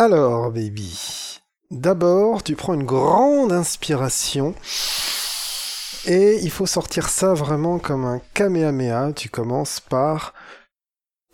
[0.00, 1.40] Alors, baby.
[1.70, 4.54] D'abord, tu prends une grande inspiration.
[6.06, 9.12] Et il faut sortir ça vraiment comme un kamehameha.
[9.12, 10.32] Tu commences par...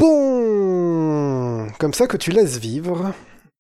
[0.01, 3.13] Bon Comme ça que tu laisses vivre.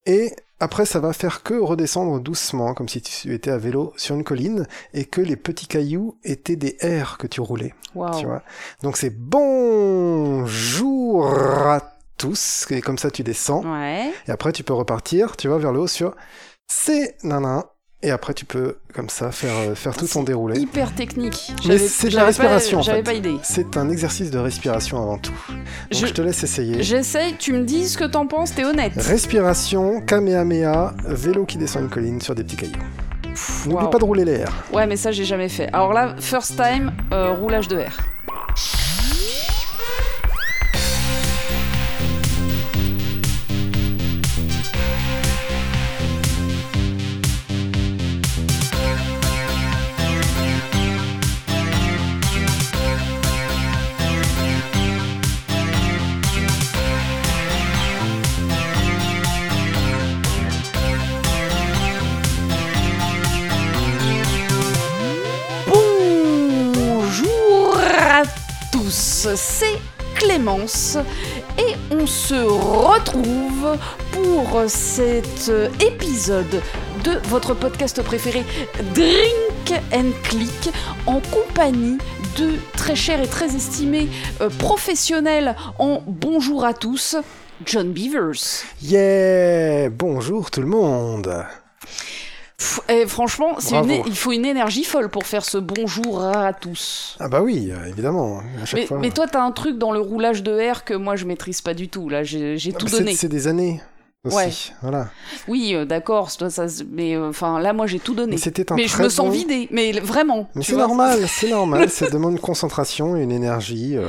[0.06, 4.16] Et après, ça va faire que redescendre doucement, comme si tu étais à vélo sur
[4.16, 7.76] une colline et que les petits cailloux étaient des airs que tu roulais.
[7.94, 8.18] Waouh.
[8.18, 8.42] Tu vois?
[8.82, 10.48] Donc c'est bonjour
[11.28, 13.62] à tous, et comme ça tu descends.
[13.64, 14.10] Ouais.
[14.28, 16.14] Et après, tu peux repartir, tu vas vers le haut sur
[16.68, 17.64] c'est nana.
[18.02, 20.60] Et après, tu peux, comme ça, faire, euh, faire tout ton déroulé.
[20.60, 21.50] Hyper technique.
[21.66, 23.36] Mais c'est de la respiration, J'avais pas idée.
[23.42, 25.32] C'est un exercice de respiration avant tout.
[25.48, 25.58] Donc,
[25.90, 26.82] je, Je- te laisse essayer.
[26.82, 28.92] J'essaye, tu me dis ce que t'en penses, t'es honnête.
[28.96, 32.74] Respiration, kamehameha, vélo qui descend une colline sur des petits cailloux.
[33.66, 34.64] N'oublie pas de rouler les airs.
[34.72, 35.68] Ouais, mais ça, j'ai jamais fait.
[35.72, 37.96] Alors là, first time, euh, roulage de R.
[70.46, 73.76] Et on se retrouve
[74.12, 75.50] pour cet
[75.80, 76.62] épisode
[77.02, 78.44] de votre podcast préféré
[78.94, 80.70] Drink and Click
[81.06, 81.98] en compagnie
[82.38, 84.08] de très chers et très estimés
[84.40, 87.16] euh, professionnels en bonjour à tous,
[87.64, 88.62] John Beavers.
[88.82, 89.90] Yeah!
[89.90, 91.44] Bonjour tout le monde
[92.88, 97.16] Et franchement, une il faut une énergie folle pour faire ce bonjour à tous.
[97.20, 98.98] Ah bah oui, euh, évidemment, à chaque Mais, fois.
[98.98, 101.74] mais toi, t'as un truc dans le roulage de R que moi je maîtrise pas
[101.74, 102.08] du tout.
[102.08, 103.14] Là, j'ai tout donné.
[103.14, 103.82] C'est des années
[104.24, 104.50] aussi, Ouais.
[104.82, 105.08] voilà.
[105.48, 106.30] Oui, euh, d'accord,
[106.92, 108.32] mais euh, enfin là, moi j'ai tout donné.
[108.32, 108.38] Mais
[108.72, 110.48] un Mais je me sens bon- vidée, mais vraiment.
[110.54, 113.96] Mais c'est normal, c'est normal, ça demande une concentration et une énergie.
[113.96, 114.08] euh,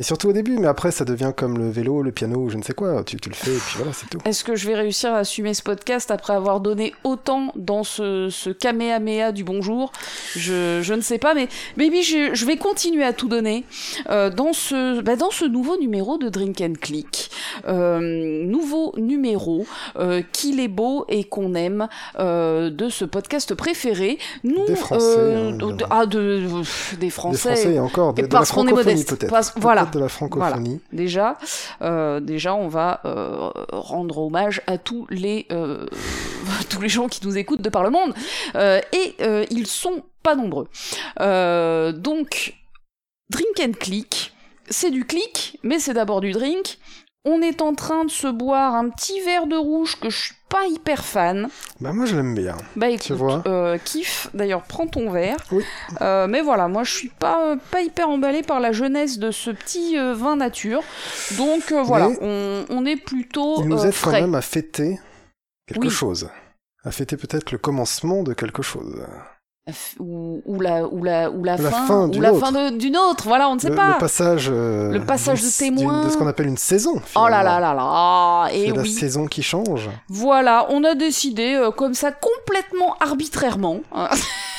[0.00, 2.56] Et surtout au début, mais après ça devient comme le vélo, le piano ou je
[2.56, 4.18] ne sais quoi, tu, tu le fais et puis voilà, c'est tout.
[4.24, 8.28] Est-ce que je vais réussir à assumer ce podcast après avoir donné autant dans ce,
[8.28, 9.92] ce kamehameha du bonjour?
[10.34, 11.46] Je, je ne sais pas, mais
[11.76, 13.62] baby, je, je vais continuer à tout donner
[14.10, 17.30] euh, dans, ce, bah, dans ce nouveau numéro de Drink and Click.
[17.68, 18.00] Euh,
[18.44, 19.64] nouveau numéro
[19.96, 21.86] euh, qu'il est beau et qu'on aime
[22.18, 24.18] euh, de ce podcast préféré.
[24.42, 27.50] Nous, Des Français, hein, de- ah, de, pff, des Français.
[27.50, 29.28] Des Français et encore, de, Et parce qu'on est modeste.
[29.28, 29.90] Parce- Peut-être voilà.
[29.92, 30.80] de la francophonie.
[30.92, 31.38] Déjà,
[31.82, 35.86] euh, déjà, on va euh, rendre hommage à tous les euh,
[36.70, 38.14] tous les gens qui nous écoutent de par le monde,
[38.54, 39.16] et
[39.50, 40.68] ils sont pas nombreux.
[41.18, 42.54] Donc,
[43.30, 44.32] drink and click,
[44.68, 46.78] c'est du click, mais c'est d'abord du drink.
[47.26, 50.34] On est en train de se boire un petit verre de rouge que je suis
[50.54, 51.48] pas hyper fan.
[51.80, 52.56] Bah moi je l'aime bien.
[52.76, 53.42] Bah écoute, vois.
[53.46, 54.28] euh, kiff.
[54.34, 55.38] D'ailleurs, prends ton verre.
[55.50, 55.64] Oui.
[56.00, 59.50] Euh, mais voilà, moi je suis pas pas hyper emballé par la jeunesse de ce
[59.50, 60.82] petit euh, vin nature.
[61.36, 65.00] Donc voilà, on, on est plutôt Il nous aide quand même à fêter
[65.66, 65.90] quelque Oui.
[65.90, 66.28] chose.
[66.84, 69.04] À fêter peut-être le commencement de quelque chose.
[69.98, 73.24] Ou, ou la ou la ou la, La fin, fin ou la fin d'une autre.
[73.26, 73.92] Voilà, on ne sait le, pas.
[73.94, 76.04] le passage, euh, Le passage de témoin.
[76.04, 77.00] de ce qu'on appelle une saison.
[77.16, 78.48] Oh là là là là.
[78.52, 78.92] Et C'est la oui.
[78.92, 79.88] saison qui change.
[80.10, 83.80] Voilà, on a décidé euh, comme ça complètement arbitrairement.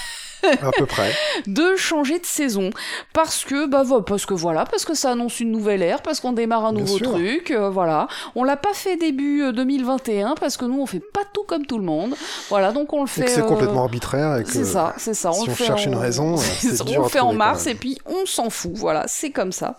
[0.61, 1.11] À peu près.
[1.47, 2.69] de changer de saison
[3.13, 6.33] parce que bah parce que voilà parce que ça annonce une nouvelle ère parce qu'on
[6.33, 7.11] démarre un Bien nouveau sûr.
[7.13, 10.99] truc euh, voilà on l'a pas fait début euh, 2021 parce que nous on fait
[11.13, 12.15] pas tout comme tout le monde
[12.49, 14.41] voilà donc on le fait c'est euh, complètement arbitraire.
[14.45, 17.09] c'est ça c'est ça si on cherche en- une raison, euh, c'est on dur le
[17.09, 19.75] fait en mars et puis on s'en fout voilà c'est comme ça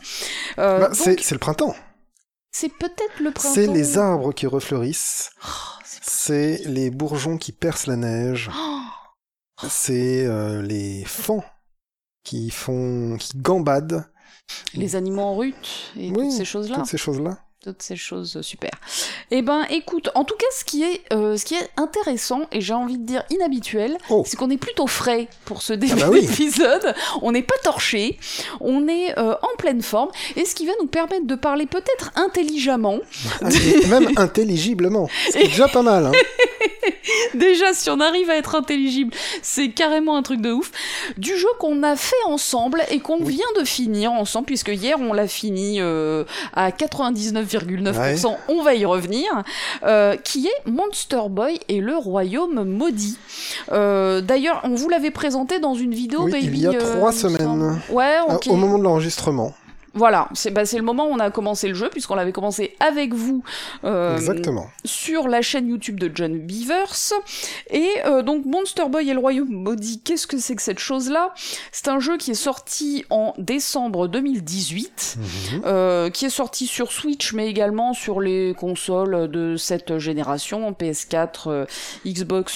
[0.59, 1.75] Euh, Bah, donc, c'est le printemps.
[2.51, 5.31] c'est peut-être le printemps C'est les arbres qui refleurissent.
[5.45, 5.49] Oh,
[5.85, 8.51] c'est- C'est les bourgeons qui percent la neige.
[8.57, 8.79] Oh,
[9.69, 11.45] C'est euh, les fans
[12.23, 14.05] qui font, qui gambadent.
[14.75, 17.39] les animaux en rut et Oui, toutes ces choses là Toutes ces choses-là.
[17.67, 18.71] Toutes ces choses super.
[19.33, 22.61] Eh ben, écoute, en tout cas, ce qui est, euh, ce qui est intéressant et
[22.61, 24.23] j'ai envie de dire inhabituel, Oh.
[24.25, 26.25] c'est qu'on est plutôt frais pour ce début bah oui.
[26.25, 26.95] d'épisode.
[27.23, 28.19] On n'est pas torché,
[28.61, 32.13] on est euh, en pleine forme et ce qui va nous permettre de parler peut-être
[32.15, 33.01] intelligemment.
[33.43, 35.09] Et même intelligiblement.
[35.31, 36.07] C'est déjà pas mal.
[36.07, 36.13] Hein.
[37.35, 39.13] Déjà, si on arrive à être intelligible,
[39.43, 40.71] c'est carrément un truc de ouf.
[41.17, 43.35] Du jeu qu'on a fait ensemble et qu'on Oui.
[43.35, 46.25] vient de finir ensemble, puisque hier on l'a fini euh,
[46.55, 46.73] à
[47.59, 49.27] 99,9%, on va y revenir,
[49.85, 53.19] euh, qui est Monster Boy et le Royaume Maudit.
[53.73, 56.47] Euh, D'ailleurs, on vous l'avait présenté dans une vidéo, Oui, Baby.
[56.47, 57.37] il y a euh, trois semble.
[57.39, 57.81] semaines.
[57.91, 58.47] Ouais, Ah, ok.
[58.49, 59.53] Au moment de l'enregistrement.
[59.97, 63.15] Voilà, c'est bah, le moment où on a commencé le jeu, puisqu'on l'avait commencé avec
[63.15, 63.43] vous
[63.85, 64.67] euh, Exactement.
[64.85, 67.13] sur la chaîne YouTube de John Beavers.
[67.71, 71.33] Et euh, donc Monster Boy et le Royaume Maudit, qu'est-ce que c'est que cette chose-là?
[71.73, 75.63] C'est un jeu qui est sorti en décembre 2018, Mhm.
[75.65, 81.49] euh, qui est sorti sur Switch, mais également sur les consoles de cette génération, PS4,
[81.49, 81.65] euh,
[82.07, 82.53] Xbox...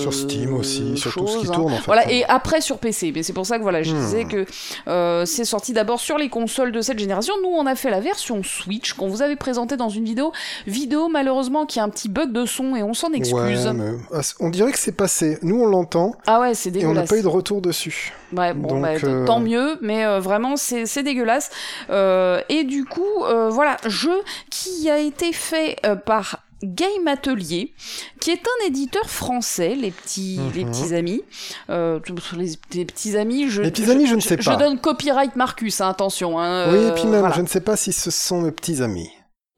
[0.00, 1.52] Sur Steam aussi, sur tout ce qui hein.
[1.52, 1.86] tourne en fait.
[1.86, 3.12] Voilà, et après sur PC.
[3.14, 4.00] Mais c'est pour ça que voilà, je Hmm.
[4.00, 7.34] disais que c'est sorti d'abord sur les consoles de cette génération.
[7.42, 10.32] Nous, on a fait la version Switch qu'on vous avait présentée dans une vidéo.
[10.66, 13.66] Vidéo, malheureusement, qui a un petit bug de son et on s'en excuse.
[13.66, 15.38] Ouais, mais ah, on dirait que c'est passé.
[15.42, 17.08] Nous, on l'entend Ah ouais, c'est et on n'a dégueulasse.
[17.10, 18.12] pas eu de retour dessus.
[18.36, 21.50] Ouais, bon, Donc, bah, euh, tant mieux, mais euh, vraiment, c'est c'est dégueulasse.
[21.90, 23.02] Euh, et du coup,
[23.50, 27.74] voilà, jeu qui a été fait par Game Atelier,
[28.20, 30.70] qui est un éditeur français, les petits, les Mhm.
[30.70, 31.22] petits amis.
[31.70, 32.00] Euh,
[32.36, 34.56] les, les petits amis, je, Les petits amis, je ne sais Je pas.
[34.56, 36.38] donne copyright Marcus, hein, attention.
[36.38, 37.34] Hein, oui, euh, et puis même, voilà.
[37.34, 39.10] je ne sais pas si ce sont mes petits amis.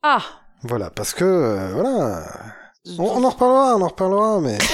[0.03, 0.23] Ah
[0.63, 2.25] Voilà, parce que, euh, voilà.
[2.99, 4.59] On, on en reparlera, on en reparlera, mais.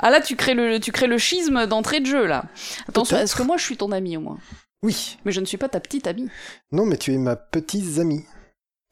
[0.00, 2.46] Ah là, tu crées le, tu crées le schisme d'entrée de jeu, là.
[2.88, 4.38] Attention, est-ce que moi je suis ton ami au moins?
[4.82, 5.16] Oui.
[5.24, 6.28] Mais je ne suis pas ta petite amie.
[6.72, 8.24] Non, mais tu es ma petite amie.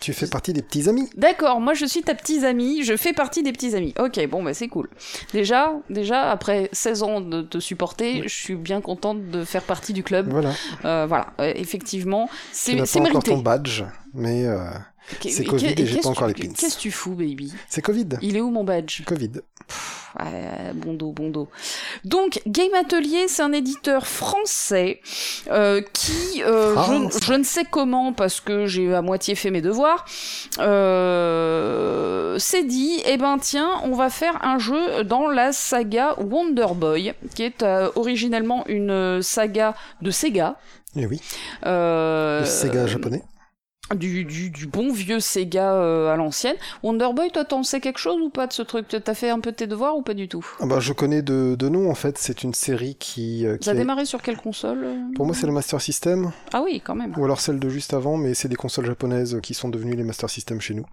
[0.02, 1.08] Tu fais partie des petits amis.
[1.16, 3.94] D'accord, moi je suis ta petite amie, je fais partie des petits amis.
[3.98, 4.90] Ok, bon bah c'est cool.
[5.32, 9.92] Déjà, déjà après 16 ans de te supporter, je suis bien contente de faire partie
[9.92, 10.28] du club.
[10.30, 10.50] Voilà.
[10.84, 13.30] Euh, voilà, Euh, effectivement, Tu c'est n'as c'est pas encore mérité.
[13.30, 14.58] ton badge, mais euh,
[15.20, 16.48] C'est Covid et j'ai pas encore les pins.
[16.56, 17.52] Qu'est-ce que tu fous, baby?
[17.68, 18.08] C'est Covid.
[18.22, 19.02] Il est où mon badge?
[19.04, 19.30] Covid.
[20.20, 21.48] Ouais, bon dos, bon dos.
[22.04, 25.00] Donc, Game Atelier, c'est un éditeur français
[25.50, 27.18] euh, qui, euh, je, France.
[27.24, 30.04] je ne sais comment, parce que j'ai à moitié fait mes devoirs,
[30.58, 36.68] euh, s'est dit, eh ben tiens, on va faire un jeu dans la saga Wonder
[36.74, 40.56] Boy, qui est euh, originellement une saga de Sega.
[40.96, 41.20] Et oui,
[41.64, 43.22] Euh, le Sega japonais.
[43.94, 46.56] Du, du, du bon vieux Sega euh, à l'ancienne.
[46.82, 48.86] Wonder Boy, toi, t'en sais quelque chose ou pas de ce truc?
[48.88, 50.46] T'as fait un peu tes devoirs ou pas du tout?
[50.60, 52.18] Ah bah, je connais de, de nom, en fait.
[52.18, 53.46] C'est une série qui.
[53.46, 54.96] euh, qui Ça a démarré sur quelle console euh?
[55.14, 57.14] Pour moi, c'est le Master System, Ah oui, quand même.
[57.16, 60.04] ou alors celle de juste avant, mais c'est des consoles japonaises qui sont devenues les
[60.04, 60.86] Master System chez nous.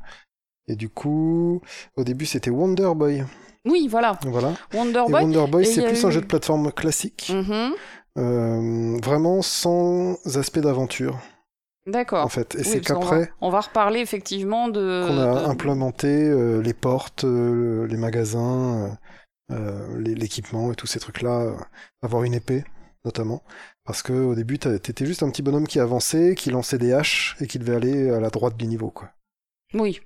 [0.68, 1.62] Et du coup,
[1.98, 3.24] au début, c'était Wonder Boy.
[3.66, 4.18] Oui, voilà.
[4.24, 4.54] Voilà.
[4.74, 5.24] Wonder Et Boy.
[5.24, 7.72] Wonder Boy, et c'est plus eu- un jeu de plateforme classique, Mhm.
[8.18, 11.20] euh, vraiment sans aspect d'aventure,
[11.88, 12.26] D'accord.
[12.26, 12.56] en fait.
[12.56, 15.06] Et Oui, c'est qu'après On va reparler effectivement de.
[15.08, 18.98] qu'on a de- implémenté euh, les portes, euh, les magasins,
[19.52, 21.56] euh, l'équipement et tous ces trucs-là.
[22.04, 22.64] avoir une épée,
[23.06, 23.44] notamment.
[23.86, 27.36] Parce que au début, t'étais juste un petit bonhomme qui avançait, qui lançait des haches
[27.42, 29.10] et qui devait aller à la droite du niveau, quoi.
[29.74, 30.00] Oui.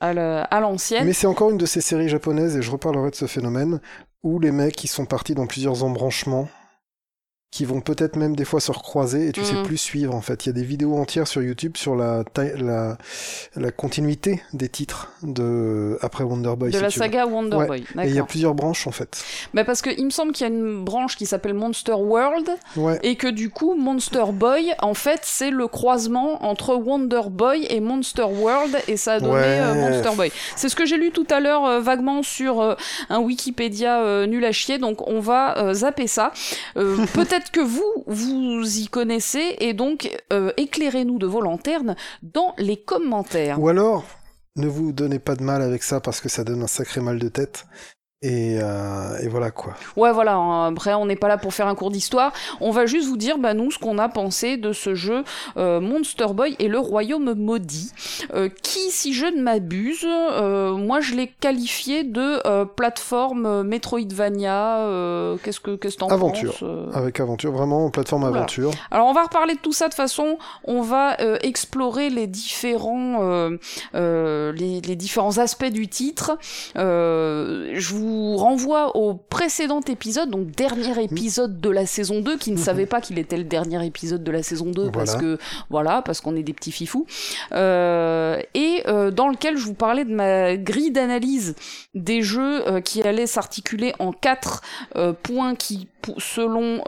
[0.00, 0.12] À
[0.60, 1.04] l'ancienne.
[1.06, 3.80] Mais c'est encore une de ces séries japonaises, et je reparlerai de ce phénomène,
[4.22, 6.48] où les mecs qui sont partis dans plusieurs embranchements,
[7.50, 9.64] qui vont peut-être même des fois se recroiser, et tu sais Mhm.
[9.64, 10.46] plus suivre en fait.
[10.46, 12.96] Il y a des vidéos entières sur YouTube sur la, la,
[13.56, 16.70] la continuité des titres de après Wonder Boy.
[16.70, 16.92] de si la veux.
[16.92, 17.66] saga Wonder Ouais.
[17.66, 17.84] Boy.
[18.04, 19.24] Et il y a plusieurs branches en fait.
[19.52, 22.48] Bah parce que il me semble qu'il y a une branche qui s'appelle Monster World
[22.76, 23.00] Ouais.
[23.02, 27.80] et que du coup Monster Boy en fait c'est le croisement entre Wonder Boy et
[27.80, 29.60] Monster World et ça a donné Ouais.
[29.60, 30.30] euh, Monster Boy.
[30.54, 32.74] C'est ce que j'ai lu tout à l'heure euh, vaguement sur euh,
[33.08, 36.32] un Wikipédia nul à chier donc on va zapper ça.
[36.76, 36.96] Euh,
[37.40, 42.76] Peut-être que vous vous y connaissez et donc euh, éclairez-nous de vos lanternes dans les
[42.76, 43.58] commentaires.
[43.58, 44.04] Ou alors,
[44.56, 47.18] ne vous donnez pas de mal avec ça parce que ça donne un sacré mal
[47.18, 47.64] de tête.
[48.22, 49.72] Et, euh, et voilà quoi.
[49.96, 50.34] Ouais, voilà.
[50.34, 52.34] hein, Après, on n'est pas là pour faire un cours d'histoire.
[52.60, 55.24] On va juste vous dire, bah, nous, ce qu'on a pensé de ce jeu
[55.56, 57.90] euh, Monster Boy et le Royaume maudit,
[58.34, 64.80] euh, qui, si je ne m'abuse, euh, moi, je l'ai qualifié de euh, plateforme Metroidvania.
[64.80, 66.52] euh, qu'est-ce que qu'est-ce que t'en Aventure.
[66.52, 68.70] penses euh Avec aventure, vraiment plateforme aventure.
[68.90, 73.22] alors on va reparler de tout ça de façon, on va euh, explorer les différents,
[73.22, 73.56] euh,
[73.94, 76.36] euh, les, les différents aspects du titre.
[76.76, 82.50] Euh, je vous renvoie au précédent épisode, donc dernier épisode de la saison 2, qui
[82.50, 82.62] ne Mhm.
[82.62, 85.38] savait pas qu'il était le dernier épisode de la saison 2 parce que
[85.70, 87.06] voilà, parce qu'on est des petits fifous,
[87.52, 91.54] euh, et euh, dans lequel je vous parlais de ma grille d'analyse
[91.94, 94.62] des jeux euh, qui allaient s'articuler en quatre
[95.22, 95.88] points qui,
[96.18, 96.82] selon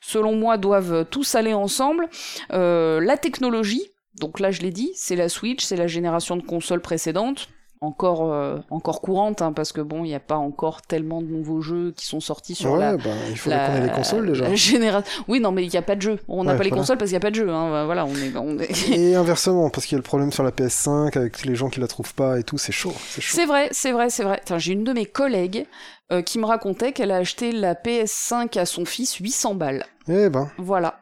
[0.00, 2.08] selon moi, doivent tous aller ensemble.
[2.50, 3.82] La technologie,
[4.20, 7.48] donc là je l'ai dit, c'est la Switch, c'est la génération de consoles précédentes.
[7.84, 11.26] Encore, euh, encore courante, hein, parce que bon, il n'y a pas encore tellement de
[11.26, 14.48] nouveaux jeux qui sont sortis sur ouais, la, bah, il la- les consoles déjà.
[14.90, 16.18] la Oui, non, mais il n'y a pas de jeu.
[16.28, 17.50] On n'a Ouais, pas les consoles parce qu'il n'y a pas de jeu.
[17.50, 17.84] Hein.
[17.84, 18.88] Voilà, on est, on est...
[18.90, 21.80] Et inversement, parce qu'il y a le problème sur la PS5 avec les gens qui
[21.80, 22.92] la trouvent pas et tout, c'est chaud.
[23.20, 24.40] C'est vrai, c'est vrai, c'est vrai.
[24.56, 25.66] J'ai une de mes collègues
[26.12, 29.84] euh, qui me racontait qu'elle a acheté la PS5 à son fils 800 balles.
[30.08, 31.00] Eh ben, Voilà.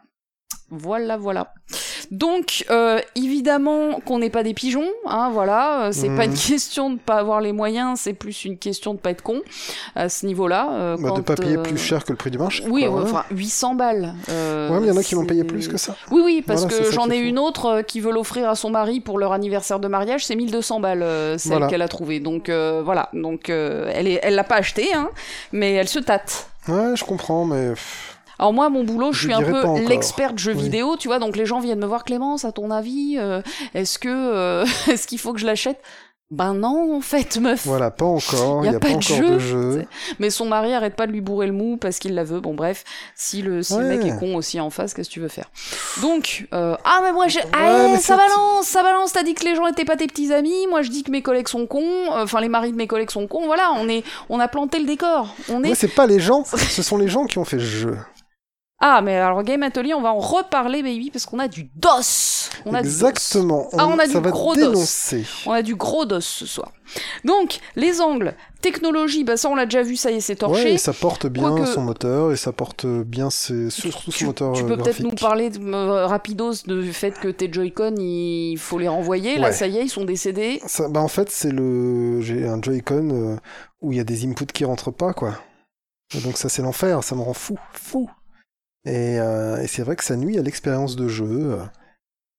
[0.74, 1.52] Voilà, voilà.
[2.10, 5.84] Donc, euh, évidemment qu'on n'est pas des pigeons, hein, voilà.
[5.84, 6.36] euh, C'est pas une Mhm.
[6.38, 9.40] question de pas avoir les moyens, c'est plus une question de pas être con
[9.94, 10.72] à ce niveau-là.
[10.72, 12.64] euh, Bah, de pas payer euh, plus cher que le prix du marché.
[12.68, 14.14] Oui, quoi, enfin 800 balles.
[14.30, 15.94] euh, Ouais, mais il y en a qui l'ont payé plus que ça.
[16.10, 19.00] Oui, oui, parce Voilà, que j'en ai une autre qui veut l'offrir à son mari
[19.00, 21.04] pour leur anniversaire de mariage, c'est 1200 balles,
[21.38, 21.66] celle Voilà.
[21.68, 22.20] qu'elle a trouvée.
[22.20, 25.10] Donc euh, voilà, donc euh, elle est, elle l'a pas achetée, hein,
[25.52, 26.48] mais elle se tâte.
[26.68, 27.72] Ouais, je comprends, mais.
[28.38, 30.62] Alors moi, mon boulot, je Je suis un peu l'expert de jeux Oui.
[30.64, 33.40] vidéo, tu vois, donc les gens viennent me voir, Clémence, à ton avis, euh,
[33.74, 35.80] est-ce que euh, est-ce qu'il faut que je l'achète?
[36.32, 37.66] Ben non, en fait, meuf.
[37.66, 38.64] Voilà, pas encore.
[38.64, 39.86] Il a n'y a pas pas, de encore jeu, de jeu.
[40.18, 42.40] Mais son mari arrête pas de lui bourrer le mou parce qu'il la veut.
[42.40, 42.84] Bon, bref,
[43.14, 45.50] si le, si le mec est con aussi en face, qu'est-ce que tu veux faire?
[46.00, 47.40] Donc, euh, ah, mais moi, j'ai.
[47.52, 49.12] Ah, mais ça balance, ça balance.
[49.12, 50.66] T'as dit que les gens étaient pas tes petits amis.
[50.70, 52.06] Moi, je dis que mes collègues sont cons.
[52.10, 53.44] Enfin, les maris de mes collègues sont cons.
[53.44, 55.34] Voilà, on, est, on a planté le décor.
[55.50, 55.68] On est.
[55.68, 57.98] Ouais, c'est pas les gens, ce sont les gens qui ont fait ce jeu.
[58.84, 62.50] Ah, mais alors, Game Atelier, on va en reparler, baby, parce qu'on a du DOS.
[62.66, 63.06] On a du DOS.
[63.06, 63.68] Exactement.
[63.78, 64.74] Ah, on a ça du gros dos.
[65.46, 66.72] On a du gros DOS ce soir.
[67.24, 70.64] Donc, les angles, technologie, bah ça, on l'a déjà vu, ça y est, c'est torché.
[70.64, 73.70] Ouais, et ça porte bien son moteur et ça porte bien ses...
[73.70, 75.04] surtout son tu, moteur tu euh, peux peut-être graphique.
[75.04, 79.38] nous parler de, euh, rapidos du fait que tes Joy-Con, il faut les renvoyer.
[79.38, 80.60] Là, ça y est, ils sont décédés.
[80.66, 83.36] Ça, bah en fait, c'est le j'ai un Joy-Con euh,
[83.80, 85.38] où il y a des inputs qui rentrent pas quoi.
[86.16, 88.10] Et donc ça c'est l'enfer, ça me rend fou, fou.
[88.84, 91.58] Et, euh, et c'est vrai que ça nuit à l'expérience de jeu.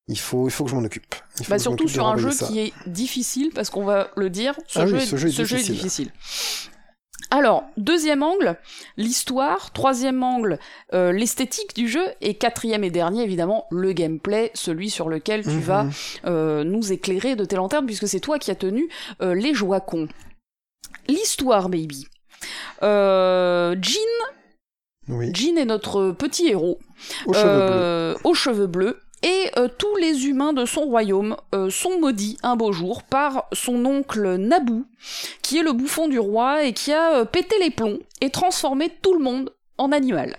[0.08, 1.16] Il faut il faut que je m'en occupe.
[1.40, 2.46] Il faut Bah, surtout sur un jeu ça.
[2.48, 5.64] qui est difficile, parce qu'on va le dire, ce, Ah oui, jeu, ce jeu est
[5.72, 6.12] difficile.
[7.32, 8.58] Alors, deuxième angle,
[8.98, 9.72] l'histoire.
[9.72, 10.60] Troisième angle,
[10.94, 12.04] euh, l'esthétique du jeu.
[12.22, 15.60] Et quatrième et dernier, évidemment, le gameplay, celui sur lequel tu Mhm.
[15.62, 15.88] vas
[16.26, 18.88] euh, nous éclairer de tes lanternes, puisque c'est toi qui as tenu
[19.22, 20.10] les joies cons.
[21.08, 22.08] L'histoire, baby.
[22.84, 24.00] Euh, Jean,
[25.10, 26.80] Oui, Jean est notre petit héros,
[27.26, 27.76] aux cheveux bleus.
[27.82, 29.00] euh, aux cheveux bleus.
[29.26, 33.46] Et euh, tous les humains de son royaume euh, sont maudits un beau jour par
[33.54, 34.84] son oncle Naboo,
[35.42, 38.92] qui est le bouffon du roi et qui a euh, pété les plombs et transformé
[39.02, 40.36] tout le monde en animal.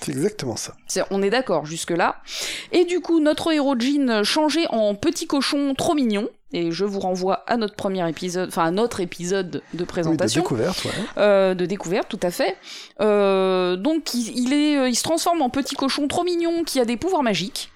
[0.00, 0.76] C'est exactement ça.
[1.10, 2.22] On est d'accord jusque-là.
[2.70, 6.28] Et du coup, notre héros Jean changé en petit cochon trop mignon.
[6.52, 9.84] Et je vous renvoie à notre premier épisode, enfin à notre épisode de Oui, de
[9.84, 10.40] présentation.
[10.40, 10.90] découverte, ouais.
[11.18, 12.56] Euh, de découverte, tout à fait.
[13.02, 16.80] Euh, donc il, il est, euh, il se transforme en petit cochon trop mignon qui
[16.80, 17.70] a des pouvoirs magiques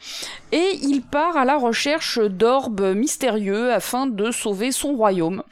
[0.52, 5.42] et il part à la recherche d'orbes mystérieux afin de sauver son royaume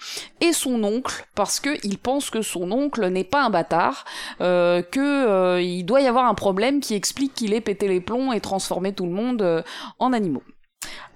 [0.40, 4.06] et son oncle parce que il pense que son oncle n'est pas un bâtard,
[4.40, 8.00] euh, que euh, il doit y avoir un problème qui explique qu'il ait pété les
[8.00, 9.62] plombs et transformé tout le monde
[9.98, 10.42] en animaux.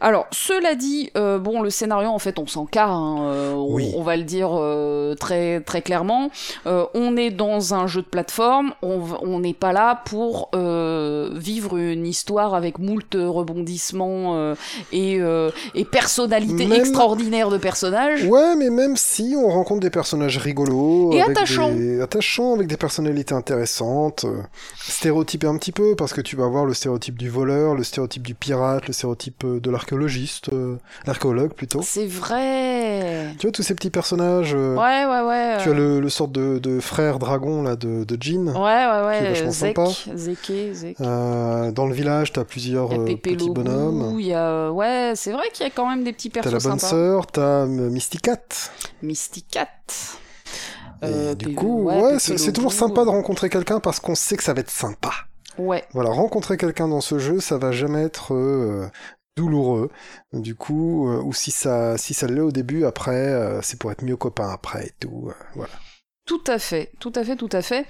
[0.01, 3.73] Alors, cela dit, euh, bon, le scénario, en fait, on s'en carre, hein, euh, on,
[3.75, 3.93] Oui.
[3.97, 6.31] on va le dire euh, très très clairement.
[6.67, 11.79] Euh, on est dans un jeu de plateforme, on n'est pas là pour euh, vivre
[11.79, 14.55] une histoire avec moult rebondissements euh,
[14.93, 18.25] et, euh, et personnalités Même- extraordinaires de personnages.
[18.25, 21.73] Ouais, mais même si on rencontre des personnages rigolos, Et avec attachants.
[21.73, 24.43] des- attachants, avec des personnalités intéressantes, euh,
[24.77, 28.23] stéréotypés un petit peu, parce que tu vas avoir le stéréotype du voleur, le stéréotype
[28.27, 30.77] du pirate, le stéréotype de l'archéologiste, euh,
[31.07, 31.81] l'archéologue plutôt.
[31.83, 33.35] C'est vrai.
[33.39, 34.55] Tu vois tous ces petits personnages.
[34.55, 35.59] euh, Ouais, ouais, ouais.
[35.63, 38.49] Tu as euh, le, le sorte de, de frère dragon là de, de Jean.
[38.49, 39.29] Ouais, ouais, qui est ouais.
[39.31, 40.17] vachement Zek, sympa.
[40.17, 40.97] Zeke, Zek.
[41.01, 44.21] Euh, dans le village, t'as plusieurs Il y a euh, Pépé petits Lobou, bonhommes.
[44.21, 44.71] il y a...
[44.71, 46.91] Ouais, c'est vrai qu'il y a quand même des petits T'as persos la bonne sympas.
[46.91, 48.37] sœur, t'as euh, Mysticat.
[49.03, 49.69] Mysticat.
[51.03, 54.15] Et Euh, du coup, ouais, ouais, c'est toujours sympa de euh, rencontrer quelqu'un parce qu'on
[54.15, 55.11] sait que ça va être sympa.
[55.59, 55.85] Ouais.
[55.93, 58.89] Voilà, rencontrer quelqu'un dans ce jeu, ça va jamais être euh,
[59.37, 59.91] douloureux.
[60.33, 63.91] Du coup, euh, ou si ça, si ça l'est au début, après, euh, c'est pour
[63.93, 65.29] être mieux copain après et tout.
[65.29, 65.73] euh, voilà.
[66.27, 67.87] Tout à fait, tout à fait, tout à fait.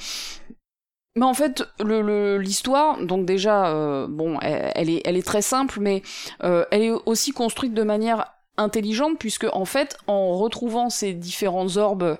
[1.16, 5.42] Mais en fait, le- le- l'histoire, donc déjà, bon, elle, elle est, elle est très
[5.42, 6.02] simple, mais
[6.40, 12.18] elle est aussi construite de manière intelligente, puisque en fait, en retrouvant ces différentes orbes,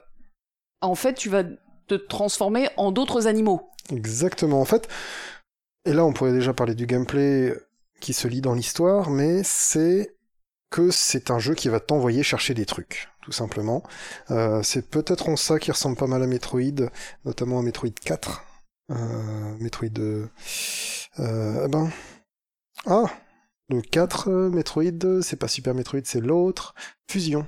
[0.81, 1.43] en fait, tu vas
[1.89, 3.69] te transformer en d'autres animaux.
[3.91, 4.61] Exactement.
[4.61, 4.89] En fait,
[5.85, 7.53] et là, on pourrait déjà parler du gameplay
[8.01, 10.15] qui se lit dans l'histoire, mais c'est
[10.75, 13.85] que c'est un jeu qui va t'envoyer chercher des trucs, tout simplement.
[14.33, 16.91] Euh, c'est peut-être en ça qui ressemble pas mal à Metroid,
[17.25, 18.43] notamment à Metroid 4.
[18.91, 20.01] Euh, Metroid...
[20.01, 20.27] Euh,
[21.65, 21.91] eh ben...
[22.87, 23.05] Ah
[23.69, 26.75] Le 4, euh, Metroid, c'est pas Super Metroid, c'est l'autre.
[27.09, 27.47] Fusion.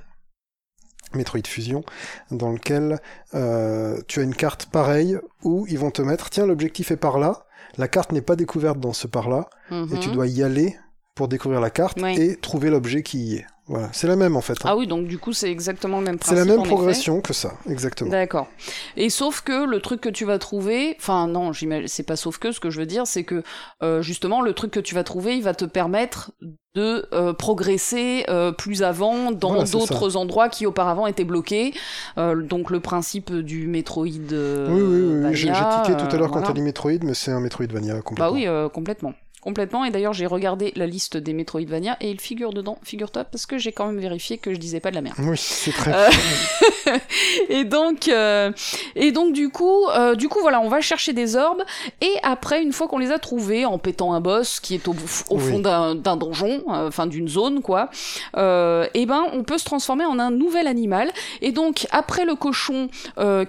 [1.13, 1.83] Metroid Fusion,
[2.31, 2.99] dans lequel
[3.31, 7.46] tu as une carte pareille où ils vont te mettre, tiens, l'objectif est par là,
[7.77, 10.13] la carte n'est pas découverte dans ce par là, et tu Mhm.
[10.15, 10.75] dois y aller
[11.15, 12.19] pour découvrir la carte Oui.
[12.19, 13.45] et trouver l'objet qui y est.
[13.67, 14.53] Voilà, c'est la même en fait.
[14.53, 14.65] hein.
[14.65, 16.47] Ah oui, donc du coup, c'est exactement le même c'est principe.
[16.47, 18.09] la même progression que ça, exactement.
[18.09, 18.47] D'accord.
[18.95, 22.37] Et sauf que le truc que tu vas trouver, enfin non, j'imagine, c'est pas sauf
[22.37, 23.43] que ce que je veux dire, c'est que
[23.83, 26.31] euh, justement le truc que tu vas trouver, il va te permettre
[26.75, 31.73] de euh, progresser euh, plus avant dans Voilà, c'est d'autres endroits qui auparavant étaient bloqués.
[32.15, 34.05] Donc le principe du Metroid.
[34.05, 36.47] Oui, oui, oui, j'ai tiqué tout à l'heure euh, quand voilà.
[36.47, 38.31] t'as dit Metroid, mais c'est un Metroidvania complètement.
[38.31, 39.13] Bah oui, complètement.
[39.41, 43.45] Complètement, et d'ailleurs j'ai regardé la liste des Metroidvania et il figure dedans, figure-toi, parce
[43.45, 45.15] que j'ai quand même vérifié que je disais pas de la merde.
[45.19, 45.93] Oui, c'est très.
[45.93, 46.09] Euh,
[47.49, 48.51] et donc, euh,
[48.95, 51.63] et donc du coup, euh, du coup voilà, on va chercher des orbes
[52.01, 54.95] et après, une fois qu'on les a trouvés, en pétant un boss qui est au,
[55.29, 55.61] au fond Oui.
[55.61, 57.89] d'un donjon, enfin d'une zone quoi,
[58.35, 61.11] et ben on peut se transformer en un nouvel animal.
[61.41, 62.89] Et donc après le cochon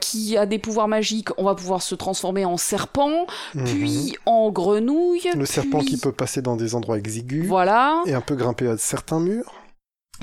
[0.00, 3.64] qui a des pouvoirs magiques, on va pouvoir se transformer en serpent, Mhm.
[3.64, 5.28] puis en grenouille.
[5.35, 8.76] Le serpent qui peut passer dans des endroits exigus Voilà, et un peu grimper à
[8.76, 9.52] certains murs.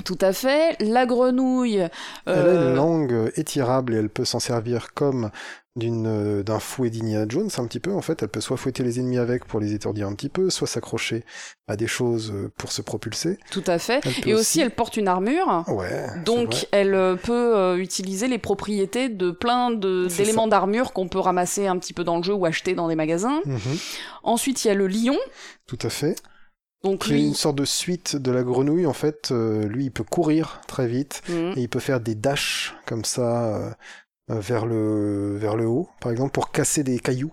[0.04, 0.76] tout à fait.
[0.80, 1.86] La grenouille.
[2.26, 5.30] Elle a une langue euh, étirable et elle peut s'en servir comme
[5.76, 8.82] d'une euh, d'un fouet d'Indiana Jones un petit peu en fait elle peut soit fouetter
[8.82, 11.24] les ennemis avec pour les étourdir un petit peu soit s'accrocher
[11.68, 14.04] à des choses euh, pour se propulser Tout à fait.
[14.26, 15.64] Et aussi, aussi- elle porte une armure.
[15.68, 21.18] ouais Donc, elle euh, peut utiliser les propriétés de plein de- d'éléments d'armure qu'on peut
[21.18, 23.40] ramasser un petit peu dans le jeu ou acheter dans des magasins.
[23.44, 23.58] Mhm,
[24.22, 25.16] Ensuite, il y a le lion.
[25.66, 26.16] tout à fait
[26.84, 27.26] Donc, lui.
[27.26, 30.86] une sorte de suite de la grenouille en fait euh, lui il peut courir très
[30.86, 31.54] vite Mhm.
[31.56, 33.70] et il peut faire des dashs comme ça euh,
[34.28, 37.32] vers le vers le haut par exemple pour casser des cailloux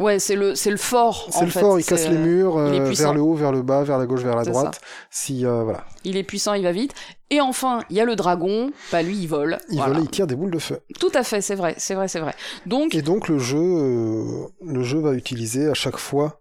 [0.00, 1.28] Ouais, c'est le, c'est le fort.
[1.30, 1.60] c'est le fait.
[1.60, 4.06] fort il casse les euh, murs euh, vers le haut vers le bas vers la
[4.06, 6.94] gauche vers la droite si euh, voilà Il est puissant, il va vite.
[7.28, 8.70] Et enfin, il y a le dragon.
[8.90, 9.58] Bah, lui, il vole.
[9.68, 9.92] il Voilà.
[9.92, 12.08] vole et il tire des boules de feu Tout à fait, c'est vrai, c'est vrai,
[12.08, 12.34] c'est vrai.
[12.64, 16.40] Donc, Et donc le jeu, euh, le jeu va utiliser à chaque fois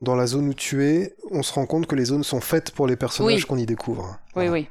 [0.00, 2.70] dans la zone où tu es, on se rend compte que les zones sont faites
[2.70, 3.42] pour les personnages Oui.
[3.42, 4.16] qu'on y découvre.
[4.34, 4.50] Oui, Voilà.
[4.52, 4.68] oui.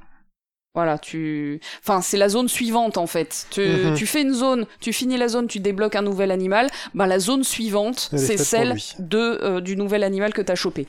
[0.73, 1.59] Voilà, tu.
[1.83, 3.45] Enfin, c'est la zone suivante en fait.
[3.49, 3.93] Tu, Mhm.
[3.93, 6.67] tu fais une zone, tu finis la zone, tu débloques un nouvel animal.
[6.93, 10.87] Bah, la zone suivante, c'est celle de euh, du nouvel animal que t'as chopé.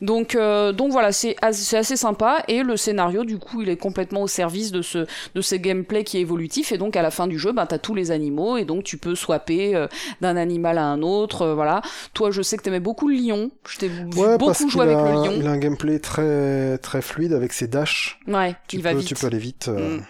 [0.00, 3.68] Donc, euh, donc voilà, c'est as- c'est assez sympa et le scénario, du coup, il
[3.68, 5.06] est complètement au service de ce
[5.36, 6.72] de ce gameplay qui est évolutif.
[6.72, 8.98] Et donc, à la fin du jeu, bah, t'as tous les animaux et donc tu
[8.98, 9.86] peux swapper euh,
[10.20, 11.42] d'un animal à un autre.
[11.42, 11.82] euh, voilà.
[12.14, 13.52] Toi, je sais que t'aimais beaucoup le lion.
[13.68, 15.34] Je t'ai Ouais, beaucoup jouer avec a, le lion.
[15.36, 18.18] il a un gameplay très très fluide avec ses dashs.
[18.26, 19.06] Ouais, Tu il peux, vite.
[19.06, 19.68] tu peux aller vite.
[19.68, 20.04] euh, Mm.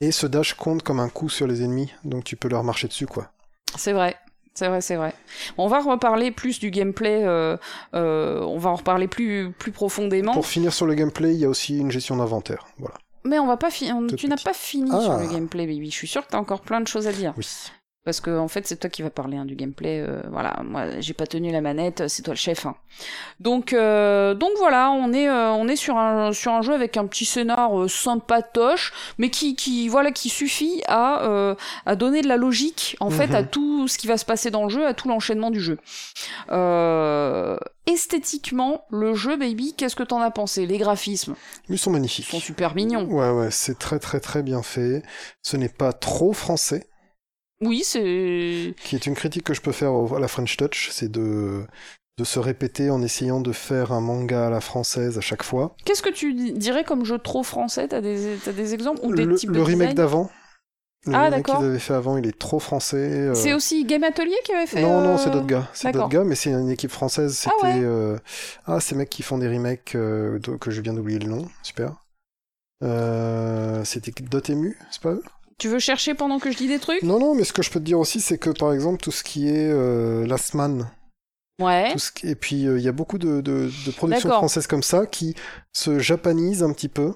[0.00, 2.88] Et ce dash compte comme un coup sur les ennemis, donc tu peux leur marcher
[2.88, 3.30] dessus quoi.
[3.76, 4.16] C'est vrai.
[4.56, 5.12] C'est vrai, c'est vrai.
[5.58, 7.56] On va reparler plus du gameplay, euh,
[7.94, 10.32] euh, on va en reparler plus, plus profondément.
[10.32, 12.66] Pour finir sur le gameplay, il y a aussi une gestion d'inventaire.
[12.78, 12.94] Voilà.
[13.24, 13.96] Mais on va pas finir.
[14.16, 15.00] Tu n'as pas fini Ah.
[15.00, 15.90] sur le gameplay, baby.
[15.90, 17.34] Je suis sûr que t'as encore plein de choses à dire.
[17.36, 17.46] Oui.
[18.04, 19.98] Parce que en fait, c'est toi qui vas parler hein, du gameplay.
[20.06, 22.06] euh, voilà, moi, j'ai pas tenu la manette.
[22.08, 22.66] C'est toi le chef.
[22.66, 22.74] hein.
[23.40, 26.98] Donc, euh, donc voilà, on est, euh, on est sur un, sur un jeu avec
[26.98, 31.54] un petit scénar euh, sympatoche, mais qui, qui, voilà, qui suffit à, euh,
[31.86, 33.34] à donner de la logique en fait Mhm.
[33.36, 35.78] à tout ce qui va se passer dans le jeu, à tout l'enchaînement du jeu.
[36.52, 40.66] Euh, esthétiquement, le jeu, baby, qu'est-ce que t'en as pensé?
[40.66, 41.34] Les graphismes?
[41.70, 42.26] Ils sont magnifiques.
[42.26, 43.06] sont super mignons.
[43.06, 45.02] Ouais, ouais, c'est très très très bien fait.
[45.42, 46.86] Ce n'est pas trop français.
[47.60, 48.74] Oui, c'est.
[48.84, 51.64] qui est une critique que je peux faire à la French Touch, c'est de,
[52.18, 55.74] de se répéter en essayant de faire un manga à la française à chaque fois.
[55.84, 57.88] Qu'est-ce que tu di- dirais comme jeu trop français?
[57.88, 59.96] T'as des, t'as des exemples ou des Le, types le de remake design?
[59.96, 60.30] d'avant,
[61.06, 61.56] le Ah, remake d'accord.
[61.58, 62.96] qu'ils avaient fait avant, il est trop français.
[62.96, 64.82] euh, C'est aussi Game Atelier qui avait fait.
[64.82, 65.68] Non, non, euh, c'est d'autres gars.
[65.74, 67.34] C'est d'autres gars, mais c'est une équipe française.
[67.36, 67.54] C'était.
[67.54, 67.80] Ah ouais.
[67.84, 68.18] euh,
[68.66, 71.46] Ah, ces mecs qui font des remakes euh, que je viens d'oublier le nom.
[71.62, 71.94] Super.
[72.82, 75.22] Euh, C'était Dotemu, c'est pas eux?
[75.58, 77.02] Tu veux chercher pendant que je dis des trucs?
[77.02, 79.12] Non, non, mais ce que je peux te dire aussi, c'est que par exemple, tout
[79.12, 80.88] ce qui est euh, Last Man,
[81.60, 81.92] Ouais.
[81.92, 84.66] Tout ce qui- Et puis, euh, il y a beaucoup de, de, de productions françaises
[84.66, 85.36] comme ça qui
[85.72, 87.12] se japanisent un petit peu.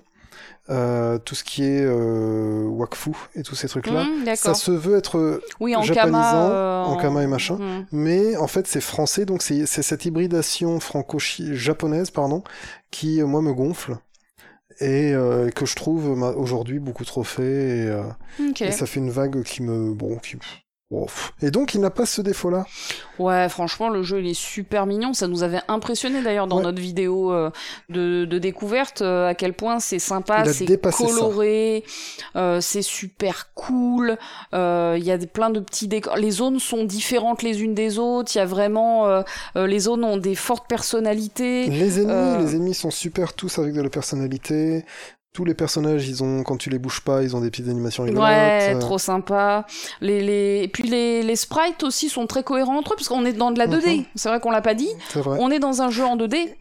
[0.70, 4.04] Euh, tout ce qui est euh, wakfu et tous ces trucs-là.
[4.04, 5.42] Mmh, ça se veut être...
[5.60, 7.54] Oui, en euh, en kama et machin.
[7.56, 7.86] Mmh.
[7.90, 12.44] Mais en fait, c'est français, donc c'est cette hybridation franco-japonaise, pardon,
[12.90, 13.96] qui, moi, me gonfle.
[14.80, 17.42] Et euh, que je trouve ma- aujourd'hui beaucoup trop fait.
[17.42, 18.02] Et, euh,
[18.68, 19.92] et ça fait une vague qui me...
[19.92, 20.36] Bon, qui...
[20.90, 21.32] pff.
[21.42, 22.66] Et donc, il n'a pas ce défaut-là?
[23.18, 25.12] Ouais, franchement, le jeu il est super mignon.
[25.12, 26.62] Ça nous avait impressionné d'ailleurs dans Ouais.
[26.62, 27.50] notre vidéo euh,
[27.88, 31.84] de, de découverte euh, à quel point c'est sympa, c'est coloré,
[32.36, 34.16] euh, c'est super cool.
[34.52, 36.16] Il y a plein de petits décors.
[36.16, 38.34] Les zones sont différentes les unes des autres.
[38.34, 39.22] Il y a vraiment
[39.56, 41.66] les zones ont des fortes personnalités.
[41.66, 44.84] Les ennemis, les ennemis sont super tous avec de la personnalité.
[45.34, 48.02] Tous les personnages, ils ont, quand tu les bouges pas, ils ont des petites animations
[48.04, 48.24] rigolotes.
[48.24, 49.66] Ouais, Euh, trop sympa.
[50.00, 50.62] Les, les...
[50.64, 53.50] Et puis les, les sprites aussi sont très cohérents entre eux, parce qu'on est dans
[53.50, 53.98] de la 2D.
[53.98, 54.04] Mhm.
[54.14, 54.88] C'est vrai qu'on l'a pas dit.
[55.14, 55.38] Vrai.
[55.40, 56.54] On est dans un jeu en 2D.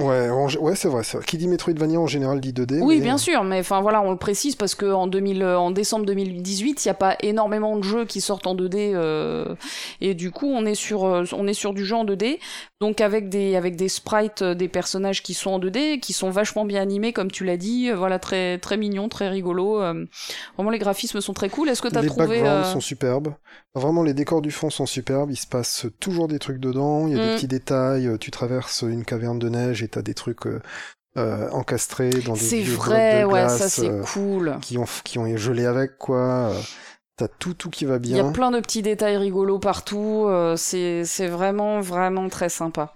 [0.00, 1.02] Ouais, en ouais c'est vrai.
[1.24, 2.80] Qui dit Metroidvania en général dit 2D.
[2.82, 5.56] Oui, mais- bien sûr, mais enfin voilà, on le précise parce que en, 2000, euh,
[5.56, 9.54] en décembre 2018, il n'y a pas énormément de jeux qui sortent en 2D euh,
[10.00, 12.40] et du coup, on est sur euh, on est sur du jeu en 2D,
[12.80, 16.64] donc avec des avec des sprites des personnages qui sont en 2D, qui sont vachement
[16.64, 19.80] bien animés comme tu l'as dit, voilà très très mignon, très rigolo.
[19.80, 20.04] euh,
[20.56, 21.68] vraiment les graphismes sont très cool.
[21.68, 23.34] Est-ce que tu as Les trouvé backgrounds euh, sont superbes.
[23.76, 25.30] Vraiment, les décors du fond sont superbes.
[25.32, 27.06] Il se passe toujours des trucs dedans.
[27.08, 27.28] Il y a Mm.
[27.28, 28.10] des petits détails.
[28.20, 30.60] Tu traverses une caverne de neige et t'as des trucs euh,
[31.16, 34.58] euh, encastrés dans des vieux vrai, blocs de ouais, glace, ça c'est euh, cool.
[34.62, 36.52] qui ont qui ont gelé avec quoi.
[37.16, 38.32] T'as tout tout qui va Il y a bien.
[38.32, 40.24] plein de petits détails rigolos partout.
[40.26, 42.92] euh, c'est c'est vraiment vraiment très sympa.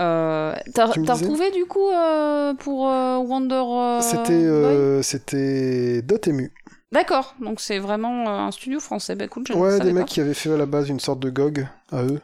[0.00, 3.62] Euh, T'as retrouvé du coup euh, pour Wonder
[4.02, 6.52] C'était c'était Dotemu.
[6.92, 9.14] D'accord, donc c'est vraiment un studio français.
[9.16, 9.92] Bah écoute, je Ouais, des pas.
[10.00, 12.20] mecs qui avaient fait à la base une sorte de GOG à eux.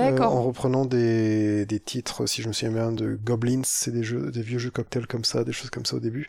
[0.00, 4.02] Euh, en reprenant des, des titres, si je me souviens bien, de Goblins, c'est des
[4.02, 6.28] jeux, des vieux jeux cocktails comme ça, des choses comme ça au début.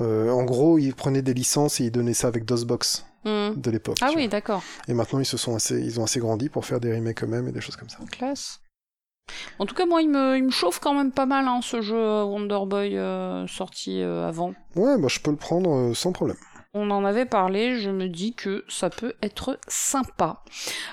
[0.00, 3.50] Euh, en gros, ils prenaient des licences et ils donnaient ça avec DOSBox Hmm.
[3.56, 3.98] de l'époque.
[4.00, 4.62] Ah oui, d'accord.
[4.86, 7.48] Et maintenant, ils se sont assez, ils ont assez grandi pour faire des remakes eux-mêmes
[7.48, 7.98] et des choses comme ça.
[8.12, 8.60] Classe.
[9.58, 11.80] En tout cas, moi, il me, il me chauffe quand même pas mal hein, ce
[11.82, 14.54] jeu euh, Wonder Boy euh, sorti avant.
[14.76, 16.36] Ouais, bah je peux le prendre sans problème.
[16.74, 20.42] On en avait parlé, je me dis que ça peut être sympa.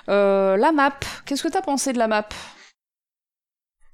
[0.07, 2.29] Euh, la map, qu'est-ce que t'as pensé de la map?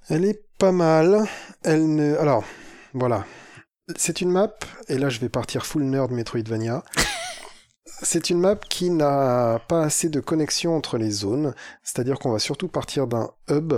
[0.09, 1.25] Elle est pas mal.
[1.63, 2.43] Elle ne, alors,
[2.93, 3.25] voilà.
[3.95, 4.53] C'est une map,
[4.89, 6.83] et là je vais partir full nerd Metroidvania.
[8.03, 12.39] C'est une map qui n'a pas assez de connexion entre les zones, c'est-à-dire qu'on va
[12.39, 13.73] surtout partir d'un hub,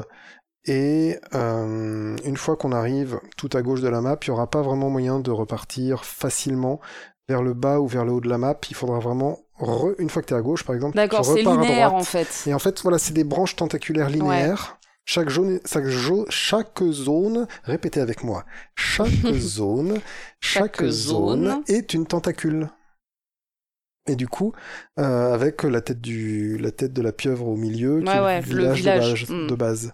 [0.66, 4.50] et euh, une fois qu'on arrive tout à gauche de la map, il n'y aura
[4.50, 6.80] pas vraiment moyen de repartir facilement
[7.30, 8.58] vers le bas ou vers le haut de la map.
[8.70, 11.46] Il faudra vraiment, re- une fois que tu es à gauche par exemple, D'accord, c'est
[11.46, 12.02] à linéaire droite.
[12.02, 12.44] en fait.
[12.48, 14.78] Et en fait, voilà, c'est des branches tentaculaires linéaires.
[15.06, 15.84] Chaque, zone, chaque,
[16.30, 20.00] chaque zone, répétez avec moi, chaque zone,
[20.40, 21.64] chaque, Chaque zone, zone.
[21.68, 22.70] est une tentacule.
[24.08, 24.52] Et du coup,
[25.00, 28.22] euh, avec la tête du, la tête de la pieuvre au milieu, qui Ouais, est
[28.22, 29.48] ouais, le le village, village, de, base, mm.
[29.48, 29.94] de base.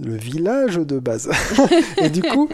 [0.00, 1.30] Le village de base.
[1.98, 2.48] Et du coup,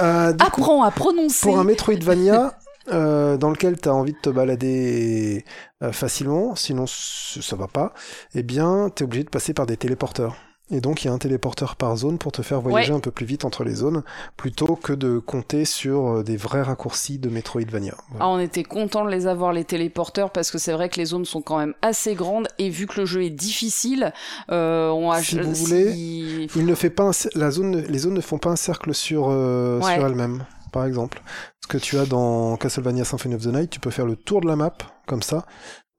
[0.00, 1.42] euh, du coup, Apprends à prononcer.
[1.46, 2.58] pour un Metroidvania
[2.92, 5.44] euh, dans lequel tu as envie de te balader
[5.82, 7.92] euh, facilement, sinon ça va pas,
[8.34, 10.36] eh bien, tu es obligé de passer par des téléporteurs.
[10.70, 13.10] Et donc, il y a un téléporteur par zone pour te faire voyager un peu
[13.10, 14.02] plus vite entre les zones,
[14.36, 17.94] plutôt que de compter sur euh, des vrais raccourcis de Metroidvania.
[18.10, 18.26] Voilà.
[18.26, 21.06] Ah, on était content de les avoir les téléporteurs parce que c'est vrai que les
[21.06, 24.12] zones sont quand même assez grandes et vu que le jeu est difficile,
[24.50, 27.98] euh, on a Si vous si- voulez, Il ne fait pas un la zone, les
[27.98, 29.94] zones ne font pas un cercle sur, euh, Ouais.
[29.94, 31.22] sur elles-mêmes, par exemple.
[31.62, 34.40] Ce que tu as dans Castlevania Symphony of the Night, tu peux faire le tour
[34.40, 34.74] de la map,
[35.06, 35.44] comme ça.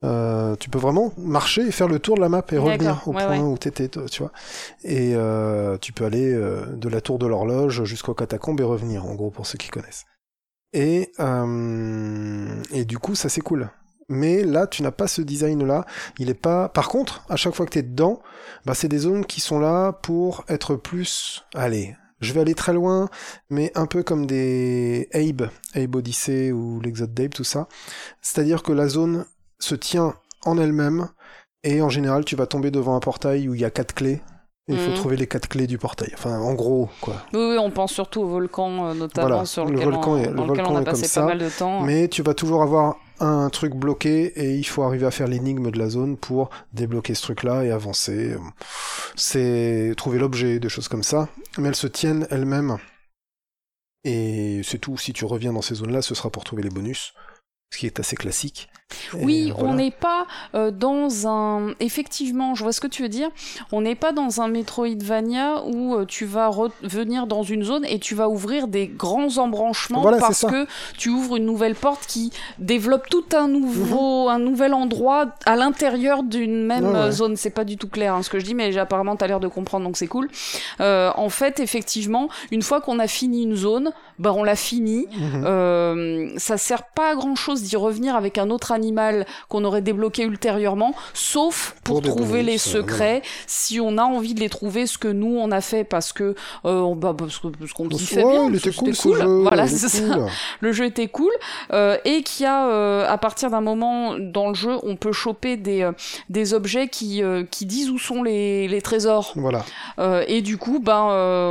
[0.02, 3.12] Euh, tu peux vraiment marcher et faire le tour de la map et revenir au
[3.12, 3.44] ouais, point ouais.
[3.44, 4.32] où t'étais, tu vois.
[4.82, 9.04] Et euh, tu peux aller euh, de la tour de l'horloge jusqu'aux catacombes et revenir,
[9.04, 10.06] en gros, pour ceux qui connaissent.
[10.72, 11.10] Et,
[12.72, 13.70] et du coup, ça c'est cool.
[14.08, 15.86] Mais là, tu n'as pas ce design-là.
[16.18, 16.68] Il est pas.
[16.68, 18.20] Par contre, à chaque fois que tu es dedans,
[18.66, 21.44] bah, c'est des zones qui sont là pour être plus.
[21.54, 23.08] Allez, je vais aller très loin,
[23.48, 27.66] mais un peu comme des Abe, Abe Odyssey ou l'Exode d'Abe, tout ça.
[28.22, 29.24] C'est-à-dire que la zone
[29.58, 31.08] se tient en elle-même,
[31.62, 34.20] et en général, tu vas tomber devant un portail où il y a quatre clés.
[34.68, 34.96] Et il faut Mhm.
[34.96, 36.10] trouver les quatre clés du portail.
[36.14, 37.14] Enfin, en gros, quoi.
[37.32, 40.16] Oui, oui, on pense surtout au volcan, euh, notamment Voilà, sur le lequel, volcan on,
[40.16, 41.80] est- dans le lequel volcan on a est passé comme pas ça, mal de temps.
[41.80, 45.70] Mais tu vas toujours avoir un truc bloqué et il faut arriver à faire l'énigme
[45.70, 48.34] de la zone pour débloquer ce truc-là et avancer.
[49.16, 51.28] C'est trouver l'objet, des choses comme ça.
[51.58, 52.78] Mais elles se tiennent elles-mêmes.
[54.04, 54.96] Et c'est tout.
[54.96, 57.12] Si tu reviens dans ces zones-là, ce sera pour trouver les bonus.
[57.72, 58.68] Ce qui est assez classique.
[59.14, 59.72] Oui, voilà.
[59.72, 61.74] on n'est pas euh, dans un.
[61.78, 63.28] Effectivement, je vois ce que tu veux dire.
[63.70, 68.00] On n'est pas dans un Metroidvania où euh, tu vas revenir dans une zone et
[68.00, 70.66] tu vas ouvrir des grands embranchements Voilà, parce que
[70.98, 76.24] tu ouvres une nouvelle porte qui développe tout un nouveau, un nouvel endroit à l'intérieur
[76.24, 76.86] d'une même Mhm.
[76.92, 77.06] Ouais, ouais.
[77.06, 77.36] euh, zone.
[77.36, 79.46] C'est pas du tout clair hein, ce que je dis, mais apparemment t'as l'air de
[79.48, 80.28] comprendre, donc c'est cool.
[80.80, 85.06] Euh, en fait, effectivement, une fois qu'on a fini une zone, bah on l'a fini.
[85.18, 85.42] Mhm.
[85.46, 89.82] Euh, ça sert pas à grand chose d'y revenir avec un autre animal qu'on aurait
[89.82, 94.86] débloqué ultérieurement, sauf pour, trouver les euh, secrets, si on a envie de les trouver,
[94.86, 96.34] ce que nous on a fait parce que
[96.66, 99.72] euh, bah, parce que- parce qu'on kiffait Ouais, bien, cool, c'était ce jeu, voilà, il
[99.74, 100.14] est c'est ça.
[100.14, 100.26] cool.
[100.60, 101.32] Le jeu était cool
[101.72, 105.12] euh, et qu'il y a euh, à partir d'un moment dans le jeu, on peut
[105.12, 105.92] choper des euh,
[106.28, 109.32] des objets qui euh, qui disent où sont les les trésors.
[109.36, 109.64] Voilà.
[109.98, 111.48] Euh, et du coup, ben, euh,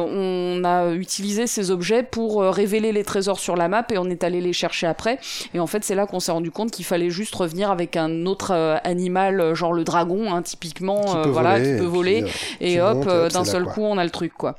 [0.60, 4.24] on a utilisé ces objets pour révéler les trésors sur la map et on est
[4.24, 5.18] allé les chercher après.
[5.54, 8.26] Et en fait, c'est là qu'on s'est rendu compte qu'il fallait juste revenir avec un
[8.26, 11.70] autre euh, animal, euh, genre le dragon, hein, typiquement, Qui euh, peut voilà, voler, qui
[11.70, 12.26] et peut voler.
[12.60, 14.56] et hop, d'un seul coup, on a le truc, quoi.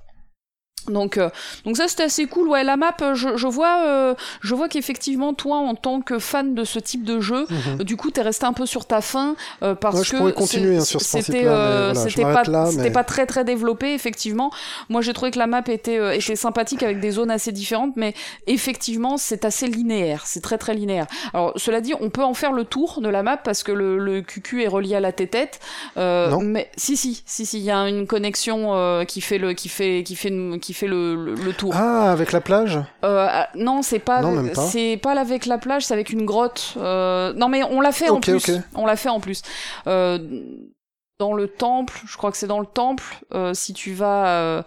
[0.89, 1.29] Donc, euh,
[1.65, 2.49] donc ça c'était assez cool.
[2.49, 6.19] Ouais, la map, euh, je, je vois, euh, je vois qu'effectivement toi, en tant que
[6.19, 7.85] fan de ce type de jeu, Mhm.
[7.85, 10.77] du coup, t'es resté un peu sur ta faim euh, parce Ouais, je que continuer,
[10.79, 14.51] hein, sur ce c'était, euh, voilà, c'était pas, là, mais- pas très très développé effectivement.
[14.89, 17.95] Moi, j'ai trouvé que la map était euh, était sympathique avec des zones assez différentes,
[17.97, 18.15] mais
[18.47, 20.23] effectivement, c'est assez linéaire.
[20.27, 21.07] C'est très très linéaire.
[21.35, 23.99] Alors, cela dit, on peut en faire le tour de la map parce que le,
[23.99, 25.61] le QQ est relié à la tête.
[25.97, 26.41] Euh, Non.
[26.41, 29.69] mais si si si si, il y a une connexion euh, qui fait le qui
[29.69, 31.73] fait qui fait qui fait le, le, le tour.
[31.75, 34.63] Ah, avec la plage Euh, ah, non, c'est pas, Non, même pas.
[34.67, 36.75] c'est pas avec la plage, c'est avec une grotte.
[36.77, 38.51] Euh, non, mais on l'a fait en plus.
[38.75, 39.43] On l'a fait en plus.
[39.87, 40.19] Euh,
[41.19, 43.05] dans le temple, je crois que c'est dans le temple.
[43.53, 44.65] si tu vas,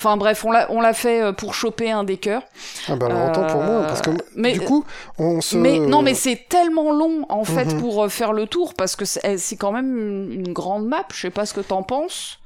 [0.00, 2.42] enfin bref, on l'a, on l'a fait pour choper un des cœurs.
[2.88, 4.84] Ah bah alors autant pour moi, parce que mais- du coup,
[5.18, 5.56] on se...
[5.56, 7.80] Mais non, mais c'est tellement long en fait Mhm.
[7.80, 11.04] pour faire le tour parce que c'est, eh, c'est quand même une grande map.
[11.12, 12.38] Je sais pas ce que t'en penses.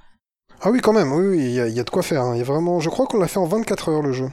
[0.63, 2.23] Ah oui, quand même, oui, oui, il y, a- il y a de quoi faire.
[2.23, 2.33] hein.
[2.35, 2.81] Il y a vraiment...
[2.81, 4.29] Je crois qu'on l'a fait en 24 heures, le jeu.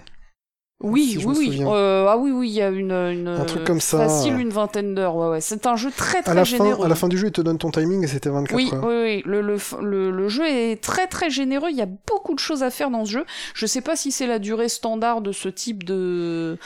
[0.81, 1.63] Oui, Si oui, oui.
[1.65, 3.99] Euh, ah oui, oui, il y a une, une Un truc comme ça.
[3.99, 5.15] facile une vingtaine d'heures.
[5.15, 5.39] Ouais, ouais.
[5.41, 6.75] C'est un jeu très très À la, généreux.
[6.79, 8.69] fin, à la fin du jeu, il te donne ton timing et c'était 24 Oui,
[8.73, 8.83] heures.
[8.83, 9.21] oui, oui.
[9.25, 11.69] Le, le, le, le jeu est très très généreux.
[11.71, 13.25] Il y a beaucoup de choses à faire dans ce jeu.
[13.53, 16.57] Je sais pas si c'est la durée standard de ce type de,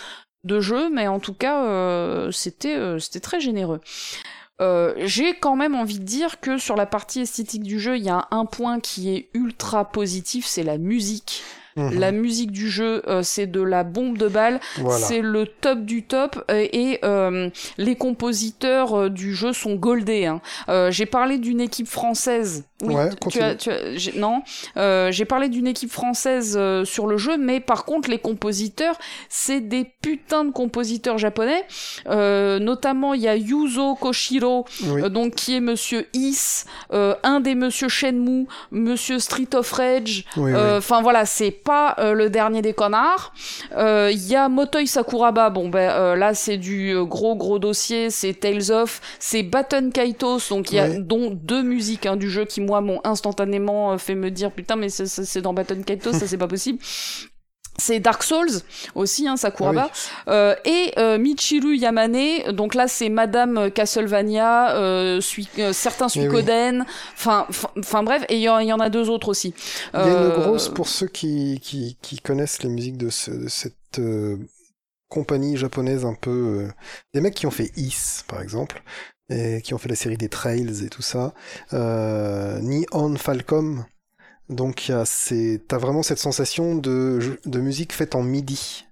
[0.45, 3.81] de jeu, mais en tout cas, euh, c'était euh, c'était très généreux.
[4.61, 8.03] Euh, J'ai quand même envie de dire que sur la partie esthétique du jeu, il
[8.03, 11.43] y a un point qui est ultra positif, c'est la musique.
[11.77, 11.99] Mhm.
[11.99, 14.59] La musique du jeu, euh, c'est de la bombe de balle.
[14.77, 15.05] Voilà.
[15.05, 20.25] C'est le top du top euh, et euh, les compositeurs du jeu sont goldés.
[20.25, 20.41] Hein.
[20.89, 22.65] J'ai parlé d'une équipe française.
[22.83, 24.43] Oui, Ouais, tu as, tu as- non,
[24.77, 28.95] euh, j'ai parlé d'une équipe française euh, sur le jeu, mais par contre les compositeurs,
[29.29, 31.63] c'est des putains de compositeurs japonais.
[32.07, 35.01] Euh, notamment, il y a Yuzo Koshiro, Oui.
[35.01, 40.25] euh, donc qui est Monsieur Is, euh, un des Monsieur Shenmue, Monsieur Street of Rage.
[40.37, 40.51] Oui.
[40.53, 43.33] Euh, Enfin voilà, c'est pas euh, le dernier des connards.
[43.75, 48.11] Euh, Il y a Motoi Sakuraba, bon ben euh, là c'est du gros gros dossier,
[48.11, 52.29] c'est Tales of, c'est Baton Kaitos, donc il y a dont deux musiques hein, du
[52.29, 56.13] jeu qui moi m'ont instantanément euh, fait me dire putain mais c'est- dans Baton Kaitos,
[56.13, 56.79] ça c'est pas possible.
[57.79, 58.59] C'est Dark Souls
[58.95, 59.91] aussi, hein, Sakuraba.
[60.29, 66.25] Euh, et euh, Michiru Yamane, donc là c'est Madame Castlevania, euh, Sui- certains Eh oui.
[66.25, 69.29] Suikoden, enfin enfin- enfin bref, et il y, en- il y en a deux autres
[69.29, 69.53] aussi.
[69.93, 73.29] Il y a une grosse, pour ceux qui, qui, qui connaissent les musiques de, ce-
[73.43, 74.01] de cette
[75.07, 76.67] compagnie japonaise un peu...
[77.13, 78.81] des mecs qui ont fait Is, par exemple,
[79.29, 81.33] et qui ont fait la série des Trails et tout ça.
[81.73, 83.85] Euh, Nihon Falcom.
[84.49, 88.85] Donc t'as vraiment cette sensation de, de musique faite en midi,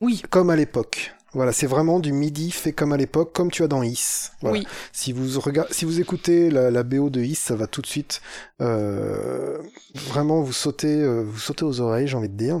[0.00, 1.12] Oui, comme à l'époque.
[1.34, 4.30] Voilà, c'est vraiment du midi fait comme à l'époque, comme tu as dans Is.
[4.40, 4.58] Voilà.
[4.60, 4.66] oui.
[4.92, 7.86] Si vous regardez, si vous écoutez la, la BO de Is, ça va tout de
[7.88, 8.22] suite
[8.62, 9.58] euh,
[9.94, 12.60] vraiment vous sautez, euh, vous sautez aux oreilles, j'ai envie de dire.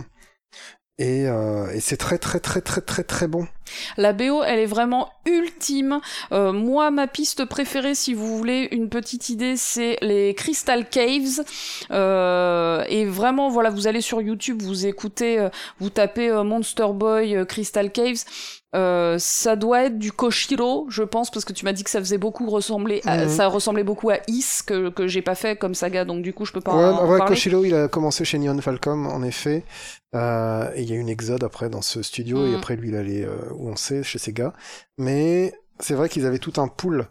[0.98, 3.48] Et, euh, et c'est très très très très très très bon.
[3.96, 6.00] La BO, elle est vraiment ultime.
[6.30, 11.42] Euh, moi, ma piste préférée, si vous voulez une petite idée, c'est les Crystal Caves.
[11.90, 15.48] Euh, et vraiment, voilà, vous allez sur YouTube, vous écoutez,
[15.80, 18.24] vous tapez Monster Boy Crystal Caves.
[18.74, 22.00] Euh, ça doit être du Koshiro, je pense, parce que tu m'as dit que ça
[22.00, 23.28] faisait beaucoup ressembler, à- Mhm.
[23.28, 26.44] ça ressemblait beaucoup à Is que que j'ai pas fait comme saga, donc du coup
[26.44, 27.34] je peux pas ouais, en, bah en parler.
[27.36, 29.62] Koshiro, il a commencé chez Nihon Falcom, en effet.
[30.16, 32.54] Euh, et il y a eu une exode après dans ce studio, et Mhm.
[32.56, 34.52] après lui, il allait euh, où on sait, chez Sega.
[34.98, 37.06] Mais c'est vrai qu'ils avaient tout un pool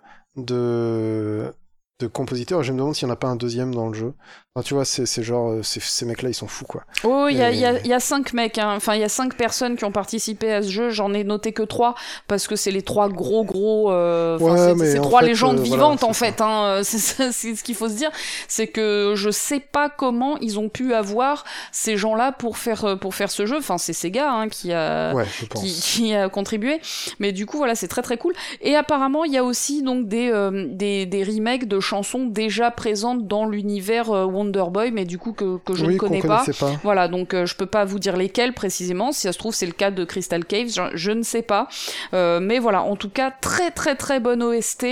[0.47, 1.53] de
[1.99, 2.61] de compositeurs.
[2.61, 4.13] Et je me demande s'il n'y en a pas un deuxième dans le jeu.
[4.55, 6.83] Enfin, tu vois, c'est genre, euh, ces mecs-là, ils sont fous, quoi.
[7.03, 8.71] Oh, il y a, Et- il y, a, y a cinq mecs, hein.
[8.75, 10.89] enfin il y a cinq personnes qui ont participé à ce jeu.
[10.91, 11.95] J'en ai noté que trois
[12.27, 15.75] parce que c'est les trois gros gros, euh, Ouais, c'est- trois fait, légendes euh, voilà,
[15.75, 16.39] vivantes en fait.
[16.39, 16.81] Hein.
[16.83, 18.11] C'est ce qu'il faut se dire,
[18.47, 22.95] c'est que je sais pas comment ils ont pu avoir ces gens-là pour faire euh,
[22.95, 23.57] pour faire ce jeu.
[23.57, 26.79] Enfin c'est Sega hein, qui a Ouais, qui, qui a contribué.
[27.17, 28.33] Mais du coup, voilà, c'est très très cool.
[28.61, 32.69] Et apparemment, il y a aussi donc des, euh, des, des remakes de chansons déjà
[32.69, 34.11] présentes dans l'univers
[34.43, 36.45] Wonder Boy, mais du coup que, que je oui, ne connais pas.
[36.83, 39.11] Voilà, donc euh, je peux pas vous dire lesquels précisément.
[39.11, 41.67] Si ça se trouve, c'est le cas de Crystal Caves, je, je ne sais pas.
[42.13, 44.85] Euh, mais voilà, en tout cas, très très très bonne OST.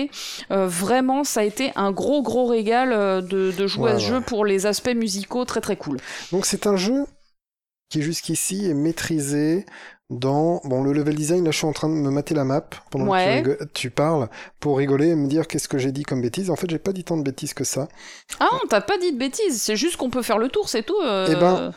[0.51, 3.99] Euh, vraiment, ça a été un gros gros régal euh, de, de jouer Ouais, à
[3.99, 4.09] ce ouais.
[4.09, 5.97] jeu pour les aspects musicaux très très cool.
[6.31, 7.05] Donc c'est un jeu
[7.89, 9.65] qui jusqu'ici est maîtrisé
[10.11, 12.63] dans bon le level design là je suis en train de me mater la map
[12.91, 13.41] pendant Ouais.
[13.43, 14.27] que tu, parles
[14.59, 16.91] pour rigoler et me dire qu'est-ce que j'ai dit comme bêtises en fait j'ai pas
[16.91, 17.87] dit tant de bêtises que ça
[18.39, 20.83] Ah, on t'a pas dit de bêtises, c'est juste qu'on peut faire le tour, c'est
[20.83, 20.99] tout.
[21.03, 21.27] euh.
[21.31, 21.71] Eh ben,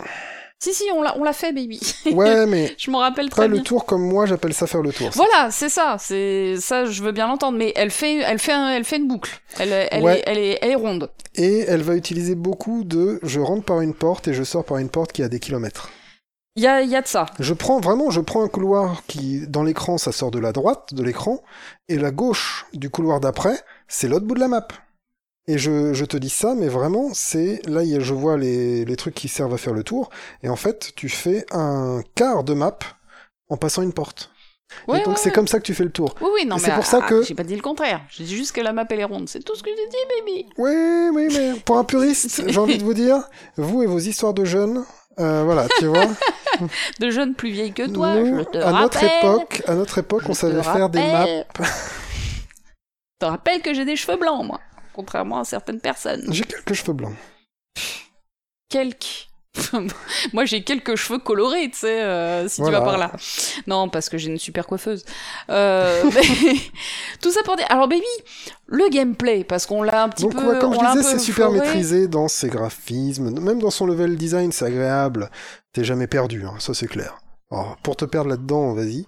[0.58, 1.78] Si, si, on l'a, on l'a fait, baby.
[2.12, 3.62] Ouais, mais je m'en rappelle pas très le bien.
[3.62, 5.10] tour comme moi, j'appelle ça faire le tour.
[5.12, 8.70] Voilà, c'est ça, c'est ça, je veux bien l'entendre, mais elle fait, elle fait, un-
[8.70, 9.30] elle fait une boucle.
[9.58, 10.20] Elle, elle, Ouais.
[10.20, 11.10] est, elle est, elle est ronde.
[11.34, 14.78] Et elle va utiliser beaucoup de je rentre par une porte et je sors par
[14.78, 15.90] une porte qui a des kilomètres.
[16.56, 17.26] Il y a, y a de ça.
[17.40, 20.94] Je prends vraiment, je prends un couloir qui, dans l'écran, ça sort de la droite
[20.94, 21.42] de l'écran,
[21.88, 24.68] et la gauche du couloir d'après, c'est l'autre bout de la map.
[25.48, 29.14] Et je, je te dis ça, mais vraiment, c'est là, je vois les, les trucs
[29.14, 30.10] qui servent à faire le tour,
[30.44, 32.78] et en fait, tu fais un quart de map
[33.48, 34.30] en passant une porte.
[34.88, 35.34] Ouais, et donc ouais, c'est ouais.
[35.34, 36.14] comme ça que tu fais le tour.
[36.20, 38.00] Oui, oui, non, Et mais c'est pour ça ah, que- j'ai pas dit le contraire.
[38.10, 39.28] J'ai dit juste que la map elle est ronde.
[39.28, 40.46] C'est tout ce que j'ai dit, baby.
[40.58, 40.72] Oui,
[41.12, 44.44] oui, mais pour un puriste, j'ai envie de vous dire, vous et vos histoires de
[44.44, 44.84] jeunes,
[45.20, 46.06] euh, voilà, tu vois.
[47.00, 49.18] De jeunes plus vieilles que toi, nous, je te à notre rappelle.
[49.18, 51.26] époque, à notre époque, Je on savait faire des maps.
[51.26, 51.64] Je
[53.18, 54.60] te rappelle que j'ai des cheveux blancs, moi.
[54.92, 56.32] Contrairement à certaines personnes.
[56.32, 57.16] J'ai quelques cheveux blancs.
[58.68, 59.28] Quelques.
[60.32, 62.78] Moi, j'ai quelques cheveux colorés, tu sais, euh, si Voilà.
[62.78, 63.12] tu vas par là.
[63.66, 65.04] Non, parce que j'ai une super coiffeuse.
[65.50, 66.56] Euh, mais-
[67.22, 67.66] Tout ça pour dire.
[67.70, 68.02] Alors, baby,
[68.66, 70.44] le gameplay, parce qu'on l'a un petit Donc, peu.
[70.52, 74.16] ouais, comme on je disais, c'est super maîtrisé dans ses graphismes, même dans son level
[74.16, 75.30] design, c'est agréable.
[75.72, 77.16] T'es jamais perdu, hein, ça c'est clair.
[77.50, 79.06] Alors, pour te perdre là-dedans, vas-y.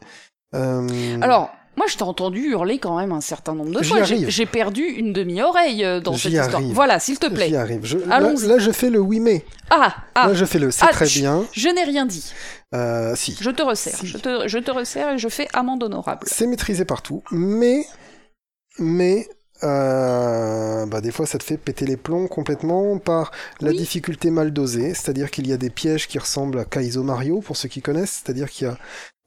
[0.55, 4.03] Euh, Alors, moi, je t'ai entendu hurler quand même un certain nombre de fois.
[4.03, 4.29] J'ai arrive.
[4.31, 6.55] j'ai perdu une demi-oreille euh, dans cette J'y histoire.
[6.57, 6.73] arrive.
[6.75, 7.49] Voilà, s'il te plaît.
[7.49, 7.85] J'y arrive.
[7.85, 8.47] Je- là, Allons-y.
[8.47, 9.45] là, je fais le oui mais.
[9.71, 11.45] Ah, ah, Là, je fais le c'est Ah, très bien.
[11.53, 12.33] je n'ai rien dit.
[12.75, 13.37] Euh, si.
[13.41, 13.97] Je te resserre.
[13.97, 14.07] Si.
[14.07, 16.27] Je, te, je te resserre et je fais amende honorable.
[16.31, 17.85] C'est maîtrisé partout, mais,
[18.79, 19.29] mais,
[19.63, 23.77] euh, bah des fois ça te fait péter les plombs complètement par la Oui.
[23.77, 27.57] difficulté mal dosée, c'est-à-dire qu'il y a des pièges qui ressemblent à Kaizo Mario pour
[27.57, 28.77] ceux qui connaissent, c'est-à-dire qu'il y a,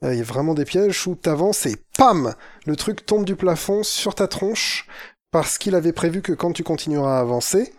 [0.04, 2.34] euh, il y a vraiment des pièges où t'avances et pam,
[2.66, 4.86] le truc tombe du plafond sur ta tronche
[5.30, 7.72] parce qu'il avait prévu que quand tu continueras à avancer,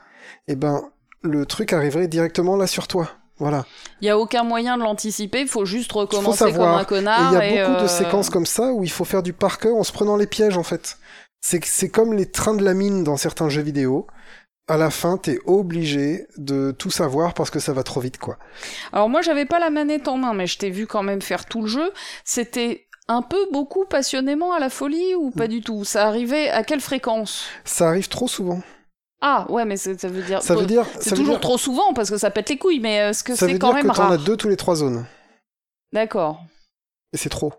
[0.48, 0.84] eh ben
[1.24, 3.10] le truc arriverait directement là sur toi.
[3.38, 3.66] Voilà.
[4.02, 7.34] Il n'y a aucun moyen de l'anticiper, il faut juste recommencer comme un connard.
[7.34, 9.58] il y a beaucoup euh, de séquences comme ça où il faut faire du par
[9.58, 11.00] cœur en se prenant les pièges en fait.
[11.42, 14.06] C'est c'est comme les trains de la mine dans certains jeux vidéo.
[14.72, 18.38] À la fin, t'es obligé de tout savoir parce que ça va trop vite, quoi.
[18.94, 21.44] Alors moi, j'avais pas la manette en main, mais je t'ai vu quand même faire
[21.46, 21.92] tout le jeu.
[22.24, 25.34] C'était un peu beaucoup passionnément à la folie ou Mm.
[25.34, 25.84] pas du tout?
[25.84, 27.48] Ça arrivait à quelle fréquence?
[27.66, 28.62] Ça arrive trop souvent.
[29.20, 30.42] Ah ouais, mais ça veut dire...
[30.42, 32.96] Ça veut dire, C'est toujours dire, trop souvent parce que ça pète les couilles, mais
[32.96, 34.12] est-ce que c'est quand dire même que t'en rare?
[34.14, 35.06] as deux tous les trois zones.
[35.92, 36.42] D'accord.
[37.12, 37.52] Et c'est trop.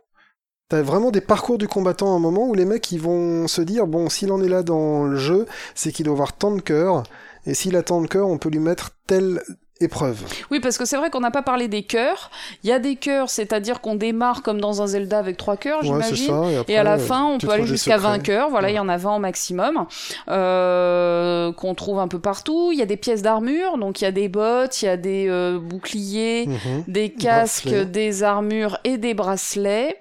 [0.73, 3.61] T'as vraiment des parcours du combattant à un moment où les mecs ils vont se
[3.61, 6.63] dire bon s'il en est là dans le jeu, c'est qu'il doit avoir tant de
[6.63, 7.03] cœur,
[7.45, 9.43] et s'il a tant de cœur, on peut lui mettre telle
[9.83, 10.23] épreuve.
[10.51, 12.31] Oui, parce que c'est vrai qu'on n'a pas parlé des cœurs.
[12.63, 15.83] Il y a des cœurs, c'est-à-dire qu'on démarre comme dans un Zelda avec trois cœurs,
[15.83, 16.33] j'imagine.
[16.51, 18.23] Et, après, Et à la fin, on peut aller jusqu'à 20 secrets.
[18.33, 18.49] cœurs.
[18.49, 19.87] Voilà, il y en a 20 au maximum.
[20.29, 22.71] Euh, qu'on trouve un peu partout.
[22.73, 24.97] Il y a des pièces d'armure, donc il y a des bottes, il y a
[24.97, 26.85] des euh, boucliers, Mhm.
[26.87, 29.97] des casques, des armures et des bracelets.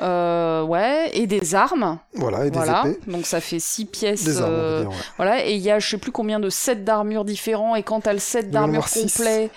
[0.00, 1.98] Euh, ouais, et des armes.
[2.14, 2.82] Voilà, et des voilà.
[2.86, 2.98] épées.
[3.10, 4.24] Donc ça fait six pièces.
[4.24, 4.96] Des armes, euh, dire, ouais.
[5.16, 7.74] voilà, et il y a je sais plus combien de sets d'armure différents.
[7.76, 9.16] Et quand t'as le set De d'armure mémoire, six.
[9.16, 9.50] complet,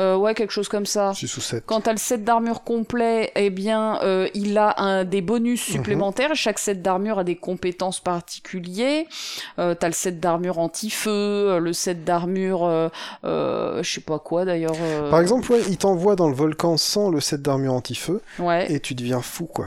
[0.00, 1.12] euh, ouais, quelque chose comme ça.
[1.12, 1.64] 6 ou 7.
[1.66, 5.72] Quand t'as le set d'armure complet, eh bien, euh, il a un, des bonus Mhm.
[5.74, 6.30] supplémentaires.
[6.36, 9.04] Chaque set d'armure a des compétences particulières.
[9.58, 12.90] Euh, t'as le set d'armure anti-feu, euh, le set d'armure,
[13.24, 14.76] je sais pas quoi d'ailleurs.
[15.10, 18.70] Par exemple, ouais, il t'envoie dans le volcan sans le set d'armure anti-feu, ouais.
[18.72, 19.66] et tu deviens fou, quoi.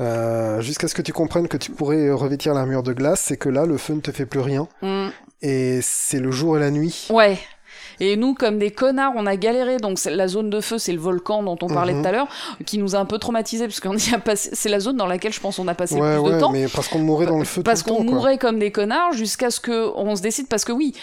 [0.00, 3.48] Euh, Jusqu'à ce que tu comprennes que tu pourrais revêtir l'armure de glace, c'est que
[3.48, 5.08] là, le feu ne te fait plus rien, Mm.
[5.42, 7.08] et c'est le jour et la nuit.
[7.10, 7.38] Ouais.
[8.02, 9.76] Et nous, comme des connards, on a galéré.
[9.76, 12.00] Donc la zone de feu, c'est le volcan dont on parlait Mhm.
[12.02, 12.28] tout à l'heure,
[12.64, 14.50] qui nous a un peu traumatisés parce qu'on y a passé.
[14.54, 16.40] C'est la zone dans laquelle je pense on a passé ouais, le plus ouais, de
[16.40, 16.50] temps.
[16.50, 19.60] mais parce qu'on mourait dans le feu parce qu'on mourait comme des connards jusqu'à ce
[19.60, 20.94] que on se décide parce que oui,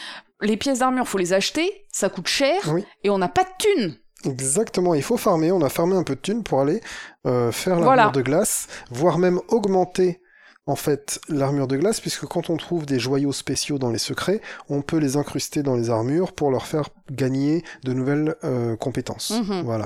[0.42, 2.84] les pièces d'armure faut les acheter, ça coûte cher Oui.
[3.04, 3.96] et on n'a pas de thunes.
[4.25, 6.82] Exactement, il faut farmer, on a farmé un peu de thunes pour aller
[7.25, 8.10] euh, faire l'armure Voilà.
[8.10, 10.21] de glace, voire même augmenter
[10.65, 14.41] en fait l'armure de glace, puisque quand on trouve des joyaux spéciaux dans les secrets,
[14.69, 19.32] on peut les incruster dans les armures pour leur faire gagner de nouvelles euh, compétences.
[19.32, 19.62] Mhm.
[19.63, 19.86] Voilà.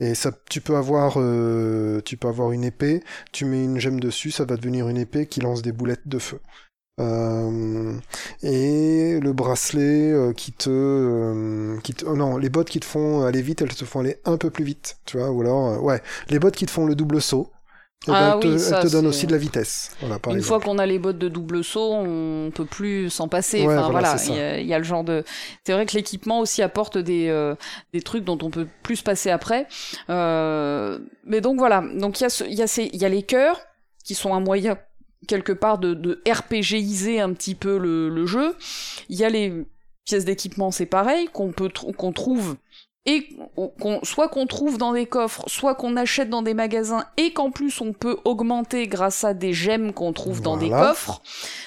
[0.00, 4.00] Et ça, tu peux avoir, euh, tu peux avoir une épée, tu mets une gemme
[4.00, 6.40] dessus, ça va devenir une épée qui lance des boulettes de feu.
[7.00, 7.98] Euh,
[8.42, 12.84] et le bracelet euh, qui te, euh, qui te, oh non, les bottes qui te
[12.84, 15.82] font aller vite, elles te font aller un peu plus vite, tu vois, ou alors,
[15.82, 17.50] ouais, les bottes qui te font le double saut,
[18.06, 19.90] eh ben, Ah elles te, oui, ça, elles te donnent aussi de la vitesse.
[20.00, 20.62] Voilà, par Une exemple.
[20.62, 23.66] fois qu'on a les bottes de double saut, on peut plus s'en passer.
[23.66, 25.24] Ouais, enfin, voilà, il y, a- il y a le genre de.
[25.66, 27.54] C'est vrai que l'équipement aussi apporte des
[27.92, 29.66] des trucs dont on peut plus se passer après.
[30.08, 31.82] Mais donc voilà.
[31.94, 33.58] Donc il y a il y a ces il y a les cœurs
[34.04, 34.76] qui sont un moyen
[35.26, 38.54] quelque part de, de RPGiser un petit peu le, le jeu.
[39.08, 39.64] Il y a les
[40.04, 42.56] pièces d'équipement, c'est pareil qu'on peut qu'on trouve
[43.06, 43.28] et
[43.80, 47.50] qu'on, soit qu'on trouve dans des coffres, soit qu'on achète dans des magasins et qu'en
[47.50, 51.20] plus on peut augmenter grâce à des gemmes qu'on trouve dans des coffres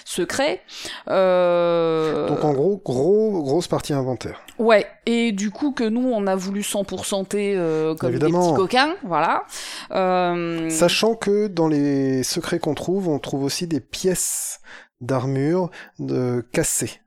[0.04, 0.62] secrets.
[1.10, 2.28] Euh...
[2.28, 4.42] Donc en gros, gros, grosse partie inventaire.
[4.58, 8.40] Ouais, et du coup que nous on a voulu 100%ter euh, comme Évidemment.
[8.40, 9.44] des petits coquins, voilà.
[9.92, 10.70] Euh...
[10.72, 14.60] Sachant que dans les secrets qu'on trouve, on trouve aussi des pièces
[15.02, 15.70] d'armure
[16.00, 17.02] de cassées.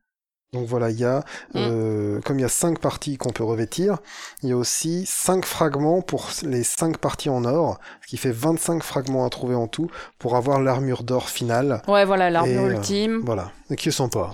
[0.53, 1.21] Donc voilà, il y a,
[1.55, 1.59] Mm.
[1.59, 3.99] euh, comme il y a cinq parties qu'on peut revêtir,
[4.43, 8.33] il y a aussi cinq fragments pour les cinq parties en or, ce qui fait
[8.33, 9.89] 25 fragments à trouver en tout
[10.19, 11.83] pour avoir l'armure d'or finale.
[11.87, 14.33] Ouais, voilà, l'armure euh, ultime, Voilà, et qui est sympa.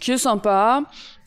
[0.00, 0.82] qui est sympa.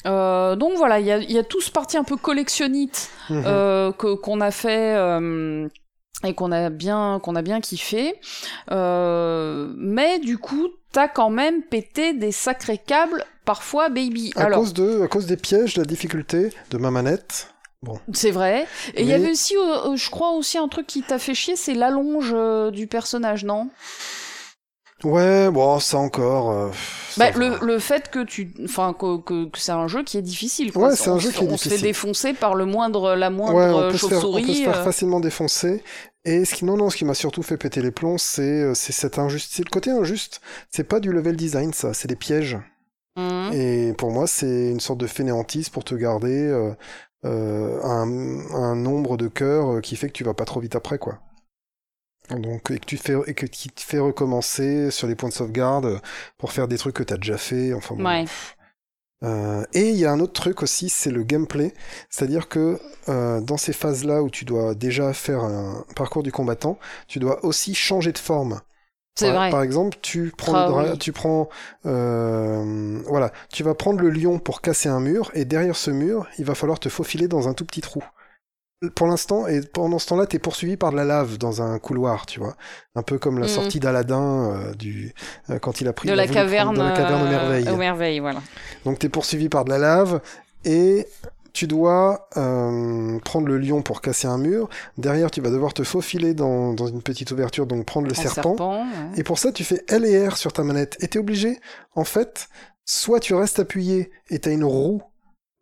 [0.05, 3.43] Euh, donc voilà, il y a, y a tout ce parti un peu collectionnite Mhm.
[3.45, 5.65] euh, que qu'on a fait euh,
[6.25, 8.15] et qu'on a bien qu'on a bien kiffé.
[8.71, 14.31] Euh, mais du coup, t'as quand même pété des sacrés câbles parfois, baby.
[14.37, 17.49] à, Alors cause de, à cause des pièges, de la difficulté de ma manette.
[18.13, 18.65] c'est vrai.
[18.93, 21.33] Et il y avait aussi, euh, euh, je crois aussi un truc qui t'a fait
[21.33, 23.69] chier, c'est l'allonge euh, du personnage, non?
[25.06, 26.51] Ouais, bon, ça encore.
[26.51, 26.70] euh,
[27.18, 30.22] bah, le, le fait que tu, enfin que, que, que c'est un jeu qui est
[30.22, 30.72] difficile.
[30.74, 30.89] Quoi.
[30.89, 31.82] Ouais, c'est un jeu qui est On se fait difficile.
[31.88, 34.64] défoncer par le moindre, la moindre se faire, on peut se chauve-souris.
[34.64, 34.84] faire euh.
[34.84, 35.84] facilement défoncer.
[36.26, 38.74] Et ce qui, non, non, ce qui m'a surtout fait péter les plombs, c'est, euh,
[38.74, 40.41] c'est cette injuste, c'est le côté injuste.
[40.72, 42.58] C'est pas du level design, ça, c'est des pièges.
[43.16, 43.51] Mhm.
[43.53, 46.74] Et pour moi, c'est une sorte de fainéantise pour te garder euh,
[47.26, 50.76] euh, un, un nombre de cœurs euh, qui fait que tu vas pas trop vite
[50.76, 51.20] après, quoi.
[52.32, 55.34] Donc, et que tu fais, et que qui te fait recommencer sur les points de
[55.34, 56.01] sauvegarde
[56.38, 57.73] pour faire des trucs que t'as déjà fait.
[57.73, 58.26] Enfin, bon, Ouais.
[59.23, 61.73] euh, et il y a un autre truc aussi, c'est le gameplay.
[62.09, 66.78] C'est-à-dire que euh, dans ces phases-là où tu dois déjà faire un parcours du combattant,
[67.07, 68.61] tu dois aussi changer de forme.
[69.17, 69.49] C'est par, vrai.
[69.49, 70.97] Par exemple, tu prends, Ah le oui.
[70.99, 71.47] tu prends,
[71.86, 76.28] euh, voilà, tu vas prendre le lion pour casser un mur, et derrière ce mur,
[76.38, 78.03] il va falloir te faufiler dans un tout petit trou.
[78.91, 82.25] Pour l'instant, et pendant ce temps-là, t'es poursuivi par de la lave dans un couloir,
[82.25, 82.55] tu vois,
[82.95, 83.51] un peu comme la Mhm.
[83.51, 85.13] sortie d'Aladin euh, du
[85.49, 87.29] euh, quand il a pris de il la prendre- caverne, de la caverne aux euh,
[87.29, 87.69] merveilles.
[87.69, 88.41] aux merveilles, voilà.
[88.86, 90.21] Donc t'es poursuivi par de la lave
[90.63, 91.07] et
[91.53, 94.67] tu dois euh, prendre le lion pour casser un mur.
[94.97, 98.21] Derrière, tu vas devoir te faufiler dans, dans une petite ouverture, donc prendre le En
[98.21, 98.55] serpent.
[98.59, 98.86] ouais.
[99.17, 100.97] Et pour ça, tu fais L et R sur ta manette.
[100.99, 101.59] Et t'es obligé,
[101.95, 102.49] en fait,
[102.83, 105.01] soit tu restes appuyé et t'as une roue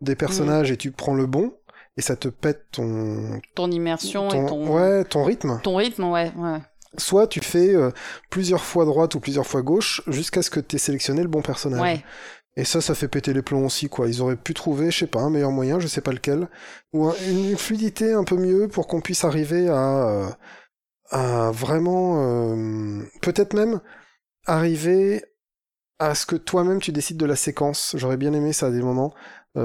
[0.02, 1.54] des personnages et tu prends le bon,
[1.98, 5.60] et ça te pète ton, Ton immersion ton, et ton, ouais, ton rythme.
[5.64, 6.60] ton rythme, ouais, ouais.
[6.98, 7.92] Soit tu fais euh,
[8.30, 11.42] plusieurs fois droite ou plusieurs fois gauche jusqu'à ce que tu aies sélectionné le bon
[11.42, 11.82] personnage.
[11.82, 12.04] Ouais.
[12.56, 14.08] Et ça, ça fait péter les plombs aussi, quoi.
[14.08, 16.48] Ils auraient pu trouver, je sais pas, un meilleur moyen, je sais pas lequel,
[16.94, 20.30] ou un- une fluidité un peu mieux pour qu'on puisse arriver à, euh,
[21.10, 22.18] à vraiment,
[22.56, 23.82] euh, peut-être même
[24.46, 25.24] arriver
[26.00, 27.96] à ce que toi-même tu décides de la séquence.
[27.98, 29.14] J'aurais bien aimé ça à des moments,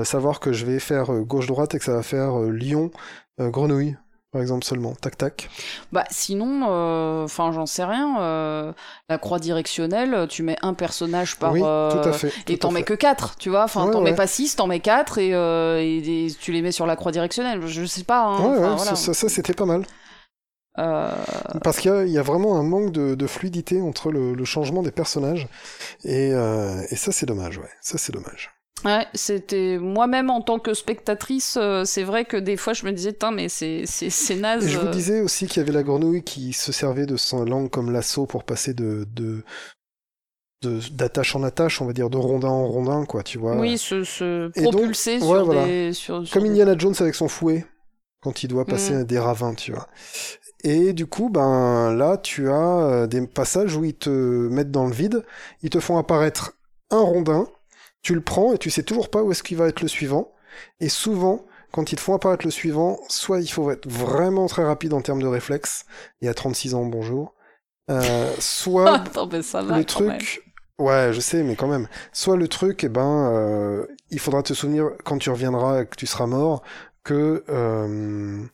[0.05, 2.91] savoir que je vais faire euh, gauche-droite et que ça va faire euh, lion,
[3.41, 3.97] euh, grenouille,
[4.32, 4.95] par exemple seulement.
[4.95, 5.49] Tac tac.
[5.93, 8.20] Bah sinon, euh, enfin j'en sais rien.
[8.20, 8.72] euh,
[9.09, 11.53] la croix directionnelle, tu mets un personnage par.
[11.53, 12.32] oui, euh, tout à fait.
[12.49, 13.64] Et t'en mets que 4, tu vois.
[13.64, 14.11] Enfin, Ouais, t'en ouais.
[14.11, 16.97] mets pas 6, t'en mets 4 et, euh, et, et tu les mets sur la
[16.97, 17.66] croix directionnelle.
[17.66, 18.22] Je sais pas.
[18.24, 18.76] Hein, Ouais, voilà.
[18.78, 19.84] ça, ça, ça, c'était pas mal.
[20.78, 21.11] Euh,
[21.64, 24.34] Parce qu'il y a, il y a vraiment un manque de, de fluidité entre le,
[24.34, 25.49] le changement des personnages.
[26.05, 27.70] Et, euh, et ça, c'est dommage, ouais.
[27.80, 28.51] Ça, c'est dommage.
[28.85, 32.93] Ouais, c'était moi-même en tant que spectatrice, euh, c'est vrai que des fois je me
[32.93, 34.66] disais, Tain, mais c'est c'est c'est naze.
[34.66, 34.91] Et je vous euh.
[34.91, 38.26] disais aussi qu'il y avait la grenouille qui se servait de son langue comme lasso
[38.26, 39.43] pour passer de, de,
[40.62, 43.57] de- d'attache en attache, on va dire, de rondin en rondin, quoi, tu vois.
[43.57, 45.66] Oui, se, se Et donc, propulser ouais, sur voilà.
[45.66, 45.93] des.
[45.93, 47.64] Sur, sur Comme des- Indiana Jones avec son fouet,
[48.22, 49.05] quand il doit passer Mm.
[49.05, 49.87] des ravins, tu vois.
[50.64, 54.87] Et du coup, ben là, tu as euh, des passages où ils te mettent dans
[54.87, 55.24] le vide,
[55.62, 56.55] ils te font apparaître
[56.91, 57.47] un rondin,
[58.03, 60.32] tu le prends et tu sais toujours pas où est-ce qu'il va être le suivant.
[60.80, 64.64] Et souvent, quand ils te font apparaître le suivant, soit il faut être vraiment très
[64.64, 65.84] rapide en termes de réflexe,
[66.22, 67.34] et à 36 ans, bonjour,
[67.90, 69.76] euh, soit Attends, mais ça va.
[69.78, 70.42] le truc.
[70.78, 71.88] Ouais, je sais, mais quand même.
[72.12, 75.96] Soit le truc, eh ben, euh, il faudra te souvenir quand tu reviendras et que
[75.96, 76.62] tu seras mort
[77.03, 78.44] que euh,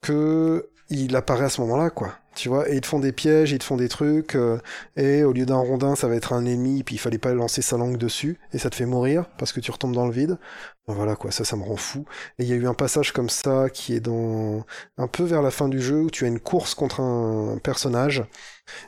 [0.00, 2.14] que il apparaît à ce moment-là, quoi.
[2.36, 4.58] Tu vois, et ils te font des pièges, ils te font des trucs, euh,
[4.94, 7.62] et au lieu d'un rondin, ça va être un ennemi, puis il fallait pas lancer
[7.62, 10.38] sa langue dessus, et ça te fait mourir parce que tu retombes dans le vide.
[10.86, 12.04] Voilà, quoi, ça, ça me rend fou.
[12.38, 14.64] Et il y a eu un passage comme ça qui est dans
[14.98, 18.22] un peu vers la fin du jeu où tu as une course contre un personnage,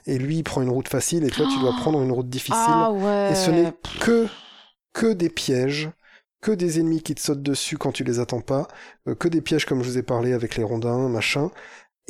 [0.07, 2.29] et lui il prend une route facile, et toi tu dois Oh prendre une route
[2.29, 2.55] difficile.
[2.59, 3.31] Ah ouais.
[3.33, 4.29] Et ce n'est que,
[4.93, 5.91] que des pièges,
[6.41, 8.69] que des ennemis qui te sautent dessus quand tu les attends pas,
[9.09, 11.51] euh, que des pièges comme je vous ai parlé avec les rondins, machin.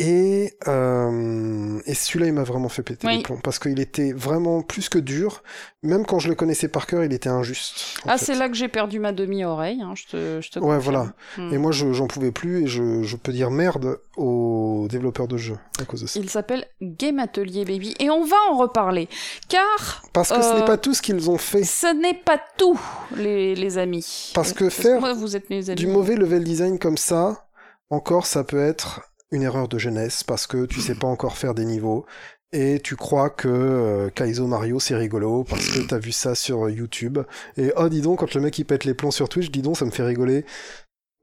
[0.01, 3.17] Et, euh, et celui-là, il m'a vraiment fait péter Oui.
[3.17, 5.43] les plombs parce qu'il était vraiment plus que dur.
[5.83, 7.99] Même quand je le connaissais par cœur, il était injuste.
[8.07, 11.13] Ah, c'est là que j'ai perdu ma demi-oreille, hein, je te, je te Ouais, voilà.
[11.37, 11.53] Hmm.
[11.53, 15.37] Et moi, je- j'en pouvais plus et je, je peux dire merde aux développeurs de
[15.37, 16.21] jeux à cause de ça.
[16.21, 17.95] Il s'appelle Game Atelier Baby.
[17.99, 19.09] Et on va en reparler.
[19.49, 21.65] Car Parce que ce Euh, n'est pas tout ce qu'ils ont fait.
[21.65, 22.79] ce n'est pas tout,
[23.17, 24.31] les, les amis.
[24.35, 25.77] Parce que Est-ce faire moi, vous êtes mes amis.
[25.77, 27.47] Du mauvais level design comme ça,
[27.91, 31.55] encore, ça peut être une erreur de jeunesse parce que tu sais pas encore faire
[31.55, 32.07] des niveaux.
[32.53, 36.71] Et tu crois que euh, Kaizo Mario c'est rigolo parce que t'as vu ça sur
[36.71, 37.19] YouTube.
[37.57, 39.77] Et oh dis donc, quand le mec il pète les plombs sur Twitch, dis donc,
[39.77, 40.47] ça me fait rigoler.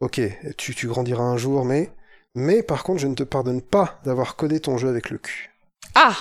[0.01, 0.21] Ok,
[0.57, 1.91] tu, tu grandiras un jour, mais...
[2.37, 5.51] Mais par contre, je ne te pardonne pas d'avoir codé ton jeu avec le cul.
[5.95, 6.15] Ah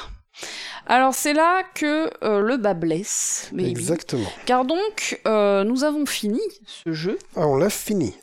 [0.86, 3.70] alors c'est là que euh, le bas blesse, baby.
[3.70, 4.30] Exactement.
[4.44, 7.18] Car donc, euh, nous avons fini ce jeu.
[7.36, 8.14] Ah, on l'a fini.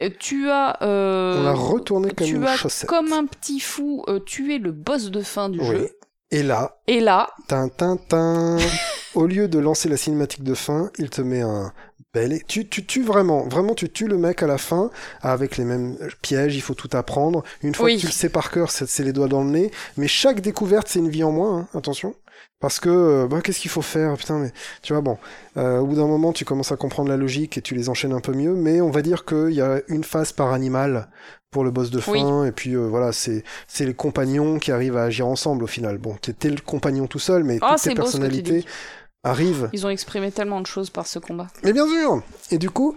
[0.00, 0.82] Et Tu as...
[0.82, 2.88] euh, On l'a retourné comme tu une as, chaussette.
[2.88, 5.66] comme un petit fou, euh, tué le boss de fin du Oui.
[5.66, 5.90] jeu.
[6.30, 8.56] Et là, Et là, Tintintin.
[9.14, 11.72] Au lieu de lancer la cinématique de fin, il te met un
[12.14, 12.40] bel.
[12.46, 14.90] Tu, tu tues vraiment, vraiment, tu tues le mec à la fin
[15.20, 16.54] avec les mêmes pièges.
[16.54, 17.42] Il faut tout apprendre.
[17.62, 17.96] Une fois Oui.
[17.96, 19.70] que tu le sais par cœur, c'est c'est les doigts dans le nez.
[19.96, 21.58] Mais chaque découverte, c'est une vie en moins.
[21.58, 22.14] hein, attention.
[22.60, 24.14] Parce que, euh, bah, qu'est-ce qu'il faut faire?
[24.16, 24.52] Putain, mais
[24.82, 25.16] tu vois, bon,
[25.56, 28.12] euh, au bout d'un moment, tu commences à comprendre la logique et tu les enchaînes
[28.12, 28.54] un peu mieux.
[28.54, 31.08] Mais on va dire qu'il y a une phase par animal
[31.50, 32.12] pour le boss de fin.
[32.12, 32.48] Oui.
[32.48, 35.96] Et puis euh, voilà, c'est c'est les compagnons qui arrivent à agir ensemble au final.
[35.98, 38.64] Bon, t'es le compagnon tout seul, mais Ah, toutes tes personnalités
[39.24, 39.68] arrivent.
[39.72, 41.48] ils ont exprimé tellement de choses par ce combat.
[41.64, 42.94] Mais bien sûr Et du coup,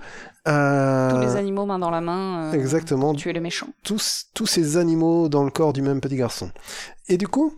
[0.48, 2.46] euh, Tous les animaux main dans la main.
[2.46, 3.68] euh, exactement, Tuer les méchants.
[3.84, 6.52] tous, tous ces animaux dans le corps du même petit garçon.
[7.08, 7.54] Et du coup,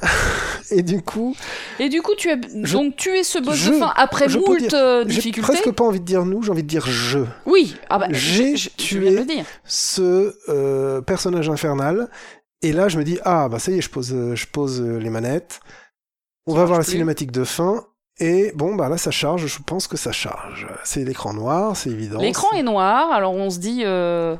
[0.70, 1.34] et du coup,
[1.78, 4.38] Et du coup, tu as Je- donc tué ce boss je- de fin après je
[4.38, 5.46] moult dire- euh, j'ai difficultés.
[5.52, 7.20] presque pas envie de dire nous, j'ai envie de dire je.
[7.46, 9.44] Oui, ah bah, J'ai tué le dire.
[9.64, 12.08] Ce euh, personnage infernal,
[12.62, 15.10] et là je me dis ah bah ça y est, je pose, je pose les
[15.10, 15.60] manettes.
[16.46, 16.92] On Ça va voir la plus.
[16.92, 17.84] cinématique de fin.
[18.18, 20.66] Et bon, bah là, ça charge, je pense que ça charge.
[20.84, 22.20] C'est l'écran noir, c'est évident.
[22.20, 23.82] L'écran est noir, alors on se dit.
[23.84, 24.36] euh,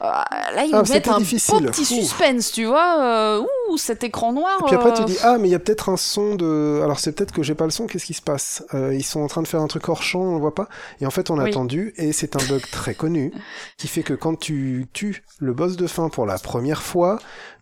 [0.00, 0.24] ah,
[0.54, 1.66] là, ils Ah, nous mettent un difficile.
[1.66, 1.84] petit Ouh.
[1.84, 3.00] suspense, tu vois.
[3.00, 4.58] euh, ouh, cet écran noir.
[4.62, 6.80] Et puis après, tu euh, dis, ah, mais il y a peut-être un son de.
[6.82, 8.64] Alors, c'est peut-être que j'ai pas le son, qu'est-ce qui se passe?
[8.74, 10.68] Euh, Ils sont en train de faire un truc hors champ, on le voit pas.
[11.00, 11.50] Et en fait, on a Oui.
[11.50, 13.32] attendu, et c'est un bug très connu,
[13.76, 17.18] qui fait que quand tu tues le boss de fin pour la première fois,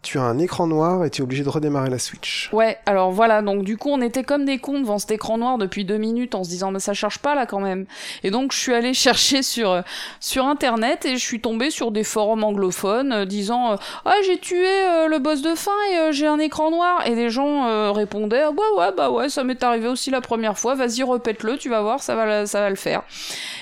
[0.06, 2.48] tu as un écran noir et tu es obligé de redémarrer la Switch.
[2.52, 5.58] Ouais, alors voilà, donc du coup on était comme des cons devant cet écran noir
[5.58, 7.86] depuis deux minutes en se disant mais ça charge pas là quand même.
[8.22, 9.82] Et donc je suis allée chercher sur
[10.20, 14.38] sur internet et je suis tombée sur des forums anglophones euh, disant euh, ah j'ai
[14.38, 18.42] tué euh, le boss de fin et j'ai un écran noir et des gens répondaient
[18.42, 21.68] ah bah ouais bah ouais ça m'est arrivé aussi la première fois vas-y répète-le tu
[21.68, 23.02] vas voir ça va le- ça va le faire.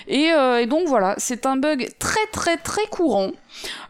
[0.08, 0.30] Et,
[0.60, 3.30] et donc voilà c'est un bug très très très courant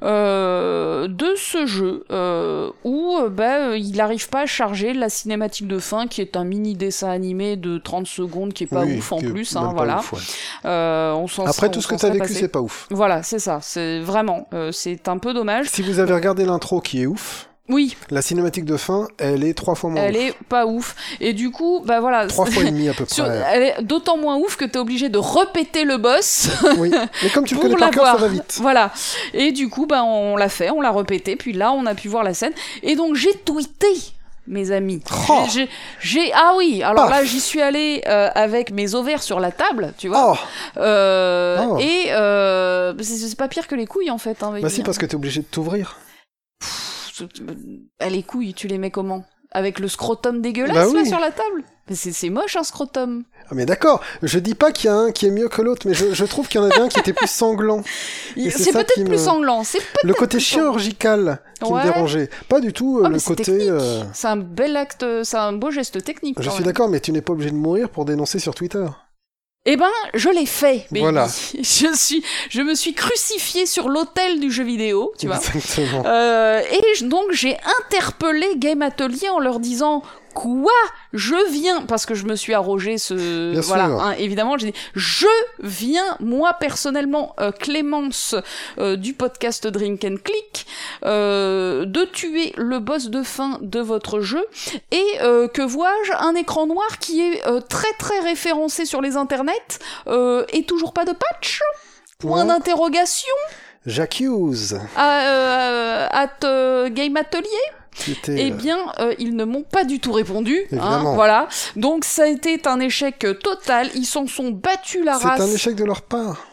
[0.02, 5.66] de ce jeu euh, où euh, bah, euh, il n'arrive pas à charger la cinématique
[5.66, 8.98] de fin qui est un mini dessin animé de 30 secondes qui est pas Oui,
[8.98, 10.18] ouf en plus hein, voilà ouf, ouais.
[10.66, 12.86] Euh, on s'en Après, on tout ce que tu as vécu, c'est pas ouf.
[12.90, 16.80] voilà c'est ça c'est vraiment euh, c'est un peu dommage Si vous avez regardé l'intro
[16.80, 20.20] qui est ouf, oui la cinématique de fin, elle est trois fois moins elle ouf.
[20.22, 23.24] est pas ouf et du coup bah voilà Trois fois et demi à peu Sur-
[23.24, 23.42] près.
[23.52, 26.48] elle est d'autant moins ouf que t'es obligé de répéter le boss
[26.78, 26.90] oui.
[27.22, 28.58] Mais comme tu le connais par cœur, ça va vite.
[28.60, 28.90] Voilà.
[29.32, 32.08] Et du coup, bah, on l'a fait, on l'a répété, puis là, on a pu
[32.08, 32.52] voir la scène.
[32.82, 33.88] Et donc, j'ai tweeté,
[34.46, 35.00] mes amis.
[35.30, 35.44] Oh.
[35.50, 35.68] J'ai-
[36.00, 37.10] J'ai, ah oui, alors Paf.
[37.20, 40.32] là, j'y suis allée euh, avec mes ovaires sur la table, tu vois.
[40.34, 41.78] Oh Euh, Oh.
[41.80, 44.42] Et euh, c'est c'est pas pire que les couilles, en fait.
[44.42, 45.96] Hein, Bah si, parce que t'es obligé de t'ouvrir.
[48.00, 49.24] Eh, les couilles, tu les mets comment?
[49.52, 51.62] Avec le scrotum dégueulasse, Bah là, sur la table?
[51.92, 53.24] C'est moche, un scrotum.
[53.48, 55.86] Ah mais d'accord, je dis pas qu'il y a un qui est mieux que l'autre,
[55.86, 57.82] mais je, je trouve qu'il y en avait un qui était plus sanglant.
[58.50, 61.80] C'est peut-être plus me- sanglant, c'est Le côté chirurgical qui Ouais.
[61.80, 62.30] me dérangeait.
[62.48, 63.68] Pas du tout euh, mais le côté...
[63.70, 66.36] euh, C'est un bel acte, c'est un beau geste technique.
[66.40, 68.86] Je suis d'accord, mais tu n'es pas obligé de mourir pour dénoncer sur Twitter.
[69.66, 70.86] Eh ben, je l'ai fait.
[70.90, 71.00] baby.
[71.00, 71.26] Voilà.
[71.54, 75.36] Je suis, je me suis crucifié sur l'autel du jeu vidéo, tu vois.
[75.36, 76.02] Exactement.
[76.04, 80.02] Euh, et je- donc j'ai interpellé Game Atelier en leur disant
[80.34, 80.72] quoi?
[81.12, 81.82] Je viens!
[81.82, 85.26] Parce que je me suis arrogé ce Bien voilà hein, évidemment j'ai dit je
[85.60, 88.34] viens moi personnellement euh, Clémence
[88.78, 90.66] euh, du podcast Drink and Click
[91.04, 94.44] euh, de tuer le boss de fin de votre jeu
[94.90, 99.16] et euh, que vois-je un écran noir qui est euh, très très référencé sur les
[99.16, 99.78] internets
[100.08, 101.60] euh, et toujours pas de patch?
[102.18, 103.34] Point d'interrogation?
[103.86, 104.78] J'accuse.
[104.96, 107.46] à, euh, at Game Atelier?
[108.28, 110.58] Eh euh, bien, euh, ils ne m'ont pas du tout répondu.
[110.72, 111.48] hein, voilà.
[111.76, 113.88] Donc, ça a été un échec total.
[113.94, 115.40] Ils s'en sont battus la C'est race.
[115.40, 116.46] un échec de leur part.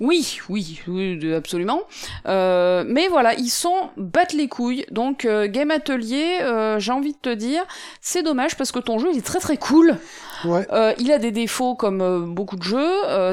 [0.00, 1.82] Oui, oui, oui, absolument.
[2.26, 4.84] Euh, mais voilà, ils s'en battent les couilles.
[4.90, 7.62] Donc, euh, Game Atelier, euh, j'ai envie de te dire,
[8.00, 9.96] c'est dommage parce que ton jeu, il est très très cool.
[10.44, 10.66] Ouais.
[10.98, 12.90] Il a des défauts comme beaucoup de jeux.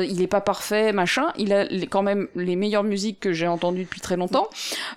[0.07, 1.29] il est pas parfait, machin.
[1.37, 4.47] Il a les- quand même les meilleures musiques que j'ai entendues depuis très longtemps.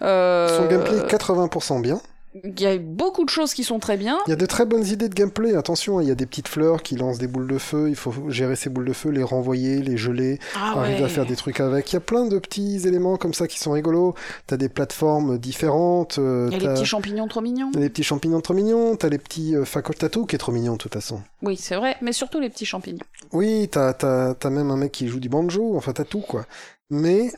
[0.01, 2.03] Son gameplay est 80% bien.
[2.35, 4.19] Il y a beaucoup de choses qui sont très bien.
[4.27, 6.25] Il y a de très bonnes idées de gameplay, attention, hein, il y a des
[6.25, 9.11] petites fleurs qui lancent des boules de feu, il faut gérer ces boules de feu,
[9.11, 11.93] les renvoyer, les geler, Ah arriver à faire des trucs avec.
[11.93, 14.15] Il y a plein de petits éléments comme ça qui sont rigolos.
[14.47, 17.71] T'as des plateformes différentes, euh, Il y a les petits champignons trop mignons.
[17.71, 20.73] t'as les petits champignons trop mignons, t'as les petits euh, facoltato qui est trop mignon
[20.73, 21.21] de toute façon.
[21.43, 23.05] Oui, c'est vrai, mais surtout les petits champignons.
[23.33, 26.47] Oui, t'as, t'as, t'as même un mec qui joue du banjo, enfin t'as tout quoi.
[26.89, 27.31] Mais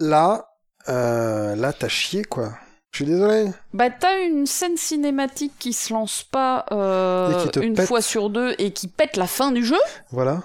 [0.00, 0.48] là,
[0.88, 2.52] euh, là t'as chié quoi.
[2.98, 3.52] Je suis désolé.
[3.74, 7.86] Bah, t'as une scène cinématique qui se lance pas euh, une pète.
[7.86, 9.78] fois sur deux et qui pète la fin du jeu?
[10.10, 10.42] Voilà.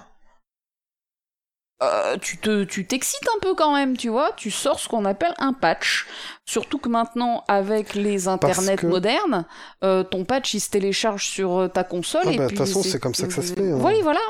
[1.82, 4.30] Euh, tu te, tu t'excites un peu quand même, tu vois.
[4.36, 6.06] Tu sors ce qu'on appelle un patch.
[6.46, 9.46] Surtout que maintenant, avec les internets que- modernes,
[9.82, 12.22] euh, ton patch il se télécharge sur ta console.
[12.26, 13.80] Ah et bah, de toute façon, c'est comme ça que ça se fait, hein.
[13.82, 14.20] Oui, voilà.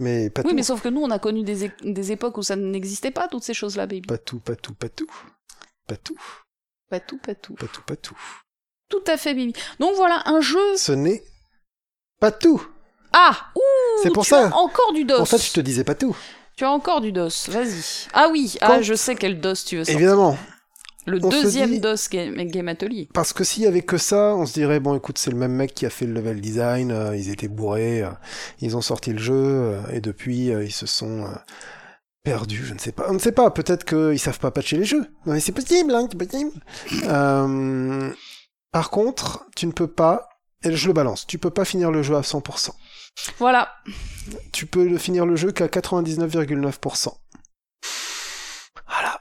[0.00, 0.56] Mais pas Oui, tout.
[0.56, 3.28] mais sauf que nous, on a connu des, é- des époques où ça n'existait pas,
[3.28, 4.02] toutes ces choses-là, baby.
[4.08, 5.06] Pas tout, pas tout, pas tout.
[5.86, 6.18] Pas tout,
[6.90, 7.54] Pas tout, pas tout.
[7.54, 8.18] pas tout, pas tout.
[8.88, 9.52] Tout à fait, baby.
[9.80, 10.76] Donc voilà, un jeu.
[10.76, 11.22] Ce n'est
[12.20, 12.66] pas tout.
[13.12, 13.60] Ah Ouh
[14.02, 14.48] C'est pour tu ça.
[14.48, 15.20] as encore du DOS.
[15.20, 16.16] En fait, je te disais pas tout.
[16.56, 18.08] Tu as encore du DOS, vas-y.
[18.14, 19.96] Ah oui, ah, je sais quel DOS tu veux sortir.
[20.00, 20.36] Évidemment.
[21.06, 23.08] Le on deuxième dit- DOS Game, Game Atelier.
[23.14, 25.52] Parce que s'il y avait que ça, on se dirait, bon, écoute, c'est le même
[25.52, 28.10] mec qui a fait le level design, euh, ils étaient bourrés, euh,
[28.60, 31.26] ils ont sorti le jeu, euh, et depuis, ils se sont
[32.28, 33.06] perdus, je ne sais pas.
[33.08, 35.06] On ne sait pas, peut-être qu'ils savent pas patcher les jeux.
[35.24, 36.50] Non, mais c'est possible, hein, c'est possible.
[37.04, 38.10] Euh,
[38.70, 40.28] Par contre, tu ne peux pas,
[40.62, 42.70] et je le balance, tu peux pas finir le jeu à 100%.
[43.38, 43.72] Voilà.
[44.52, 47.14] Tu peux finir le jeu qu'à 99,9%.
[48.86, 49.20] Voilà.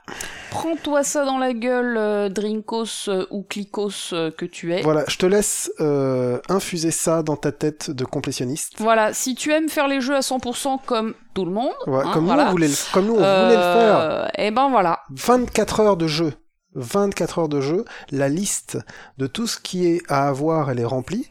[0.57, 4.81] Prends-toi ça dans la gueule, euh, Drinkos euh, ou Clicos euh, que tu es.
[4.81, 8.73] Voilà, je te laisse euh, infuser ça dans ta tête de complétionniste.
[8.79, 12.11] Voilà, si tu aimes faire les jeux à 100% comme tout le monde, Ouais, hein,
[12.13, 14.31] comme, voilà, nous, on voulait le, comme nous, on voulait le faire.
[14.37, 15.01] Et ben voilà.
[15.11, 16.33] 24 heures de jeu.
[16.75, 17.85] 24 heures de jeu.
[18.11, 18.77] La liste
[19.17, 21.27] de tout ce qui est à avoir, elle est remplie.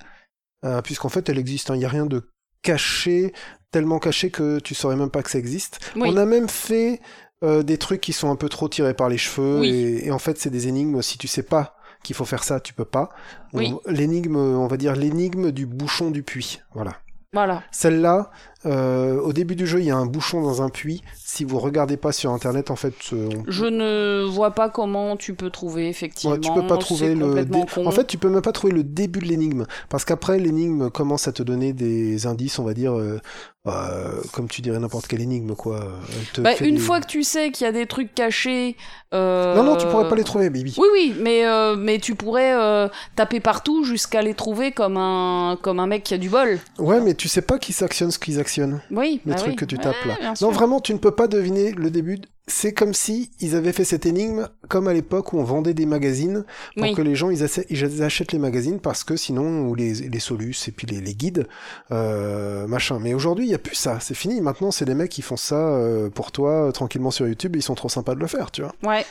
[0.65, 1.71] Euh, Puisqu'en fait, elle existe.
[1.71, 1.75] hein.
[1.75, 2.29] Il n'y a rien de
[2.63, 3.33] caché,
[3.71, 5.79] tellement caché que tu saurais même pas que ça existe.
[5.97, 6.09] Oui.
[6.13, 7.01] On a même fait
[7.43, 9.61] euh, des trucs qui sont un peu trop tirés par les cheveux.
[9.61, 9.69] Oui.
[9.71, 11.03] Et, et en fait, c'est des énigmes.
[11.03, 13.11] Si tu sais pas qu'il faut faire ça, tu peux pas.
[13.53, 13.75] Oui.
[13.87, 16.61] L'énigme, on va dire l'énigme du bouchon du puits.
[16.75, 16.93] Voilà.
[17.33, 17.65] Voilà.
[17.71, 18.31] Celle-là,
[18.65, 21.03] euh, au début du jeu, il y a un bouchon dans un puits.
[21.17, 25.17] Si vous regardez pas sur internet, en fait, euh, on- Je ne vois pas comment
[25.19, 26.37] tu peux trouver, effectivement.
[26.37, 27.45] Ouais, tu peux pas trouver le.
[27.45, 27.59] dé-.
[27.85, 31.29] En fait, tu peux même pas trouver le début de l'énigme, parce qu'après l'énigme commence
[31.29, 33.21] à te donner des indices, on va dire, euh,
[33.67, 35.89] euh, comme tu dirais n'importe quelle énigme, quoi.
[36.33, 38.77] Te Bah, une des- fois que tu sais qu'il y a des trucs cachés.
[39.15, 40.75] euh, Non, non, tu pourrais pas les trouver, baby.
[40.79, 45.59] Oui, oui, mais, euh, mais tu pourrais euh, taper partout jusqu'à les trouver comme un,
[45.63, 46.59] comme un mec qui a du bol.
[46.79, 49.57] Ouais, mais tu sais pas qui s'actionne ce qu'ils actionnent, Oui, les bah trucs oui.
[49.57, 50.35] que tu Ouais, tapes là.
[50.41, 52.19] Non, vraiment, tu ne peux pas deviner le début.
[52.49, 55.85] C'est comme si ils avaient fait cette énigme comme à l'époque où on vendait des
[55.87, 56.45] magazines
[56.77, 56.95] pour Oui.
[56.95, 60.71] que les gens ils, achètent les magazines parce que sinon ou les, les solus et
[60.71, 61.49] puis les, les guides
[61.91, 62.99] euh, machin.
[63.01, 64.41] Mais aujourd'hui il y a plus ça, c'est fini.
[64.41, 67.57] Maintenant c'est des mecs qui font ça euh, pour toi euh, tranquillement sur YouTube.
[67.57, 68.73] et Ils sont trop sympas de le faire, tu vois.
[68.85, 69.05] Ouais.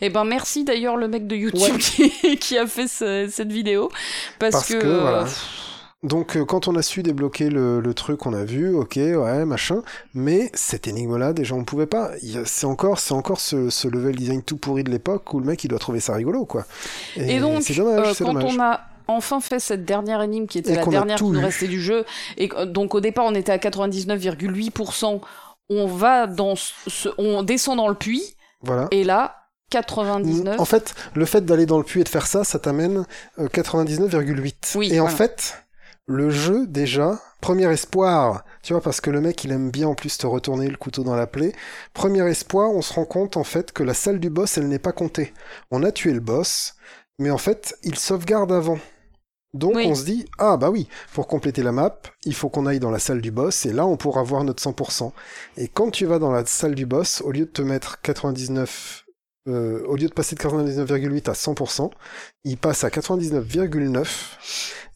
[0.00, 3.88] Et ben merci d'ailleurs le mec de YouTube qui, qui a fait ce- cette vidéo
[4.40, 5.22] parce, Parce que, que, voilà.
[5.22, 5.26] euh,
[6.04, 9.44] Donc euh, quand on a su débloquer le, le truc, on a vu, ok, ouais,
[9.44, 9.82] machin.
[10.12, 12.10] Mais cette énigme-là, déjà on pouvait pas.
[12.44, 15.64] C'est encore, c'est encore ce, ce level design tout pourri de l'époque où le mec
[15.64, 16.66] il doit trouver ça rigolo, quoi.
[17.16, 18.44] Et donc, c'est dommage, euh, dommage.
[18.44, 21.68] on a enfin fait cette dernière énigme qui était Et la dernière qui nous restait
[21.68, 22.04] du jeu,
[22.36, 25.20] et donc au départ on était à 99,8%,
[25.70, 28.88] on va dans ce, on descend dans le puits, Voilà.
[28.90, 29.36] et là
[29.70, 30.60] 99.
[30.60, 33.04] En fait, le fait d'aller dans le puits et de faire ça, ça t'amène
[33.38, 34.76] euh, 99,8.
[34.76, 35.63] Oui, et en fait,
[36.06, 39.94] le jeu, déjà, premier espoir, tu vois, parce que le mec, il aime bien en
[39.94, 41.52] plus te retourner le couteau dans la plaie.
[41.94, 44.78] Premier espoir, on se rend compte, en fait, que la salle du boss, elle n'est
[44.78, 45.32] pas comptée.
[45.70, 46.74] On a tué le boss,
[47.18, 48.78] mais en fait, il sauvegarde avant.
[49.54, 49.86] Donc Oui.
[49.88, 52.90] on se dit, ah bah oui, pour compléter la map, il faut qu'on aille dans
[52.90, 55.12] la salle du boss, et là on pourra voir notre 100%.
[55.56, 59.04] Et quand tu vas dans la salle du boss, au lieu de te mettre 99,
[59.46, 61.90] euh, au lieu de passer de 99,8 à 100%,
[62.42, 64.06] il passe à 99,9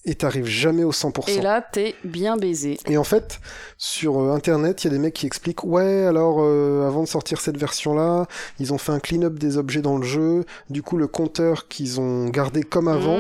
[0.05, 1.31] et t'arrives jamais au 100%.
[1.31, 2.79] Et là, t'es bien baisé.
[2.87, 3.41] Et en fait,
[3.77, 7.09] sur euh, internet, il y a des mecs qui expliquent ouais, alors euh, avant de
[7.09, 8.27] sortir cette version-là,
[8.59, 10.45] ils ont fait un clean-up des objets dans le jeu.
[10.71, 13.19] Du coup, le compteur qu'ils ont gardé comme avant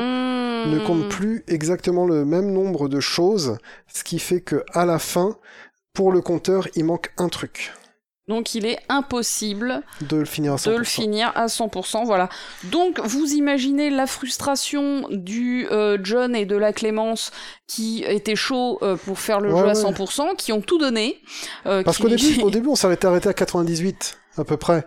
[0.66, 0.70] Mmh.
[0.70, 4.98] ne compte plus exactement le même nombre de choses, ce qui fait que à la
[4.98, 5.36] fin,
[5.92, 7.72] pour le compteur, il manque un truc.
[8.28, 10.70] Donc il est impossible de le finir à 100%.
[10.70, 12.04] de le finir à 100%.
[12.04, 12.28] Voilà.
[12.64, 17.30] Donc vous imaginez la frustration du euh, John et de la Clémence
[17.66, 19.92] qui étaient chauds euh, pour faire le Ouais, jeu à ouais.
[19.92, 21.18] 100%, qui ont tout donné.
[21.66, 24.84] euh, Parce qu'au début, au début, on s'arrêtait arrêté à 98, à peu près.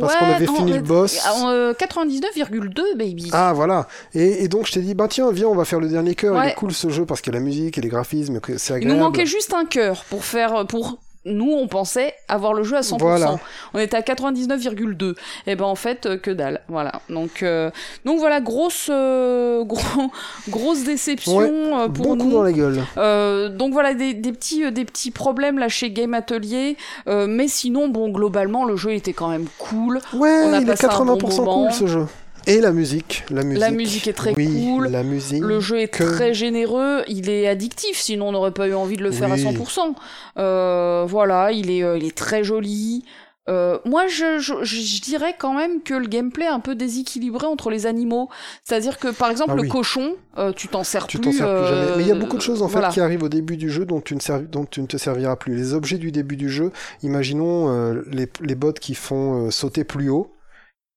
[0.00, 1.18] Parce qu'on avait fini le boss.
[1.48, 3.30] euh, 99,2 baby.
[3.32, 3.88] Ah voilà.
[4.14, 6.42] Et, et donc je t'ai dit bah tiens viens on va faire le dernier cœur.
[6.42, 8.58] Il est cool ce jeu parce qu'il y a la musique et les graphismes que
[8.58, 8.96] c'est Il agréable.
[8.98, 10.98] nous manquait juste un cœur pour faire pour
[11.28, 12.98] nous on pensait avoir le jeu à 100%.
[12.98, 13.38] Voilà.
[13.74, 15.14] On était à 99,2.
[15.46, 16.60] Et ben en fait euh, que dalle.
[16.68, 17.00] Voilà.
[17.08, 17.70] Donc euh,
[18.04, 20.10] donc voilà grosse euh, gros,
[20.48, 22.32] grosse déception Ouais, euh, pour Bon coup nous.
[22.32, 22.82] dans la gueule.
[22.96, 26.76] Euh, donc voilà des, des petits euh, des petits problèmes là chez Game Atelier,
[27.08, 30.00] Euh, mais sinon bon globalement le jeu était quand même cool.
[30.14, 31.62] Ouais, On a il est passé un bon 80% moment.
[31.64, 32.06] cool ce jeu.
[32.48, 33.60] Et la musique, la musique.
[33.60, 34.88] La musique est très oui, cool.
[34.88, 35.42] La musique.
[35.42, 38.96] Le jeu est que- très généreux, il est addictif, sinon on n'aurait pas eu envie
[38.96, 39.34] de le faire Oui.
[39.34, 39.94] à 100%.
[40.38, 43.04] Euh, voilà, il est, euh, il est très joli.
[43.50, 47.46] Euh, moi, je, je, je dirais quand même que le gameplay est un peu déséquilibré
[47.46, 48.28] entre les animaux.
[48.62, 51.30] C'est-à-dire que, par exemple, Ah le cochon, euh, tu t'en sers Tu plus.
[51.30, 51.80] t'en sers plus jamais.
[51.92, 53.70] euh, Mais il y a beaucoup de choses en fait qui arrivent au début du
[53.70, 55.54] jeu dont tu ne, servi- dont tu ne te serviras plus.
[55.56, 56.72] Les objets du début du jeu,
[57.02, 60.30] imaginons euh, les, les bots qui font euh, sauter plus haut.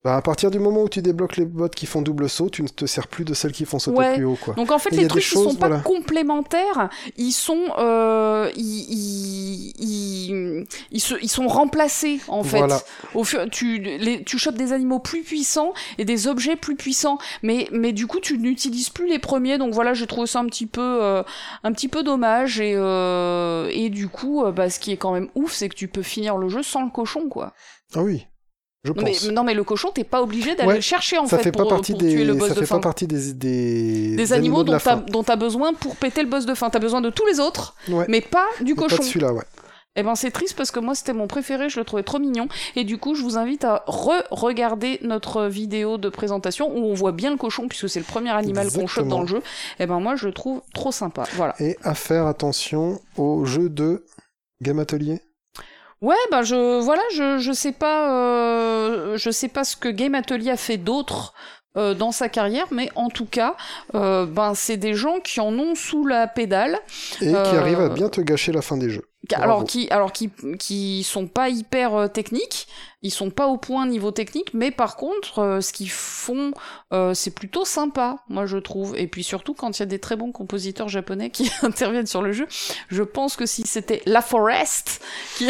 [0.03, 2.63] Bah, à partir du moment où tu débloques les bots qui font double saut, tu
[2.63, 4.15] ne te sers plus de celles qui font sauter Ouais.
[4.15, 4.37] plus haut.
[4.41, 4.55] Quoi.
[4.55, 10.65] Donc en fait, Et les trucs qui sont pas complémentaires, ils sont, euh, ils, ils,
[10.91, 12.57] ils, se- ils sont remplacés en fait.
[12.57, 12.81] Voilà.
[13.13, 17.17] Au fur, tu, les, tu chopes des animaux plus puissants et des objets plus puissants,
[17.43, 19.57] mais, mais du coup tu n'utilises plus les premiers.
[19.57, 21.23] Donc voilà, j'ai trouvé ça un petit peu, euh,
[21.63, 25.13] un petit peu dommage et euh, et du coup, euh, bah, ce qui est quand
[25.13, 27.53] même ouf, c'est que tu peux finir le jeu sans le cochon, quoi.
[27.93, 28.25] Ah oui,
[28.83, 29.29] je Non mais, pense.
[29.29, 31.51] non mais le cochon, t'es pas obligé d'aller Ouais, le chercher en ça fait, fait
[31.51, 34.15] pour, pas partie pour tuer le boss ça de fait fin pas partie des, des,
[34.15, 36.69] des animaux dont t'as besoin pour péter le boss de fin.
[36.69, 38.05] T'as besoin de tous les autres, Ouais.
[38.09, 38.97] mais pas du Mais Pas cochon.
[38.97, 39.43] de celui-là, ouais.
[39.97, 42.47] Eh ben c'est triste parce que moi c'était mon préféré, je le trouvais trop mignon.
[42.77, 47.11] Et du coup je vous invite à re-regarder notre vidéo de présentation où on voit
[47.11, 49.41] bien le cochon puisque c'est le premier animal qu'on chope dans le jeu.
[49.79, 51.25] Eh ben moi je le trouve trop sympa.
[51.35, 51.55] Voilà.
[51.59, 54.05] Et à faire attention au jeu de
[54.61, 55.19] Game Atelier.
[56.01, 60.15] Ouais, bah je voilà, je je sais pas, euh, je sais pas ce que Game
[60.15, 61.33] Atelier a fait d'autre.
[61.77, 63.55] euh, dans sa carrière, mais en tout cas,
[63.95, 66.77] euh, ben c'est des gens qui en ont sous la pédale,
[67.21, 69.05] Et qui Euh, arrive à bien te gâcher la fin des jeux.
[69.29, 69.43] Bravo.
[69.43, 70.29] alors qui alors qui
[70.59, 72.67] qui sont pas hyper euh, techniques,
[73.03, 76.51] ils sont pas au point niveau technique, mais par contre euh, ce qu'ils font
[76.91, 78.97] euh, c'est plutôt sympa, moi je trouve.
[78.97, 82.21] Et puis surtout quand il y a des très bons compositeurs japonais qui interviennent sur
[82.21, 82.47] le jeu,
[82.89, 85.01] je pense que si c'était La Forest
[85.37, 85.47] qui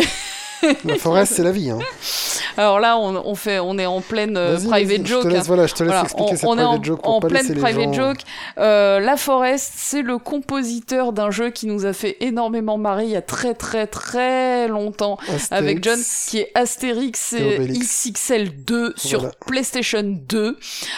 [0.85, 1.69] La forêt, c'est la vie.
[1.71, 1.79] Hein.
[2.57, 5.23] alors là on, on fait on est en pleine euh, private joke.
[5.23, 5.43] Je te laisse, hein.
[5.47, 7.19] voilà, je te laisse Voilà, expliquer on, cette on est private en, joke pour en
[7.19, 8.09] pas pleine les private gens...
[8.09, 8.17] joke.
[8.57, 13.11] Euh, La Forest, c'est le compositeur d'un jeu qui nous a fait énormément marrer il
[13.11, 15.51] y a très très très longtemps Astérix.
[15.51, 17.57] avec John, qui est Astérix Et.
[17.67, 19.35] XXL 2 sur Voilà.
[19.45, 20.57] PlayStation 2.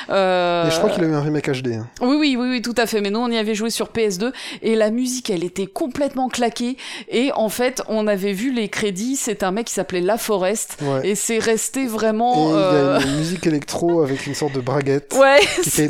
[0.09, 1.74] Euh, Et je crois qu'il a eu un remake HD.
[1.74, 1.88] hein.
[2.01, 3.01] oui, oui, oui, oui, tout à fait.
[3.01, 6.78] Mais nous, on y avait joué sur PS2 et la musique, elle était complètement claquée.
[7.09, 9.16] Et en fait, on avait vu les crédits.
[9.16, 11.07] C'est un mec qui s'appelait La Forest Ouais.
[11.09, 12.49] et c'est resté Et vraiment.
[12.49, 15.39] il y euh, a une musique électro avec une sorte de braguette Ouais.
[15.63, 15.87] qui fait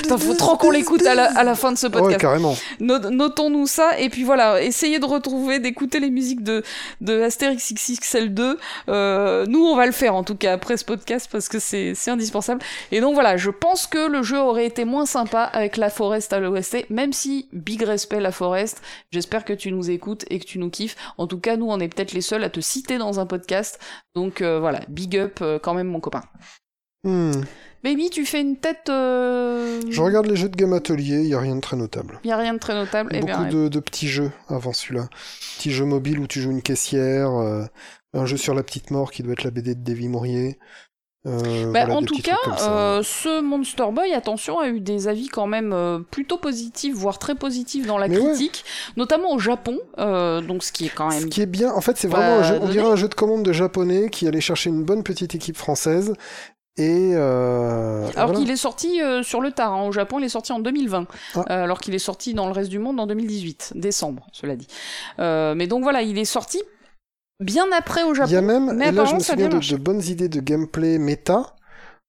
[0.00, 2.20] Putain, faut trop qu'on l'écoute à la, à la fin de ce Ouais, podcast.
[2.20, 2.56] carrément.
[2.80, 6.62] Notons-nous ça, et puis voilà, essayez de retrouver, d'écouter les musiques de,
[7.00, 8.58] de Astérix XXL 2.
[8.88, 11.92] Euh, nous, on va le faire en tout cas après ce podcast parce que c'est
[11.94, 12.60] c'est indispensable.
[12.92, 16.32] Et donc voilà, je pense que le jeu aurait été moins sympa avec La Forest
[16.32, 18.80] à l'OST, même si big respect La Forest.
[19.12, 20.96] J'espère que tu nous écoutes et que tu nous kiffes.
[21.18, 23.78] En tout cas, nous, on est peut-être les seuls à te citer dans un podcast.
[24.14, 26.22] Donc euh, voilà, big up euh, quand même, mon copain.
[27.04, 27.32] Hmm.
[27.82, 28.90] Baby, tu fais une tête.
[28.90, 29.80] Euh...
[29.88, 32.20] Je regarde les jeux de Game Atelier, il y a rien de très notable.
[32.24, 33.10] Y a rien de très notable.
[33.14, 35.08] Eh Beaucoup bien, de, de petits jeux avant celui-là.
[35.56, 37.64] Petits jeux mobiles où tu joues une caissière, euh,
[38.12, 40.58] un jeu sur la petite mort qui doit être la BD de Davy Mourier.
[41.26, 45.28] Euh, Bah, voilà, en tout cas, euh, ce Monster Boy, attention, a eu des avis
[45.28, 48.24] quand même euh, plutôt positifs, voire très positifs dans la Mais ouais.
[48.30, 48.64] critique,
[48.96, 51.28] notamment au Japon, donc ce qui est quand Ce même...
[51.28, 53.42] qui est bien, en fait, c'est vraiment un jeu, on dirait un jeu de commande
[53.42, 56.14] de japonais qui allait chercher une bonne petite équipe française
[56.78, 57.12] et.
[57.14, 58.38] Euh, Alors voilà.
[58.40, 59.82] qu'il est sorti euh, sur le tard, hein.
[59.88, 61.38] au Japon il est sorti en 2020, Ah.
[61.50, 64.68] euh, alors qu'il est sorti dans le reste du monde en 2018, décembre, cela dit.
[65.18, 66.62] Mais donc voilà, il est sorti
[67.40, 68.30] bien après au Japon.
[68.30, 70.98] Il y a même, mais et là je me souviens de, bonnes idées de gameplay
[70.98, 71.56] méta,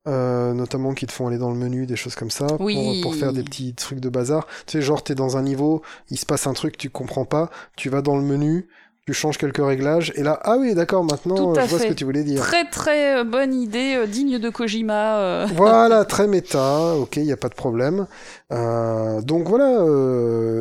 [0.08, 3.02] euh, notamment qui te font aller dans le menu, des choses comme ça, Oui.
[3.02, 4.48] pour, pour faire des petits trucs de bazar.
[4.66, 7.50] Tu sais, genre t'es dans un niveau, il se passe un truc, tu comprends pas,
[7.76, 8.68] tu vas dans le menu,
[9.08, 12.06] tu changes quelques réglages, et là, ah oui, d'accord, maintenant, je vois ce que tu
[12.06, 12.40] voulais dire.
[12.42, 15.18] Très très euh, bonne idée, euh, digne de Kojima.
[15.20, 15.48] euh.
[15.56, 18.06] Voilà, très méta, ok, il n'y a pas de problème.
[18.52, 19.84] Euh, donc voilà,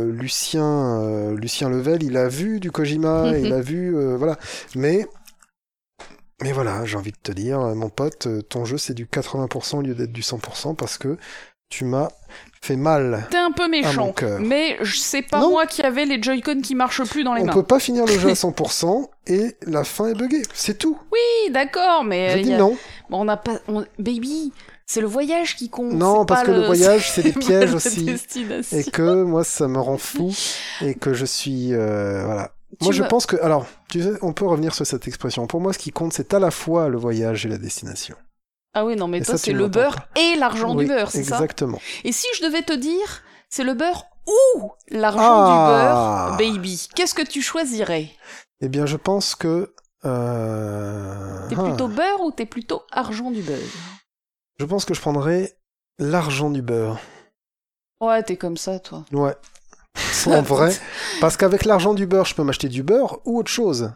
[0.07, 4.38] Lucien, Lucien Level, il a vu du Kojima, il a vu, voilà.
[4.74, 5.07] Mais,
[6.43, 9.82] mais voilà, j'ai envie de te dire, mon pote, ton jeu c'est du 80% au
[9.82, 11.18] lieu d'être du 100% parce que
[11.71, 12.09] tu m'as
[12.61, 13.27] fait mal.
[13.31, 15.51] T'es un peu méchant, mais c'est pas Non.
[15.51, 17.53] moi qui avais les Joy-Con qui marchent plus dans les On mains.
[17.55, 20.99] peut pas finir le jeu à 100% et la fin est buggée, c'est tout.
[21.11, 22.77] Oui, d'accord, mais Je euh, dis a- non.
[23.09, 24.53] Bon, on n'a pas, on- baby,
[24.85, 25.93] c'est le voyage qui compte.
[25.95, 28.11] Non, parce pas que le voyage, c'est des pièges aussi.
[28.73, 30.31] Et que moi, ça me rend fou
[30.83, 32.51] et que je suis, euh, voilà.
[32.83, 35.47] Moi, je pense que, alors, tu sais, on peut revenir sur cette expression.
[35.49, 38.14] Pour moi, ce qui compte, c'est à la fois le voyage et la destination.
[38.75, 41.25] Ah oui, non, mais Et toi, c'est le beurre et l'argent Oui, du beurre, c'est
[41.25, 41.81] ça Exactement.
[42.05, 46.37] Et si je devais te dire, c'est le beurre ou l'argent Ah.
[46.37, 48.11] du beurre, baby, qu'est-ce que tu choisirais?
[48.61, 49.73] Eh bien, je pense que.
[50.05, 53.59] euh, T'es ah, plutôt beurre ou t'es plutôt argent du beurre?
[54.59, 55.57] Je pense que je prendrais
[55.99, 56.99] l'argent du beurre.
[58.01, 59.05] Ouais, t'es comme ça, toi.
[59.12, 59.35] Ouais.
[60.27, 60.75] En vrai.
[61.21, 63.93] Parce qu'avec l'argent du beurre, je peux m'acheter du beurre ou autre chose.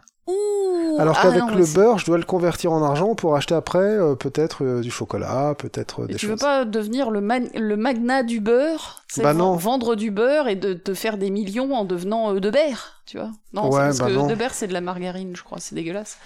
[0.95, 3.53] Ouh, Alors ah qu'avec non, le beurre, je dois le convertir en argent pour acheter
[3.53, 6.29] après euh, peut-être euh, du chocolat, peut-être euh, des tu choses.
[6.31, 9.03] veux pas devenir le, man- le magnat du beurre?
[9.07, 9.55] C'est Bah non.
[9.55, 13.31] Vendre du beurre et de te faire des millions en devenant euh, Eudebert, tu vois?
[13.53, 14.25] Non, c'est parce bah que non.
[14.27, 16.17] Eudebert, c'est de la margarine, je crois, c'est dégueulasse.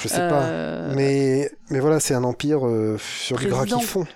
[0.00, 0.94] Je sais pas.
[0.94, 2.60] Mais, mais voilà, c'est un empire
[2.98, 4.06] sur du gras qui fond.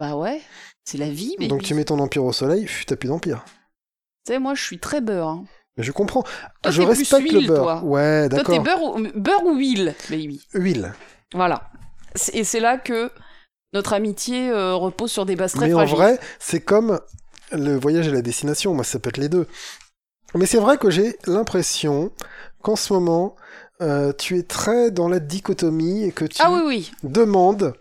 [0.00, 0.40] Bah ouais,
[0.84, 3.44] c'est la vie, mais Donc tu mets ton empire au soleil, pff, t'as plus d'empire.
[4.24, 5.28] Tu sais, moi, je suis très beurre.
[5.28, 5.44] hein.
[5.76, 6.22] Mais je comprends.
[6.62, 7.62] Toi, je t'es plus respecte huile, le beurre.
[7.80, 7.84] toi.
[7.84, 8.62] Ouais, Toi, t'es d'accord.
[8.62, 10.46] beurre ou, beurre ou huile, baby?
[10.54, 10.92] Huile.
[11.34, 11.70] Voilà.
[12.34, 13.10] Et c'est là que
[13.72, 15.96] notre amitié euh, repose sur des bases très Mais en fragiles.
[15.96, 17.00] vrai, c'est comme
[17.52, 18.74] le voyage et la destination.
[18.74, 19.46] Moi, ça peut être les deux.
[20.34, 22.10] Mais c'est vrai que j'ai l'impression
[22.62, 23.34] qu'en ce moment,
[23.80, 26.92] euh, tu es très dans la dichotomie et que tu Ah oui, oui.
[27.02, 27.74] demandes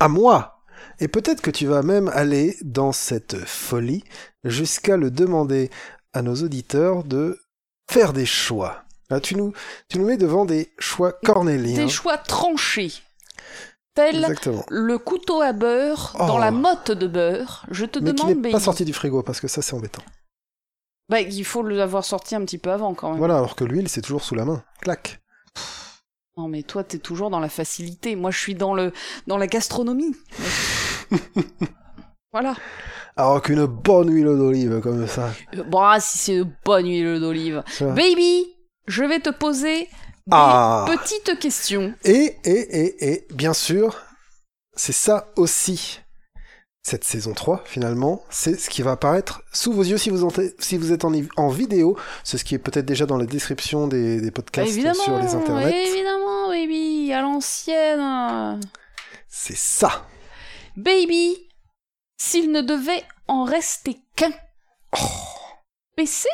[0.00, 0.58] à moi.
[1.00, 4.04] Et peut-être que tu vas même aller dans cette folie
[4.44, 5.70] jusqu'à le demander
[6.14, 7.38] à nos auditeurs de
[7.90, 8.84] faire des choix.
[9.10, 9.52] Là, tu, nous,
[9.88, 11.76] tu nous mets devant des choix cornéliens.
[11.76, 12.92] Des choix tranchés.
[13.94, 14.64] Tel Exactement.
[14.70, 16.40] le couteau à beurre dans Oh.
[16.40, 17.64] la motte de beurre.
[17.70, 20.02] Je te Mais qui demande, n'est pas sorti du frigo parce que ça, c'est embêtant.
[21.10, 23.18] Bah, il faut l'avoir sorti un petit peu avant quand même.
[23.18, 24.64] Voilà, alors que l'huile, c'est toujours sous la main.
[24.80, 25.20] Clac.
[26.36, 28.16] Non, mais toi, t'es toujours dans la facilité.
[28.16, 28.92] Moi, je suis dans le
[29.28, 30.16] dans la gastronomie.
[32.32, 32.56] voilà.
[33.16, 35.30] Alors qu'une bonne huile d'olive comme ça.
[35.68, 37.62] Bon, ah, si c'est de bonne huile d'olive.
[37.80, 38.46] Baby,
[38.88, 39.88] je vais te poser des
[40.32, 40.84] Ah.
[40.88, 41.94] petites questions.
[42.04, 43.96] Et, et, et, et, bien sûr,
[44.74, 46.00] c'est ça aussi.
[46.86, 50.30] Cette saison 3, finalement, c'est ce qui va apparaître sous vos yeux si vous, en-
[50.58, 51.96] si vous êtes en, en vidéo.
[52.24, 55.18] C'est ce qui est peut-être déjà dans la description des, des Bah, podcasts évidemment, sur
[55.18, 55.86] les internets.
[55.88, 58.60] évidemment, baby, à l'ancienne.
[59.28, 60.06] C'est ça.
[60.76, 61.48] Baby,
[62.26, 64.32] s'il ne devait en rester qu'un,
[64.96, 64.98] Oh.
[65.96, 66.28] PC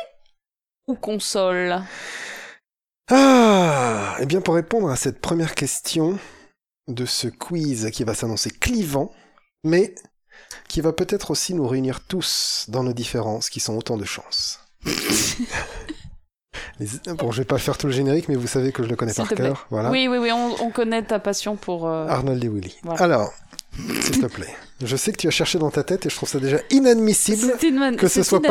[0.87, 1.81] ou console?
[3.09, 6.17] Ah, et bien pour répondre à cette première question
[6.87, 9.11] de ce quiz qui va s'annoncer clivant,
[9.63, 9.95] mais
[10.67, 14.59] qui va peut-être aussi nous réunir tous dans nos différences qui sont autant de chances.
[16.79, 18.95] Les- Bon, je vais pas faire tout le générique, mais vous savez que je le
[18.95, 19.67] connais par cœur.
[19.69, 19.89] Voilà.
[19.91, 21.87] Oui, oui, oui, on, on connaît ta passion pour...
[21.87, 22.77] euh, Arnold et Willy.
[22.83, 23.03] Voilà.
[23.03, 23.33] Alors,
[23.75, 26.29] s'il te plaît, je sais que tu as cherché dans ta tête et je trouve
[26.29, 28.49] ça déjà inadmissible une- que ce soit pas.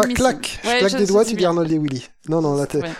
[0.64, 1.44] Ouais, je claque je- des doigts, tu dis.
[1.44, 2.08] Arnold et Willy.
[2.28, 2.90] Non, non, là, t'es- Ouais.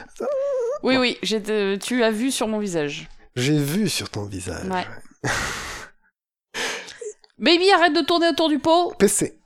[0.83, 3.09] Oui, oui, j'ai de- tu as vu sur mon visage.
[3.37, 4.67] j'ai vu sur ton visage.
[4.69, 4.87] Ouais.
[7.39, 8.93] Baby, arrête de tourner autour du pot.
[8.99, 9.39] PC.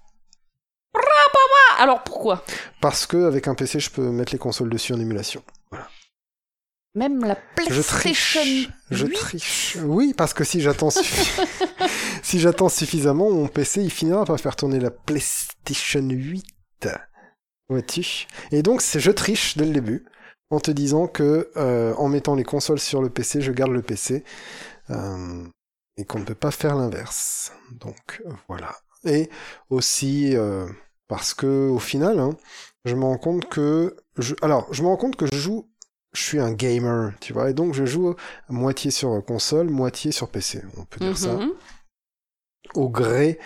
[1.79, 2.45] Alors pourquoi?
[2.81, 5.43] Parce que avec un PC, je peux mettre les consoles dessus en émulation.
[6.95, 8.69] Même la Je PlayStation triche.
[8.91, 9.15] Je 8?
[9.15, 9.77] triche.
[9.83, 11.45] Oui, parce que si j'attends suffi-
[12.23, 16.89] si j'attends suffisamment, mon PC il finira par faire tourner la PlayStation 8.
[17.69, 18.27] Vois-tu?
[18.53, 20.05] Et donc c'est je triche dès le début
[20.51, 23.83] en te disant que euh, en mettant les consoles sur le PC, je garde le
[23.83, 24.23] PC
[24.91, 25.45] euh,
[25.97, 27.53] et qu'on ne peut pas faire l'inverse.
[27.73, 28.77] Donc voilà.
[29.05, 29.31] Et
[29.71, 30.67] aussi euh,
[31.09, 32.37] parce que au final, hein,
[32.85, 34.35] je me rends compte que je...
[34.43, 35.69] alors je me rends compte que je joue
[36.15, 38.15] je suis un gamer, tu vois, et donc je joue
[38.49, 40.63] moitié sur console, moitié sur PC.
[40.77, 41.51] On peut dire ça Mhm.
[42.75, 43.39] au gré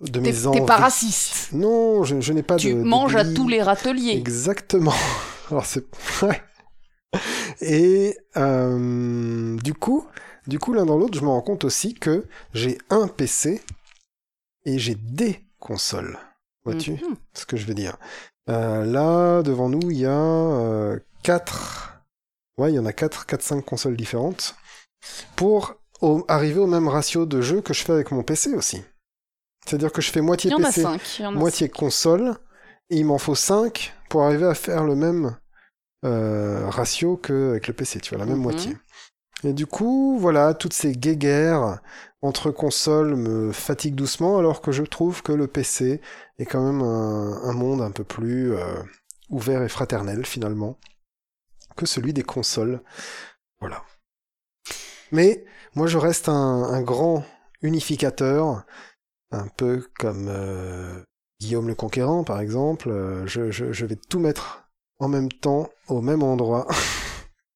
[0.00, 0.66] de T'es mes t'es envies.
[0.66, 1.52] pas raciste.
[1.52, 2.78] Non, je, je n'ai pas Tu de.
[2.80, 4.12] de manges à tous les râteliers.
[4.12, 4.92] Exactement.
[5.50, 5.84] Alors c'est
[6.22, 6.42] ouais.
[7.60, 10.06] Et euh, du coup,
[10.46, 13.62] du coup l'un dans l'autre, je me rends compte aussi que j'ai un PC
[14.64, 16.18] et j'ai des consoles.
[16.64, 17.16] Vois-tu Mhm.
[17.34, 17.96] ce que je veux dire?
[18.50, 21.95] Euh, Là, devant nous, il y a euh, quatre
[22.58, 24.56] Ouais, il y en a 4, 4, 5 consoles différentes.
[25.36, 28.82] Pour au- arriver au même ratio de jeu que je fais avec mon PC aussi.
[29.66, 31.18] C'est-à-dire que je fais moitié PC, 5.
[31.18, 32.36] Il y en a moitié console,
[32.90, 35.36] et il m'en faut 5 pour arriver à faire le même
[36.04, 38.42] euh, ratio qu'avec le PC, tu vois, la même Mhm.
[38.42, 38.76] moitié.
[39.44, 41.80] Et du coup, voilà, toutes ces guéguerres
[42.22, 46.00] entre consoles me fatiguent doucement, alors que je trouve que le PC
[46.38, 48.82] est quand même un, un monde un peu plus euh,
[49.30, 50.78] ouvert et fraternel, finalement,
[51.76, 52.82] que celui des consoles.
[53.60, 53.84] Voilà.
[55.12, 57.24] Mais moi, je reste un, grand
[57.62, 58.64] unificateur,
[59.30, 61.02] un peu comme euh,
[61.40, 62.90] Guillaume le Conquérant, par exemple.
[62.90, 64.64] Euh, je, je- vais tout mettre
[64.98, 66.66] en même temps, au même endroit,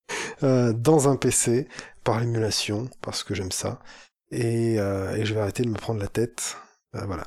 [0.42, 1.68] euh, dans un PC,
[2.04, 3.80] par l'émulation, parce que j'aime ça.
[4.32, 6.56] Et, et je vais arrêter de me prendre la tête.
[6.92, 7.24] Voilà.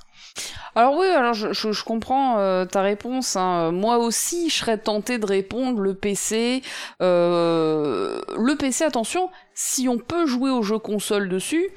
[0.76, 3.36] Alors oui, alors je, comprends euh, ta réponse.
[3.36, 3.72] hein.
[3.72, 6.62] Moi aussi, je serais tenté de répondre le PC.
[7.02, 11.70] euh, le PC, attention, si on peut jouer aux jeux console dessus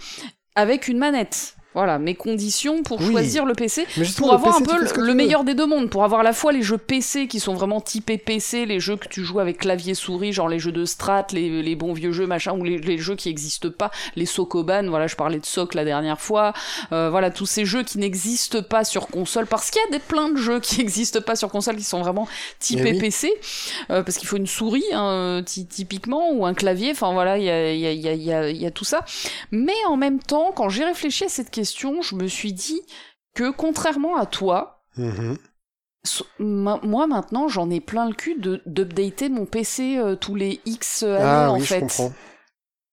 [0.54, 1.56] avec une manette.
[1.76, 3.10] Voilà, mes conditions pour Oui.
[3.10, 3.86] choisir le PC.
[4.16, 6.50] Pour avoir PC, un peu le, meilleur des deux mondes, pour avoir à la fois
[6.50, 9.94] les jeux PC qui sont vraiment typés PC, les jeux que tu joues avec clavier
[9.94, 12.96] souris, genre les jeux de strat, les, les bons vieux jeux machin, ou les, les
[12.96, 16.54] jeux qui n'existent pas, les Sokoban, voilà, je parlais de Sok la dernière fois,
[16.92, 20.02] euh, voilà, tous ces jeux qui n'existent pas sur console, parce qu'il y a des
[20.02, 22.26] plein de jeux qui n'existent pas sur console qui sont vraiment
[22.58, 22.98] typés Eh oui.
[23.00, 23.30] PC,
[23.90, 27.44] euh, parce qu'il faut une souris, hein, ty- typiquement, ou un clavier, enfin voilà, il
[27.44, 29.04] y a, y, a, y a tout ça.
[29.50, 31.65] Mais en même temps, quand j'ai réfléchi à cette question,
[32.02, 32.80] je me suis dit
[33.34, 35.36] que contrairement à toi, Mhm.
[36.06, 40.34] So- ma- moi maintenant j'en ai plein le cul de d'updater mon PC euh, tous
[40.36, 42.02] les X années Ah en oui, je fait.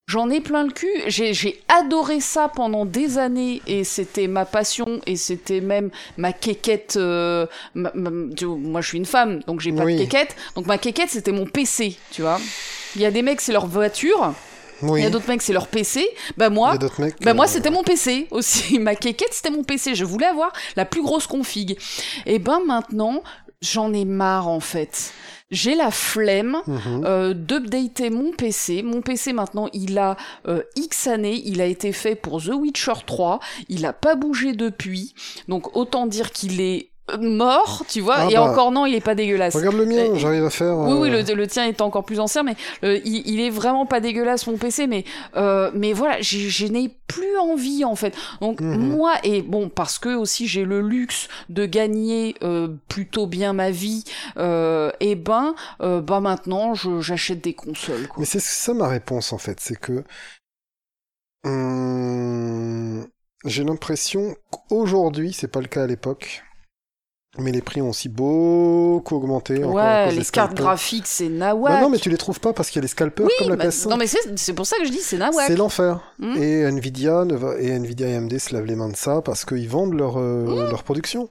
[0.08, 0.90] J'en ai plein le cul.
[1.08, 6.34] J'ai j'ai adoré ça pendant des années et c'était ma passion et c'était même ma
[6.34, 6.96] quéquette.
[6.98, 7.46] euh,
[7.76, 9.94] ma- ma- tu vois, moi je suis une femme donc j'ai pas Oui.
[9.96, 10.36] de quéquette.
[10.56, 12.40] Donc ma quéquette c'était mon PC, tu vois.
[12.96, 14.34] Il y a des mecs c'est leur voiture,
[14.84, 15.02] Oui.
[15.02, 16.06] il y a d'autres mecs c'est leur PC.
[16.38, 17.22] Bah moi mecs.
[17.22, 20.52] bah moi euh, c'était mon PC aussi, ma quéquette c'était mon PC, je voulais avoir
[20.76, 21.78] la plus grosse config.
[22.26, 23.24] Et ben maintenant,
[23.62, 25.14] j'en ai marre en fait.
[25.52, 27.04] J'ai la flemme mhm.
[27.06, 28.82] euh, d'updater mon PC.
[28.82, 30.18] Mon PC maintenant, il a
[30.48, 34.54] euh, X années, il a été fait pour The Witcher 3, il a pas bougé
[34.54, 35.14] depuis.
[35.48, 36.90] Donc autant dire qu'il est
[37.20, 38.44] mort, tu vois, Ah et bah.
[38.44, 39.56] encore non, il est pas dégueulasse.
[39.56, 40.78] Regarde le mien, Euh, j'arrive à faire.
[40.78, 43.50] Oui, oui, euh, le, le tien est encore plus ancien, mais euh, il, il est
[43.50, 45.04] vraiment pas dégueulasse mon PC, mais
[45.36, 48.16] euh, mais voilà, je n'ai plus envie en fait.
[48.42, 48.78] Donc Mhm.
[48.96, 52.36] moi et bon parce que aussi j'ai le luxe de gagner
[52.88, 54.04] plutôt bien ma vie,
[54.38, 58.08] et ben euh, bah maintenant j'achète des consoles.
[58.08, 58.20] Quoi.
[58.20, 60.04] Mais c'est ça ma réponse en fait, c'est que
[61.44, 63.08] hum,
[63.46, 66.44] j'ai l'impression qu'aujourd'hui, c'est pas le cas à l'époque,
[67.40, 69.64] mais les prix ont aussi beaucoup augmenté.
[69.64, 71.82] Ouais, les cartes graphiques c'est Bah nawak.
[71.82, 73.66] non, mais tu les trouves pas parce qu'il y a les scalpers comme la Bah,
[73.70, 73.90] PS5.
[73.90, 74.06] non mais
[74.36, 75.48] c'est pour ça que je dis c'est nawak.
[75.48, 76.00] C'est l'enfer.
[76.20, 76.36] Hmm.
[76.38, 77.26] Et Nvidia
[77.60, 80.70] et Nvidia et AMD se lavent les mains de ça parce qu'ils vendent leur, euh,
[80.70, 81.28] leur production.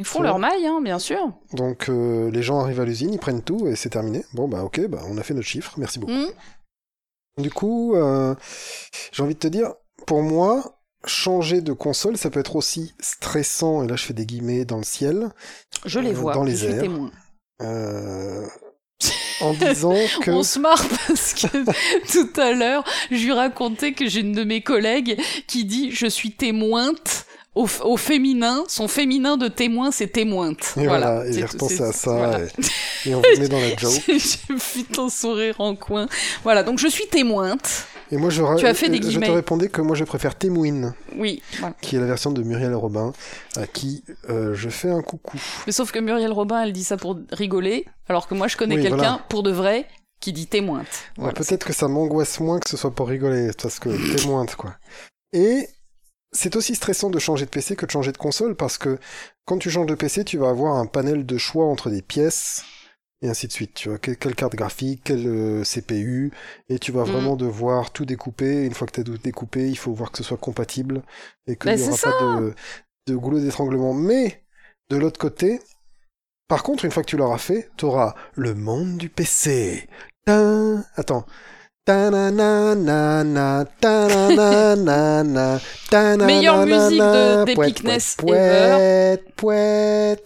[0.00, 1.18] Ils font leur maille, hein, bien sûr.
[1.54, 4.24] Donc euh, les gens arrivent à l'usine, ils prennent tout et c'est terminé.
[4.34, 6.12] Bon bah ok, bah on a fait notre chiffre, merci beaucoup.
[6.12, 6.28] Hmm.
[7.42, 8.34] Du coup, euh,
[9.12, 9.72] j'ai envie de te dire,
[10.06, 14.26] pour moi, changer de console, ça peut être aussi stressant, et là je fais des
[14.26, 15.30] guillemets dans le ciel,
[15.84, 17.10] Je les Euh, vois, dans les je suis témoin.
[17.62, 18.46] euh,
[19.40, 20.30] en disant que...
[20.30, 21.46] On se marre parce que
[22.12, 26.06] tout à l'heure, je lui racontais que j'ai une de mes collègues qui dit je
[26.06, 28.64] suis témointe au, au féminin.
[28.68, 30.74] Son féminin de témoin, c'est témointe.
[30.80, 32.40] Et voilà, et j'ai repensé à ça, voilà.
[33.04, 34.02] et, et on revenait dans la joke.
[34.06, 36.08] J'ai vu ton sourire en coin.
[36.44, 37.86] Voilà, donc je suis témointe.
[38.10, 40.34] Et moi je, ra- Tu as fait des je te répondais que moi je préfère
[40.34, 41.74] Témouine, Oui, voilà.
[41.82, 43.12] qui est la version de Muriel Robin,
[43.56, 45.38] à qui euh, je fais un coucou.
[45.66, 48.76] Mais sauf que Muriel Robin, elle dit ça pour rigoler, alors que moi, je connais
[48.76, 49.24] Oui, quelqu'un, voilà.
[49.28, 49.86] pour de vrai,
[50.20, 50.86] qui dit témointe.
[51.18, 54.74] Ouais, Peut-être que ça m'angoisse moins que ce soit pour rigoler, parce que témoin, quoi.
[55.34, 55.68] Et
[56.32, 58.98] c'est aussi stressant de changer de PC que de changer de console, parce que
[59.44, 62.64] quand tu changes de PC, tu vas avoir un panel de choix entre des pièces,
[63.22, 63.74] et ainsi de suite.
[63.74, 66.32] Tu vois, quelle, carte graphique, quel euh, CPU,
[66.68, 67.04] et tu vas Mhm.
[67.04, 68.64] vraiment devoir tout découper.
[68.64, 71.02] Une fois que tu as tout découpé, il faut voir que ce soit compatible,
[71.46, 72.54] et qu'il Bah, n'y aura c'est pas de,
[73.08, 73.94] de goulot d'étranglement.
[73.94, 74.44] Mais,
[74.90, 75.60] de l'autre côté,
[76.48, 79.88] par contre, une fois que tu l'auras fait, tu auras le monde du PC.
[80.26, 81.26] Tin- Attends.
[86.26, 90.22] Meilleure musique de- pouet, d'Epicness pouet, pouet, pouet,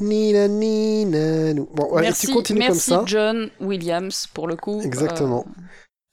[0.00, 1.54] nina, nina.
[1.74, 3.04] Bon, allez, merci, tu continues merci comme ça.
[3.06, 4.80] John Williams, pour le coup.
[4.82, 5.44] Exactement.
[5.48, 5.62] Euh,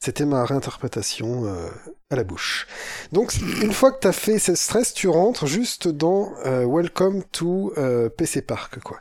[0.04, 1.68] C'était ma réinterprétation euh,
[2.10, 2.66] à la bouche.
[3.12, 7.22] Donc, une fois que tu as fait ce stress, tu rentres juste dans euh, Welcome
[7.32, 8.98] to euh, PC Park, quoi.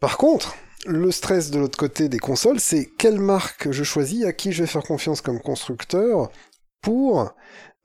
[0.00, 0.54] Par contre,
[0.86, 4.62] le stress de l'autre côté des consoles, c'est quelle marque je choisis, à qui je
[4.62, 6.30] vais faire confiance comme constructeur
[6.80, 7.32] pour,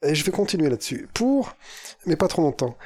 [0.03, 1.55] et je vais continuer là-dessus, pour,
[2.05, 2.77] mais pas trop longtemps,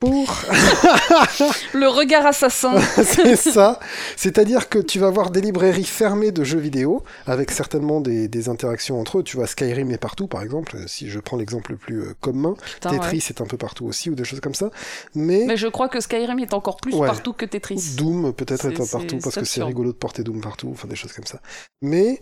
[0.00, 0.44] pour...
[1.74, 2.80] le regard assassin.
[3.04, 3.78] c'est ça.
[4.16, 8.48] C'est-à-dire que tu vas avoir des librairies fermées de jeux vidéo, avec certainement des, des,
[8.48, 9.22] interactions entre eux.
[9.22, 12.54] Tu vois, Skyrim est partout, par exemple, si je prends l'exemple le plus euh, commun.
[12.74, 13.22] Putain, Tetris ouais.
[13.28, 14.70] est un peu partout aussi, ou des choses comme ça.
[15.14, 17.06] Mais, Mais je crois que Skyrim est encore plus ouais.
[17.06, 17.94] partout que Tetris.
[17.98, 21.12] Doom peut-être est, partout, parce que c'est rigolo de porter Doom partout, enfin des choses
[21.12, 21.40] comme ça.
[21.82, 22.18] Mais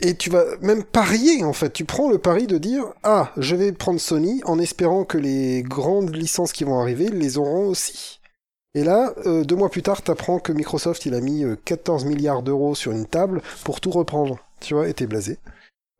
[0.00, 1.72] et tu vas même parier, en fait.
[1.72, 5.62] Tu prends le pari de dire Ah, je vais prendre Sony en espérant que les
[5.62, 8.20] grandes licences qui vont arriver les auront aussi.
[8.74, 12.42] Et là, euh, deux mois plus tard, t'apprends que Microsoft, il a mis 14 milliards
[12.42, 14.38] d'euros sur une table pour tout reprendre.
[14.60, 15.38] Tu vois, et t'es blasé.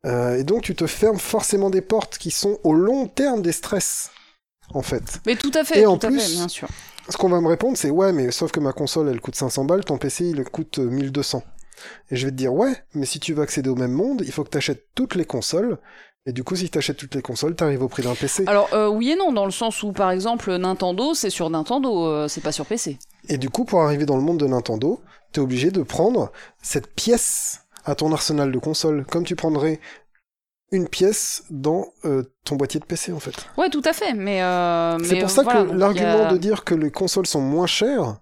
[0.06, 3.52] Euh, et donc, tu te fermes forcément des portes qui sont au long terme des
[3.52, 4.10] stress,
[4.72, 5.20] en fait.
[5.26, 6.68] Mais tout à fait, et tout en à plus, fait, bien sûr.
[7.08, 9.64] Ce qu'on va me répondre, c'est Ouais, mais sauf que ma console, elle coûte 500
[9.64, 11.42] balles, ton PC, il coûte 1200.
[12.10, 14.32] Et je vais te dire, ouais, mais si tu veux accéder au même monde, il
[14.32, 15.78] faut que tu achètes toutes les consoles.
[16.26, 18.44] Et du coup, si tu achètes toutes les consoles, tu arrives au prix d'un PC.
[18.46, 22.06] Alors, euh, oui et non, dans le sens où, par exemple, Nintendo, c'est sur Nintendo,
[22.06, 22.98] euh, c'est pas sur PC.
[23.28, 25.00] Et du coup, pour arriver dans le monde de Nintendo,
[25.32, 26.30] tu es obligé de prendre
[26.62, 29.80] cette pièce à ton arsenal de consoles, comme tu prendrais
[30.70, 33.34] une pièce dans euh, ton boîtier de PC, en fait.
[33.56, 34.42] Ouais, tout à fait, mais...
[34.42, 37.66] euh, C'est pour ça voilà, que l'argument a- de dire que les consoles sont moins
[37.66, 38.18] chères,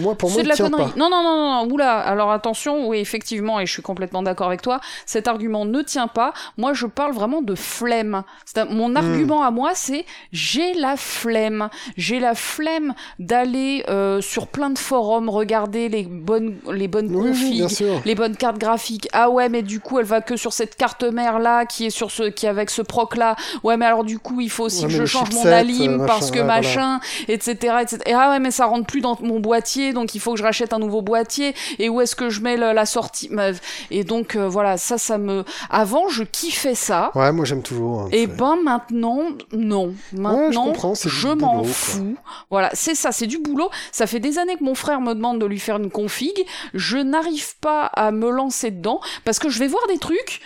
[0.00, 0.84] moi, pour moi, de la connerie.
[0.90, 0.96] pas.
[0.96, 1.98] Non, non, non, non, oula.
[1.98, 6.08] Alors attention, oui, effectivement, et je suis complètement d'accord avec toi, cet argument ne tient
[6.08, 6.32] pas.
[6.56, 8.22] Moi, je parle vraiment de flemme.
[8.56, 8.74] Un- Hmm.
[8.74, 11.68] Mon argument à moi, c'est j'ai la flemme.
[11.96, 17.28] J'ai la flemme d'aller euh, sur plein de forums regarder les bonnes, les bonnes Oui,
[17.30, 19.08] configs, les bonnes cartes graphiques.
[19.12, 21.90] Ah ouais, mais du coup, elle va que sur cette carte mère là, qui est
[21.90, 23.36] sur ce, qui est avec ce proc là.
[23.62, 26.06] Ouais, mais alors du coup, il faut aussi Ouais, que je change mon alim euh,
[26.06, 26.56] parce que ouais, voilà.
[26.60, 27.98] machin, etc., etc.
[28.06, 30.42] Et ah ouais, mais ça rentre plus dans mon boîtier, donc il faut que je
[30.44, 31.54] rachète un nouveau boîtier.
[31.78, 33.28] Et où est-ce que je mets le- la sortie?
[33.30, 33.50] Ma-
[33.90, 35.44] Et donc euh, voilà, ça, ça me.
[35.70, 37.10] Avant, je kiffais ça.
[37.14, 38.02] Ouais, moi, j'aime toujours.
[38.02, 39.20] hein, Et ben maintenant,
[39.52, 39.94] non.
[40.12, 42.16] je Maintenant, du je boulot, m'en fous.
[42.50, 43.70] Voilà, c'est ça, c'est du boulot.
[43.92, 46.44] Ça fait des années que mon frère me demande de lui faire une config.
[46.74, 50.40] Je n'arrive pas à me lancer dedans parce que je vais voir des trucs.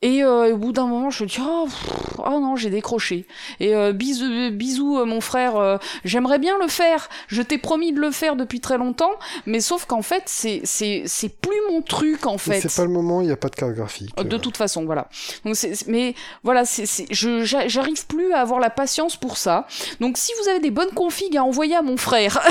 [0.00, 1.90] Et euh, au bout d'un moment, je me dis oh, pff,
[2.24, 3.26] oh non, j'ai décroché.
[3.58, 5.56] Et euh, bisous, bisous, euh, mon frère.
[5.56, 7.08] euh, J'aimerais bien le faire.
[7.26, 9.10] Je t'ai promis de le faire depuis très longtemps,
[9.44, 12.60] mais sauf qu'en fait, c'est c'est c'est plus mon truc en fait.
[12.60, 14.14] C'est pas le moment, il n'y a pas de carte graphique.
[14.16, 15.08] De toute façon, voilà.
[15.44, 15.56] Donc
[15.88, 19.66] mais voilà, c'est, je, j'a- j'arrive plus à avoir la patience pour ça.
[19.98, 22.40] Donc si vous avez des bonnes configs à envoyer à mon frère,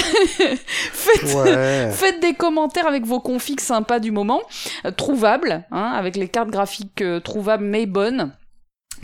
[0.91, 1.91] faites, Ouais.
[1.93, 4.41] faites des commentaires avec vos configs sympas du moment,
[4.85, 8.31] euh, trouvables, hein, avec les cartes graphiques euh, trouvables mais bonnes.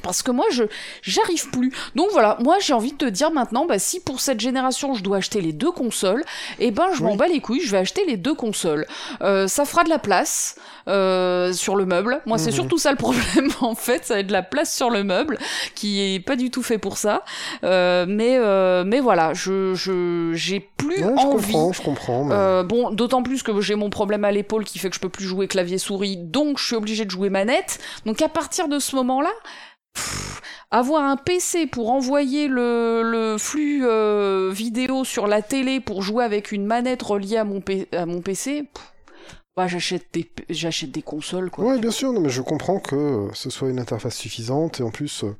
[0.01, 0.63] Parce que moi, je
[1.01, 1.71] j'arrive plus.
[1.95, 5.03] Donc voilà, moi j'ai envie de te dire maintenant, bah, si pour cette génération je
[5.03, 6.23] dois acheter les deux consoles,
[6.59, 8.85] eh ben je m'en bats les couilles, je vais acheter les deux consoles.
[9.21, 10.55] Euh, ça fera de la place
[10.87, 12.21] euh, sur le meuble.
[12.25, 12.55] Moi, c'est Mhm.
[12.55, 15.37] surtout ça le problème en fait, ça va être de la place sur le meuble,
[15.75, 17.23] qui est pas du tout fait pour ça.
[17.63, 21.51] Euh, mais euh, mais voilà, je je j'ai plus Ouais, je envie.
[21.53, 22.23] comprends, je comprends.
[22.25, 24.99] mais- Euh, bon, d'autant plus que j'ai mon problème à l'épaule qui fait que je
[24.99, 27.79] peux plus jouer clavier souris, donc je suis obligé de jouer manette.
[28.05, 29.31] Donc à partir de ce moment-là,
[30.73, 36.51] avoir un PC pour envoyer le, flux euh, vidéo sur la télé pour jouer avec
[36.51, 38.67] une manette reliée à mon, PC,
[39.55, 41.77] bah, j'achète des, j'achète des consoles quoi.
[41.77, 44.89] Bien sûr, non, mais je comprends que euh, ce soit une interface suffisante, et en
[44.89, 45.35] plus, euh,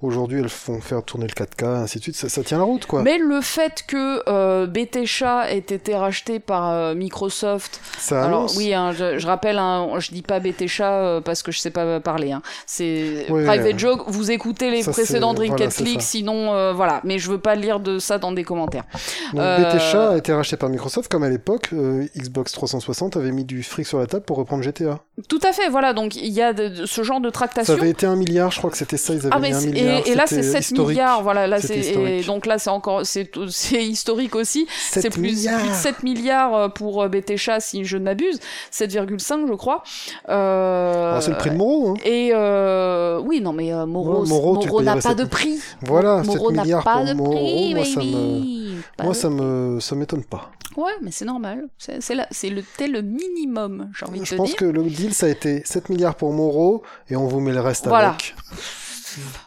[0.00, 2.86] aujourd'hui, elles font faire tourner le 4K, ainsi de suite, ça, ça tient la route,
[2.86, 3.02] quoi.
[3.02, 8.56] Mais le fait que euh, Bethesda ait été racheté par euh, Microsoft ça Alors annonce.
[8.56, 11.70] oui, hein, je, je rappelle, hein, je dis pas Bethesda euh, parce que je sais
[11.70, 12.32] pas parler.
[12.32, 12.42] Hein.
[12.66, 14.02] C'est Oui, private joke.
[14.08, 16.06] Vous écoutez les ça, précédents Drink voilà, Click, ça.
[16.08, 17.00] sinon euh, voilà.
[17.04, 18.84] Mais je veux pas lire de ça dans des commentaires.
[19.32, 21.70] Donc, euh, Bethesda a été racheté par Microsoft, comme à l'époque,
[22.16, 25.00] Xbox 360 avait mis du fric sur la table pour reprendre GTA.
[25.28, 25.68] Tout à fait.
[25.68, 25.92] Voilà.
[25.92, 27.74] Donc il y a de- de- ce genre de Ça tractation.
[27.74, 30.06] avait été un milliard, je crois que c'était ça, ils avaient Ah mis milliard.
[30.06, 30.88] et, et là c'est c'était 7 historique.
[30.90, 31.22] milliards.
[31.22, 31.46] Voilà.
[31.46, 33.30] Là c'est donc là c'est encore c'est
[33.72, 34.66] historique aussi.
[34.90, 38.38] 7 C'est plus, plus de 7 milliards euh, pour euh, Bethesda si je ne m'abuse.
[38.72, 39.82] 7,5 je crois.
[40.28, 41.94] Euh, Ah, c'est le prix de Moreau, hein.
[42.04, 45.58] Et euh, oui, non, mais euh, Moreau, Ouais, Moreau, Moreau n'a pas de sept- prix.
[45.82, 48.72] Voilà, Moreau 7 n'a milliards pas pour de Moreau, prix, moi, ça me...
[49.02, 50.50] Moi, de- ça me, ça m'étonne pas.
[50.76, 51.66] Ouais, mais c'est normal.
[51.76, 52.14] C'est c'est
[52.48, 54.56] le, tel le minimum, j'ai envie de Je te pense dire.
[54.56, 57.60] que le deal, ça a été 7 milliards pour Moreau, et on vous met le
[57.60, 58.10] reste Voilà.
[58.10, 58.34] avec.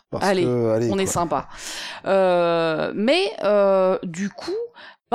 [0.09, 1.47] Parce Allez, que, allez, On est sympa.
[2.05, 4.51] Euh, mais euh, du coup,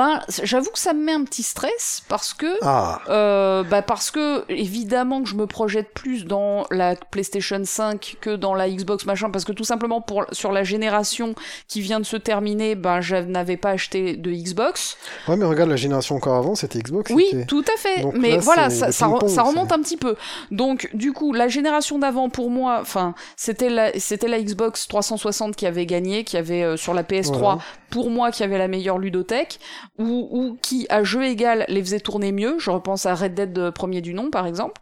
[0.01, 4.09] Ben, j'avoue que ça me met un petit stress parce que, Ah, euh, bah parce
[4.09, 9.05] que évidemment que je me projette plus dans la PlayStation 5 que dans la Xbox
[9.05, 11.35] machin, parce que tout simplement pour sur la génération
[11.67, 14.97] qui vient de se terminer, ben je n'avais pas acheté de Xbox.
[15.27, 17.11] ouais, mais regarde, la génération encore avant, c'était Xbox.
[17.11, 18.01] Oui, tout à fait.
[18.01, 20.15] Donc mais là, voilà, ça, le ça, re- ping-pong, ça remonte un petit peu.
[20.49, 25.55] Donc, du coup, la génération d'avant, pour moi, enfin, c'était la, c'était la Xbox 360
[25.55, 27.59] qui avait gagné, qui avait euh, sur la PS3, Voilà.
[27.91, 29.59] Pour moi, qui avait la meilleure ludothèque,
[29.99, 32.55] ou, ou qui, à jeu égal, les faisait tourner mieux.
[32.57, 34.81] Je repense à Red Dead euh, premier du nom, par exemple.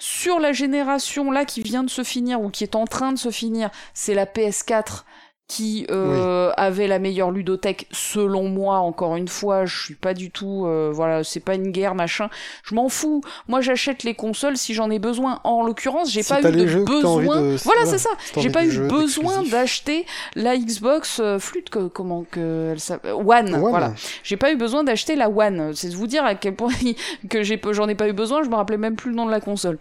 [0.00, 3.18] Sur la génération là qui vient de se finir ou qui est en train de
[3.18, 5.04] se finir, c'est la PS4
[5.48, 10.30] qui euh, avait la meilleure ludothèque selon moi encore une fois je suis pas du
[10.30, 12.28] tout euh, voilà c'est pas une guerre machin.
[12.64, 13.22] Je m'en fous.
[13.48, 15.40] Moi j'achète les consoles si j'en ai besoin.
[15.44, 17.40] En l'occurrence j'ai Si pas eu de besoin.
[17.40, 18.10] de- voilà c'est ça.
[18.34, 20.04] si j'ai pas eu besoin d'acheter
[20.36, 23.60] la Xbox euh, flûte que, comment que elle s'appelle One, One.
[23.70, 23.94] voilà.
[24.22, 25.72] J'ai pas eu besoin d'acheter la One.
[25.74, 26.72] C'est de vous dire à quel point
[27.30, 28.42] que j'ai j'en ai pas eu besoin.
[28.42, 29.78] Je me rappelais même plus le nom de la console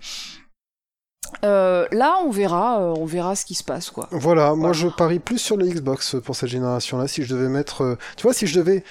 [1.43, 4.87] euh, là on verra euh, on verra ce qui se passe quoi Voilà, moi je
[4.87, 7.07] parie plus sur les Xbox pour cette génération-là.
[7.07, 7.81] Si je devais mettre.
[7.83, 8.83] euh, Tu vois, si je devais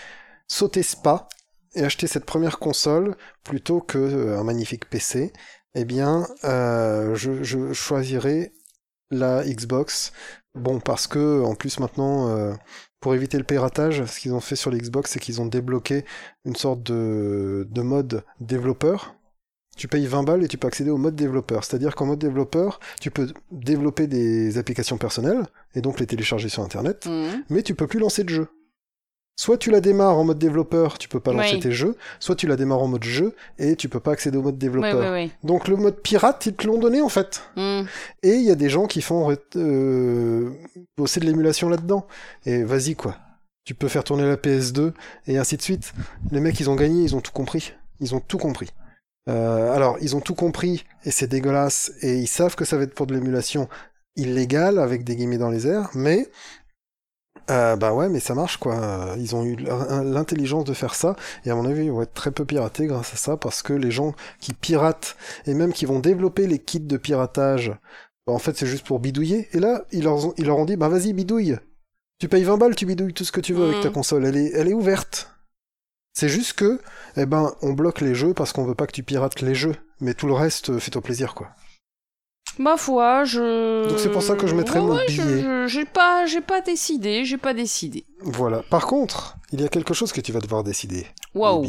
[0.49, 1.29] sauter ce pas
[1.75, 5.33] et acheter cette première console plutôt que un magnifique PC,
[5.75, 8.53] eh bien, je, je choisirais
[9.11, 10.13] la Xbox.
[10.55, 12.57] Bon, parce que en plus maintenant,
[13.01, 16.07] pour éviter le piratage, ce qu'ils ont fait sur les Xbox, c'est qu'ils ont débloqué
[16.47, 19.16] une sorte de, de mode développeur.
[19.77, 21.63] Tu payes 20 balles et tu peux accéder au mode développeur.
[21.65, 26.63] C'est-à-dire qu'en mode développeur, tu peux développer des applications personnelles et donc les télécharger sur
[26.63, 27.45] Internet, Mhm.
[27.51, 28.49] mais tu peux plus lancer de jeu.
[29.39, 31.61] Soit tu la démarres en mode développeur, tu peux pas lancer Oui.
[31.61, 34.43] tes jeux, soit tu la démarres en mode jeu et tu peux pas accéder au
[34.43, 35.13] mode développeur.
[35.13, 37.43] oui oui Donc le mode pirate, ils te l'ont donné en fait.
[37.57, 37.87] Mhm.
[38.23, 40.51] Et il y a des gens qui font euh,
[40.97, 42.07] bosser de l'émulation là-dedans.
[42.47, 43.17] Et vas-y quoi.
[43.67, 44.95] Tu peux faire tourner la PS2
[45.27, 45.93] et ainsi de suite.
[46.31, 47.73] Les mecs, ils ont gagné, ils ont tout compris.
[48.01, 48.71] Ils ont tout compris.
[49.29, 52.85] Euh, alors, ils ont tout compris et c'est dégueulasse et ils savent que ça va
[52.85, 53.69] être pour de l'émulation
[54.15, 56.29] illégale avec des guillemets dans les airs, mais
[57.51, 59.15] euh, bah ouais, mais ça marche quoi.
[59.19, 62.31] Ils ont eu l'intelligence de faire ça et à mon avis, ils vont être très
[62.31, 65.17] peu piratés grâce à ça parce que les gens qui piratent
[65.47, 67.73] et même qui vont développer les kits de piratage,
[68.27, 69.49] bah, en fait, c'est juste pour bidouiller.
[69.53, 71.57] Et là, ils leur ont, ils leur ont dit, bah vas-y, bidouille.
[72.19, 74.25] Tu payes 20 balles, tu bidouilles tout ce que tu veux avec ta console.
[74.27, 75.36] Elle est, elle est ouverte.
[76.19, 76.81] C'est juste que,
[77.19, 79.77] eh ben, on bloque les jeux parce qu'on veut pas que tu pirates les jeux.
[80.01, 81.51] Mais tout le reste, euh, fais-toi plaisir, quoi.
[82.59, 83.87] Ma foi, je.
[83.91, 85.43] Donc c'est pour ça que je mettrais Ouais, mon ouais, je- billet.
[85.43, 88.07] je- J'ai pas, j'ai pas décidé, j'ai pas décidé.
[88.21, 88.63] Voilà.
[88.71, 91.07] Par contre, il y a quelque chose que tu vas devoir décider.
[91.35, 91.67] Waouh.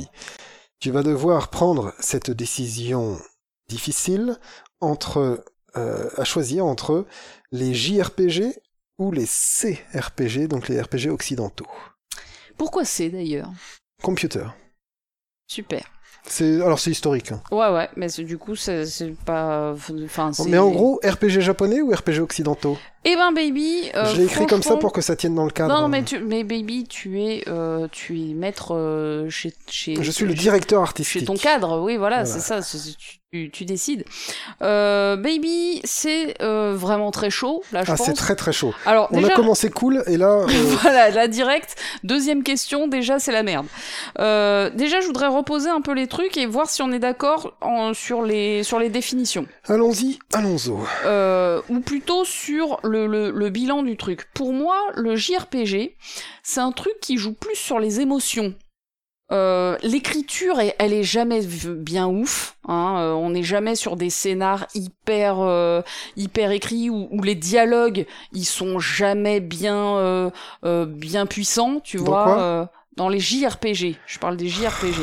[0.80, 3.20] Tu vas devoir prendre cette décision
[3.68, 4.38] difficile
[4.80, 5.44] entre,
[5.76, 7.06] euh, à choisir entre
[7.52, 8.54] les JRPG
[8.98, 11.68] ou les CRPG, donc les RPG occidentaux.
[12.58, 13.52] Pourquoi c'est d'ailleurs?
[14.04, 14.46] Computer.
[15.48, 15.82] Super.
[16.26, 17.32] C'est alors c'est historique.
[17.32, 17.42] hein.
[17.52, 19.74] Ouais, ouais, mais c'est- du coup, c'est c'est pas.
[20.04, 20.32] Enfin.
[20.48, 22.78] Mais en gros, RPG japonais ou RPG occidentaux?
[23.10, 23.90] Eh ben, baby.
[23.96, 25.74] euh, Je l'ai écrit comme ça pour que ça tienne dans le cadre.
[25.74, 26.20] Non, non, mais, tu...
[26.20, 29.96] mais baby, tu es, euh, tu es maître euh, chez, chez.
[30.02, 31.22] Je suis le directeur artistique.
[31.22, 32.26] Chez ton cadre, oui, voilà, Voilà.
[32.26, 32.60] c'est ça,
[33.32, 34.04] tu, tu décides.
[34.62, 38.06] Euh, baby, c'est vraiment très chaud, là, je Ah, pense.
[38.08, 38.74] c'est très très chaud.
[38.86, 40.46] Alors, On déjà, a commencé cool et là,
[40.82, 41.76] voilà, la direct.
[42.04, 43.68] Deuxième question, déjà, c'est la merde.
[44.18, 47.54] Déjà, je voudrais reposer un peu les trucs et voir si on est d'accord
[47.94, 49.46] sur les, sur les définitions.
[49.68, 50.72] allons-y, allons-y.
[51.70, 54.28] Ou plutôt sur le, le, le bilan du truc.
[54.34, 55.96] Pour moi, le JRPG,
[56.44, 58.56] c'est un truc qui joue plus sur les émotions.
[59.34, 62.56] Euh, L'écriture, elle est jamais bien ouf.
[62.66, 65.82] Hein, euh, on n'est jamais sur des scénars hyper euh,
[66.16, 70.32] hyper écrits où, où les dialogues ils sont jamais bien
[70.64, 72.70] bien puissants, tu Dans vois.
[72.96, 75.02] dans les JRPG, je parle des JRPG.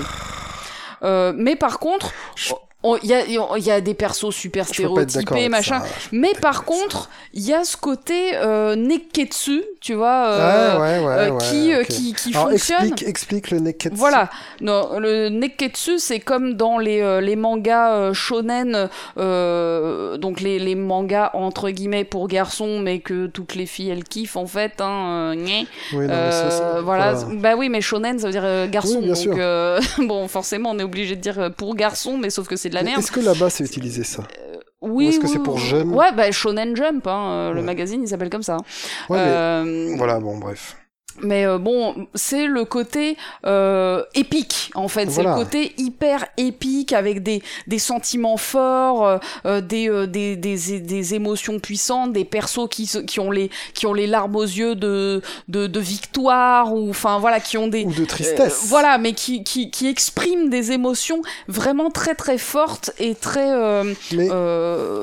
[1.03, 2.59] Mais par contre, Je- on-
[3.03, 5.81] il y y a des persos super stéréotypés, machin.
[5.81, 5.87] ça.
[6.13, 11.07] Mais par contre, il y a ce côté euh, neketsu, tu vois, euh, ouais, ouais,
[11.07, 11.87] ouais, euh, ouais, qui, euh, ok.
[11.89, 12.83] qui, qui Alors fonctionne.
[12.85, 13.97] explique, explique le neketsu.
[13.97, 14.29] Voilà,
[14.61, 20.75] non, le neketsu c'est comme dans les, euh, les mangas shonen, euh, donc les, les
[20.75, 24.81] mangas entre guillemets pour garçons, mais que toutes les filles elles kiffent en fait.
[24.81, 25.33] Hein.
[25.37, 29.27] Oui, non, mais ça, ça- voilà, bah oui, mais shonen ça veut dire garçon, Oui,
[29.27, 29.39] donc
[30.07, 32.83] bon forcément on est obligé de dire pour garçon, mais sauf que c'est de la
[32.83, 33.03] Mais merde.
[33.03, 34.25] Est-ce que là-bas c'est utilisé ça?
[34.81, 35.61] Oui, Ou est-ce que oui, c'est pour oui.
[35.63, 37.67] jeunes Ouais, bah Shonen Jump, hein, euh, le Ouais.
[37.67, 38.59] magazine, il s'appelle comme ça.
[39.09, 40.77] Ouais, mais Euh, voilà, bon, bref.
[41.23, 43.17] Mais euh, bon, c'est le côté
[43.47, 45.11] euh, épique en fait.
[45.11, 50.37] C'est le côté hyper épique avec des, des sentiments forts, euh, euh des, euh, des,
[50.37, 54.43] des, des, émotions puissantes, des persos qui, qui, ont les, qui ont les larmes aux
[54.43, 58.65] yeux de, de, de victoire ou enfin voilà qui ont des ou de tristesse.
[58.67, 63.45] voilà, mais qui, qui, qui expriment des émotions vraiment très très fortes et très
[64.13, 64.29] mais,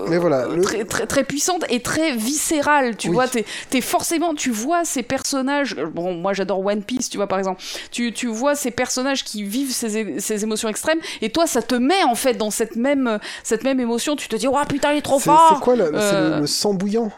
[0.10, 2.98] mais voilà très, très, très puissantes et très viscérales.
[2.98, 7.28] Tu vois, t'es es forcément tu vois ces personnages moi j'adore One Piece, tu vois,
[7.28, 7.62] par exemple.
[7.92, 11.76] Tu, tu vois ces personnages qui vivent ces, ces, émotions extrêmes, et toi, ça te
[11.76, 14.16] met en fait dans cette même, cette même émotion.
[14.16, 15.54] Tu te dis, oh putain, il est trop fort!
[15.54, 16.40] C'est quoi le, euh...
[16.42, 17.12] le, sang bouillant?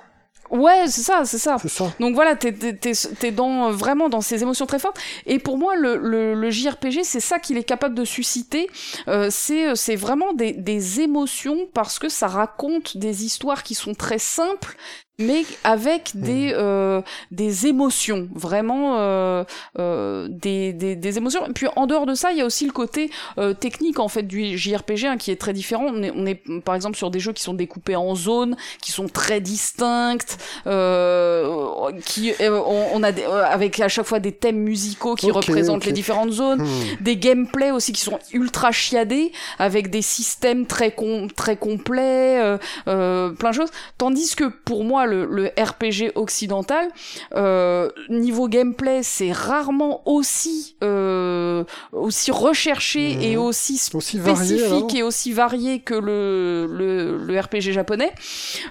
[0.53, 1.57] Ouais, c'est ça, c'est ça.
[1.57, 1.93] ça.
[1.99, 4.99] Donc voilà, t'es es, dans, vraiment dans ces émotions très fortes.
[5.25, 8.69] Et pour moi, le, le, le JRPG, c'est ça qu'il est capable de susciter.
[9.07, 14.19] Euh, c'est vraiment des, des émotions parce que ça raconte des histoires qui sont très
[14.19, 14.77] simples
[15.19, 16.57] mais avec des hmm.
[16.57, 19.43] euh, des émotions vraiment euh,
[19.77, 21.45] euh, des, des, des, émotions.
[21.45, 24.07] Et puis en dehors de ça il y a aussi le côté euh, technique en
[24.07, 25.85] fait du JRPG hein, qui est très différent.
[25.87, 28.91] On est, on est par exemple sur des jeux qui sont découpés en zones qui
[28.91, 34.31] sont très distinctes euh, qui euh, on, on, a des, avec à chaque fois des
[34.31, 36.63] thèmes musicaux qui représentent les différentes zones.
[36.63, 37.01] Hmm.
[37.01, 43.29] des gameplays aussi qui sont ultra chiadés avec des systèmes très com très complets plein
[43.31, 43.69] de choses.
[43.99, 46.87] Tandis que pour moi le, RPG occidental.
[47.35, 53.41] Euh, niveau gameplay, c'est rarement aussi euh, aussi recherché et mhm.
[53.41, 58.11] aussi spécifique et aussi varié que le, le, RPG japonais.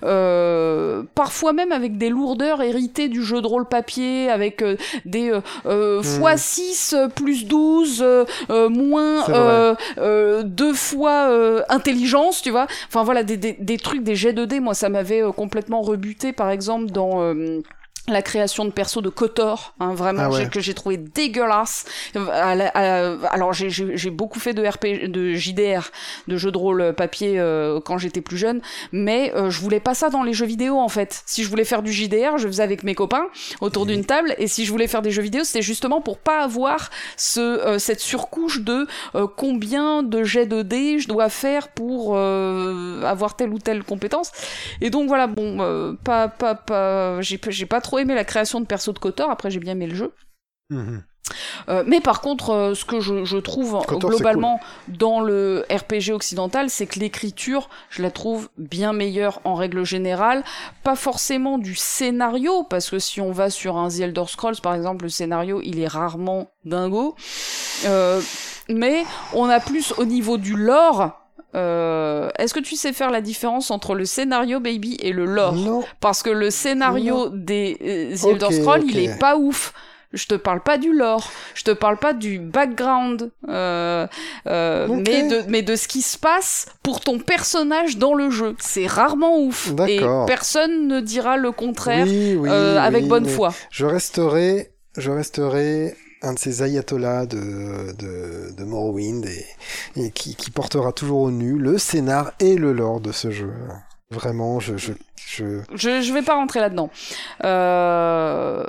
[0.05, 4.65] Euh, parfois même avec des lourdeurs héritées du jeu de rôle papier, avec
[5.05, 5.33] des
[5.65, 7.11] x6 mhm.
[7.11, 8.05] plus 12
[8.71, 9.77] moins
[10.45, 12.67] deux fois intelligence, tu vois.
[12.89, 16.22] Enfin voilà, des, des, des trucs, des jets de dés, moi ça m'avait complètement rebuté
[16.31, 17.61] par exemple dans euh,
[18.09, 21.85] la création de perso de Kotor, hein, vraiment ah que j'ai trouvé dégueulasse.
[22.15, 25.91] alors j'ai beaucoup fait de RP, de JDR,
[26.27, 28.61] de jeux de rôle papier euh, quand j'étais plus jeune,
[28.91, 31.23] mais euh, je voulais pas ça dans les jeux vidéo en fait.
[31.27, 33.27] Si je voulais faire du JDR, je faisais avec mes copains
[33.61, 36.43] autour d'une table, et si je voulais faire des jeux vidéo, c'était justement pour pas
[36.43, 38.87] avoir ce euh, cette surcouche de
[39.37, 44.33] combien de jets de dés je dois faire pour avoir telle ou telle compétence.
[44.81, 48.93] Et donc voilà, bon, pas pas pas, j'ai pas trop aimé la création de perso
[48.93, 50.13] de Kotor, après j'ai bien aimé le jeu.
[50.71, 51.03] Mhm.
[51.69, 56.87] Euh, mais par contre, euh, ce que je, trouve globalement dans le RPG occidental, c'est
[56.87, 60.45] que l'écriture, je la trouve bien meilleure en règle générale.
[60.83, 64.75] Pas forcément du scénario, parce que si on va sur un The Elder Scrolls, par
[64.75, 67.15] exemple, le scénario, il est rarement dingo.
[67.87, 68.21] Euh,
[68.69, 71.22] mais on a plus au niveau du lore,
[71.55, 75.55] euh, Est-ce que tu sais faire la différence entre le scénario baby et le lore?
[75.55, 75.85] Non.
[76.01, 79.73] Parce que le scénario des euh, Elder Scrolls, il est pas ouf.
[80.13, 84.07] Je te parle pas du lore, je te parle pas du background, euh,
[84.47, 88.55] euh, mais de mais de ce qui se passe pour ton personnage dans le jeu.
[88.59, 93.55] C'est rarement ouf et personne ne dira le contraire euh, avec bonne foi.
[93.71, 99.27] Je resterai, je resterai un de ces ayatollahs de, de, de Morrowind
[99.97, 103.53] et, qui, qui, portera toujours au nu le scénar et le lore de ce jeu.
[104.11, 104.77] Vraiment, je...
[104.77, 105.61] Je, je...
[105.75, 106.91] je, je vais pas rentrer là-dedans.
[107.45, 108.65] Euh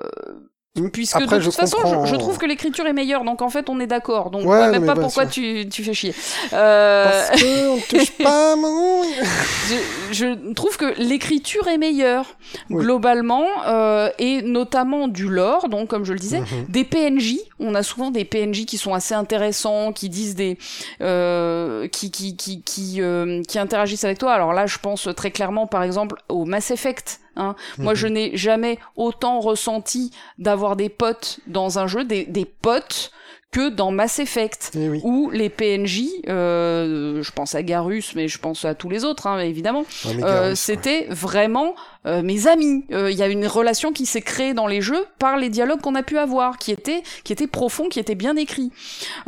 [0.91, 3.85] Puisque de toute façon, je, trouve que l'écriture est meilleure, donc en fait, on est
[3.85, 4.31] d'accord.
[4.31, 6.15] Donc, ouais, même pas pourquoi tu, tu, fais chier.
[6.51, 7.03] Euh...
[7.03, 8.55] Parce que on touche pas
[9.67, 9.75] je,
[10.11, 12.25] je, trouve que l'écriture est meilleure,
[12.71, 16.65] globalement, euh, et notamment du lore, donc comme je le disais, mhm.
[16.69, 17.35] des PNJ.
[17.59, 20.57] On a souvent des PNJ qui sont assez intéressants, qui disent des...
[21.01, 24.33] Euh, qui, qui, qui, qui, euh, qui interagissent avec toi.
[24.33, 27.55] Alors là, je pense très clairement, par exemple, au Mass Effect Hein.
[27.77, 28.13] Moi, je mhm.
[28.13, 33.11] n'ai jamais autant ressenti d'avoir des potes dans un jeu, des, des potes
[33.53, 38.39] que dans Mass Effect, eh où les PNJ, euh, je pense à Garus, mais je
[38.39, 39.85] pense à tous les autres, hein, évidemment,
[40.23, 41.75] euh, c'était vraiment
[42.05, 42.83] euh, mes amis.
[42.91, 45.81] Euh, il y a une relation qui s'est créée dans les jeux par les dialogues
[45.81, 48.71] qu'on a pu avoir, qui étaient, qui étaient profonds, qui étaient bien écrits.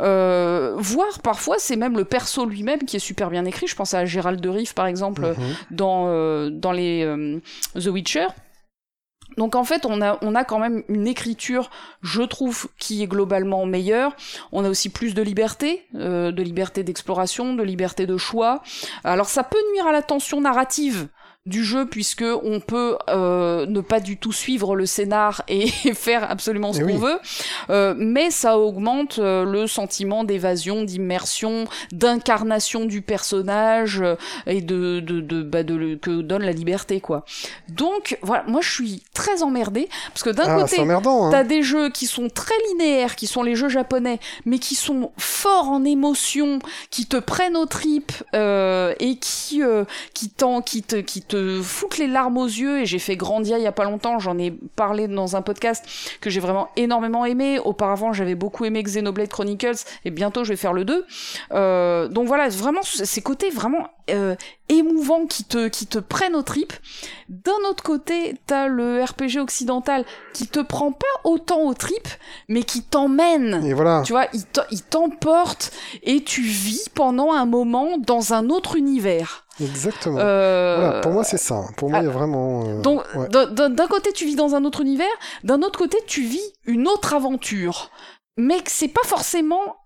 [0.00, 3.68] Euh, voire parfois, c'est même le perso lui-même qui est super bien écrit.
[3.68, 5.34] Je pense à Gérald de Riff, par exemple, mhm.
[5.70, 7.06] dans, dans les
[7.74, 8.26] The Witcher
[9.36, 11.70] donc en fait, on a, on a quand même une écriture,
[12.02, 14.14] je trouve, qui est globalement meilleure.
[14.52, 18.62] On a aussi plus de liberté, euh, de liberté d'exploration, de liberté de choix.
[19.04, 21.08] Alors ça peut nuire à la tension narrative,
[21.46, 26.30] du jeu puisque on peut euh, ne pas du tout suivre le scénar et faire
[26.30, 26.96] absolument ce qu'on oui.
[26.96, 27.18] veut,
[27.70, 34.16] euh, mais ça augmente euh, le sentiment d'évasion, d'immersion, d'incarnation du personnage euh,
[34.46, 37.24] et de, de, de, bah, de le- que donne la liberté quoi.
[37.68, 40.76] Donc voilà, moi je suis très emmerdée parce que d'un Ah, côté.
[40.80, 41.28] Hein.
[41.30, 45.12] T'as des jeux qui sont très linéaires, qui sont les jeux japonais, mais qui sont
[45.16, 46.58] forts en émotion,
[46.90, 51.35] qui te prennent aux tripes euh, et qui euh, qui t'en qui te qui te
[51.62, 52.80] foutent les larmes aux yeux.
[52.80, 55.84] Et j'ai fait Grandia il y a pas longtemps, j'en ai parlé dans un podcast
[56.20, 57.58] que j'ai vraiment énormément aimé.
[57.58, 61.06] Auparavant, j'avais beaucoup aimé Xenoblade Chronicles et bientôt je vais faire le 2.
[61.52, 64.34] Euh, donc voilà, vraiment ces côtés vraiment euh,
[64.68, 66.72] émouvants qui te qui te prennent aux tripes.
[67.28, 72.08] D'un autre côté, t'as le RPG occidental qui te prend pas autant aux tripes,
[72.48, 73.64] mais qui t'emmène.
[73.64, 74.02] Et voilà.
[74.04, 74.26] Tu vois,
[74.70, 75.72] il t'emporte
[76.02, 79.44] et tu vis pendant un moment dans un autre univers.
[79.60, 80.18] Exactement.
[80.20, 81.62] Euh, Voilà, pour moi, c'est ça.
[81.78, 82.64] Pour moi, il y a vraiment.
[82.66, 83.28] euh, donc, ouais.
[83.28, 85.06] d'un- côté, tu vis dans un autre univers,
[85.44, 87.90] d'un autre côté, tu vis une autre aventure.
[88.36, 89.76] Mais que c'est pas forcément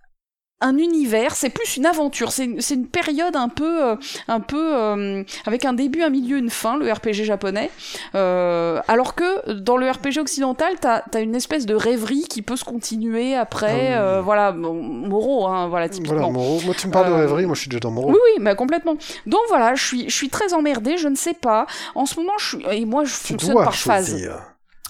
[0.63, 2.33] un univers, c'est plus une aventure.
[2.33, 3.97] C'est une, c'est une période un peu, euh,
[4.29, 7.71] un peu euh, avec un début, un milieu, une fin, le RPG japonais.
[8.15, 12.57] Euh, alors que dans le RPG occidental, t'as as une espèce de rêverie qui peut
[12.57, 13.95] se continuer après.
[13.95, 16.19] Ah euh, voilà, Moro, hein, voilà, typiquement.
[16.19, 16.61] Voilà, Moro.
[16.65, 18.11] Moi, tu me parles de Euh, rêverie, moi, je suis déjà dans Moro.
[18.11, 18.97] Oui, oui, bah complètement.
[19.27, 21.67] Donc voilà, je suis, je suis très emmerdée, je ne sais pas.
[21.95, 24.15] En ce moment, je suis, et moi, je Tu fonctionne par phase.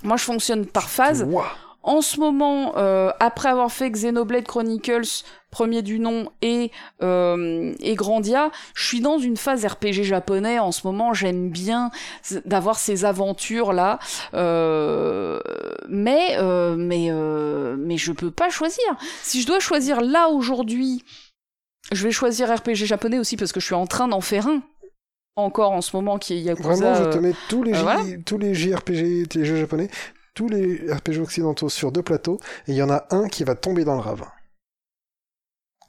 [0.03, 1.27] Moi, je fonctionne par phase.
[1.83, 6.71] En ce moment, euh, après avoir fait Xenoblade Chronicles, premier du nom, et,
[7.03, 10.59] euh, et Grandia, je suis dans une phase RPG japonais.
[10.59, 11.91] En ce moment, j'aime bien
[12.45, 13.99] d'avoir ces aventures-là.
[14.35, 15.41] Euh,
[15.89, 17.11] mais, euh, mais,
[17.77, 18.85] mais je peux pas choisir.
[19.23, 21.05] Si je dois choisir là aujourd'hui,
[21.93, 24.63] je vais choisir RPG japonais aussi parce que je suis en train d'en faire un.
[25.37, 26.69] Encore en ce moment, qui est Yakuza.
[26.69, 28.03] Vraiment, je te mets tous les, J- voilà.
[28.27, 29.89] tous les JRPG, les jeux japonais,
[30.35, 33.55] tous les RPG occidentaux sur deux plateaux, et il y en a un qui va
[33.55, 34.27] tomber dans le ravin.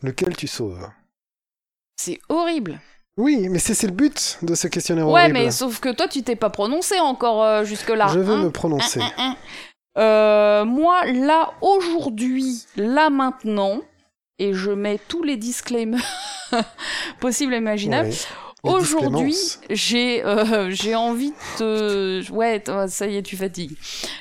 [0.02, 0.90] Lequel tu sauves?
[1.96, 2.80] C'est horrible.
[3.18, 5.34] Oui, mais c'est le but de ce questionnaire Ouais, horrible.
[5.34, 8.08] mais sauf que toi, tu t'es pas prononcé encore euh, jusque-là.
[8.08, 8.44] Je veux hein.
[8.44, 9.02] me prononcer.
[9.02, 9.36] Hein, hein.
[9.98, 13.82] Euh, moi, là, aujourd'hui, là, maintenant,
[14.40, 16.02] et je mets tous les disclaimers
[17.20, 18.16] possibles et imaginables, Ouais.
[18.64, 19.36] Aujourd'hui,
[19.72, 22.22] j'ai euh, j'ai envie de...
[22.24, 23.76] te- Ouais, ça y est, tu fatigues.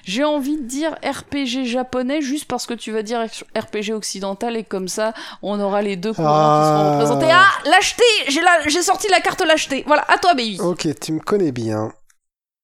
[0.04, 3.26] J'ai envie de dire RPG japonais juste parce que tu vas dire
[3.56, 5.12] RPG occidental et comme ça,
[5.42, 6.92] on aura les deux courants qui seront Ah.
[6.94, 7.28] représentés.
[7.30, 8.66] Ah, l'acheter J'ai la...
[8.68, 9.84] j'ai sorti la carte l'acheter.
[9.86, 10.58] Voilà, à toi, baby.
[10.60, 11.92] Ok, tu me connais bien.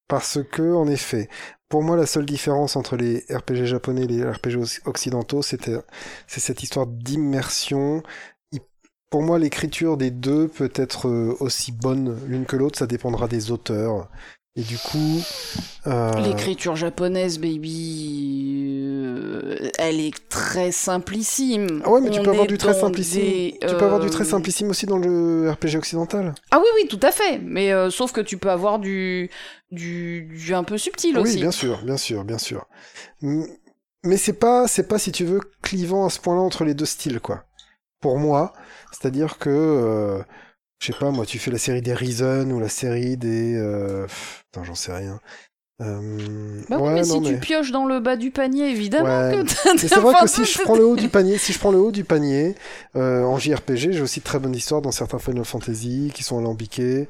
[0.09, 1.29] Parce que, en effet,
[1.69, 5.77] pour moi, la seule différence entre les RPG japonais et les RPG oc- occidentaux, c'était,
[6.29, 8.03] c'est cette histoire d'immersion.
[9.11, 13.29] Pour moi, l'écriture des deux peut être euh, aussi bonne l'une que l'autre, ça dépendra
[13.29, 14.09] des auteurs.
[14.57, 15.21] Et du coup,
[15.87, 21.83] euh, L'écriture japonaise, baby, euh, elle est très simplissime.
[21.85, 23.21] Ah ouais, mais tu peux avoir du très simplissime.
[23.21, 26.35] des, Tu peux avoir du très simplissime aussi dans le RPG occidental.
[26.51, 27.39] Ah oui, oui, tout à fait.
[27.39, 29.31] Mais sauf que tu peux avoir du,
[29.71, 31.37] du, du un peu subtil Oui, aussi.
[31.37, 32.67] bien sûr, bien sûr, bien sûr.
[33.21, 36.87] Mais c'est pas, c'est pas si tu veux clivant à ce point-là entre les deux
[36.87, 37.45] styles, quoi.
[38.01, 38.53] Pour moi,
[38.93, 40.23] c'est-à-dire que, euh,
[40.81, 44.07] je sais pas, moi, tu fais la série des Reason ou la série des, euh,
[44.63, 45.21] j'en sais rien.
[45.83, 49.29] Euh, Bah oui, ouais, mais non, si tu pioches dans le bas du panier, évidemment
[49.29, 49.35] Ouais.
[49.35, 51.71] que t'as c'est vrai que si je prends le haut du panier, si je prends
[51.71, 52.55] le haut du panier,
[52.97, 56.39] euh, en JRPG, j'ai aussi de très bonnes histoires dans certains Final Fantasy qui sont
[56.39, 57.09] alambiqués.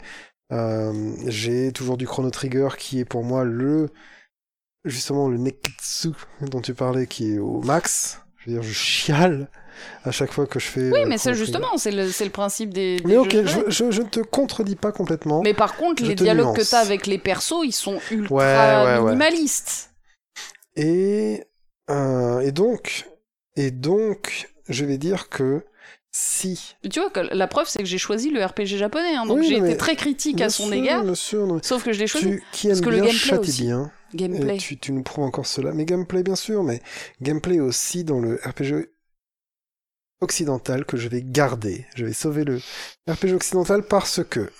[0.52, 3.88] Euh, j'ai toujours du Chrono Trigger qui est pour moi le,
[4.84, 8.20] justement, le Neketsu dont tu parlais qui est au max.
[8.38, 9.48] Je veux dire, je chiale
[10.04, 10.90] à chaque fois que je fais.
[10.90, 12.96] Oui, euh, mais c'est justement, c'est le, principe des.
[12.96, 13.64] des Mais ok, jeux je, japonais.
[13.70, 15.42] je, je ne te contredis pas complètement.
[15.42, 16.70] Mais par contre, les dialogues que nuance.
[16.70, 19.04] t'as avec les persos, ils sont ultra Ouais, ouais, ouais.
[19.04, 19.90] minimalistes.
[20.76, 21.44] Et,
[21.90, 23.06] euh, et donc,
[23.56, 25.64] et donc, je vais dire que
[26.12, 29.48] si Tu vois, la preuve, c'est que j'ai choisi le RPG japonais, hein, donc Oui,
[29.48, 31.58] j'ai été très critique à son sûr, égard, sûr, non.
[31.62, 32.26] sauf que je l'ai choisi.
[32.26, 33.62] Tu, qui Parce que le gameplay aussi.
[33.64, 33.90] bien.
[34.14, 34.56] Gameplay.
[34.56, 35.72] Tu, tu nous prouves encore cela.
[35.72, 36.80] Mais gameplay, bien sûr, mais
[37.20, 38.88] gameplay aussi dans le RPG
[40.20, 41.86] occidental que je vais garder.
[41.94, 42.60] Je vais sauver le
[43.08, 44.50] RPG occidental parce que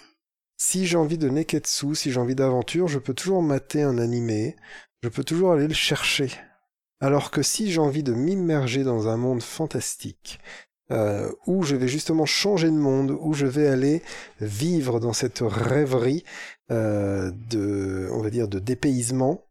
[0.57, 4.57] si j'ai envie de neketsu, si j'ai envie d'aventure, je peux toujours mater un animé,
[5.03, 6.31] je peux toujours aller le chercher.
[7.01, 10.41] Alors que si j'ai envie de m'immerger dans un monde fantastique,
[10.93, 14.03] euh, où je vais justement changer de monde, où je vais aller
[14.41, 16.25] vivre dans cette rêverie
[16.71, 19.46] euh, de, on va dire, de dépaysement,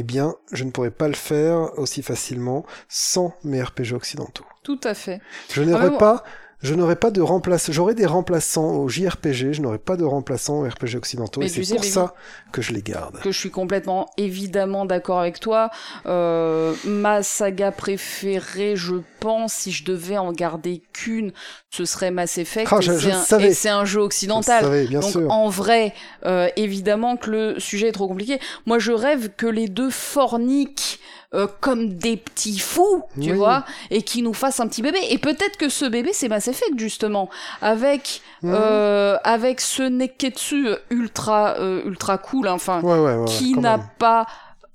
[0.00, 4.44] eh bien, je ne pourrais pas le faire aussi facilement sans mes RPG occidentaux.
[4.62, 5.20] Tout à fait.
[5.52, 5.98] Je Ah, n'aurais mais bon.
[5.98, 6.22] pas
[6.60, 7.72] je n'aurais pas de remplaçant.
[7.72, 11.40] J'aurais des remplaçants au JRPG, je n'aurais pas de remplaçants aux RPG occidentaux.
[11.40, 12.14] Mais et c'est pour ça
[12.52, 13.20] que je les garde.
[13.20, 15.70] que je suis complètement évidemment d'accord avec toi.
[16.06, 21.32] Euh, ma saga préférée, je pense, si je devais en garder qu'une,
[21.70, 22.68] ce serait Mass Effect.
[22.72, 24.86] Ah, et je- je c'est un- et c'est un jeu occidental.
[24.88, 25.30] bien Donc sûr.
[25.30, 25.94] en vrai,
[26.26, 28.40] euh, évidemment que le sujet est trop compliqué.
[28.66, 30.98] Moi, je rêve que les deux forniquent
[31.34, 33.36] euh, comme des petits fous, tu Oui.
[33.36, 34.98] vois, et qui nous fassent un petit bébé.
[35.10, 37.28] Et peut-être que ce bébé, c'est Mass Effect justement,
[37.60, 38.54] avec Mhm.
[38.54, 43.78] euh, avec ce Neketsu ultra euh, ultra cool, hein, enfin, Ouais, ouais, ouais, qui n'a
[43.98, 44.26] pas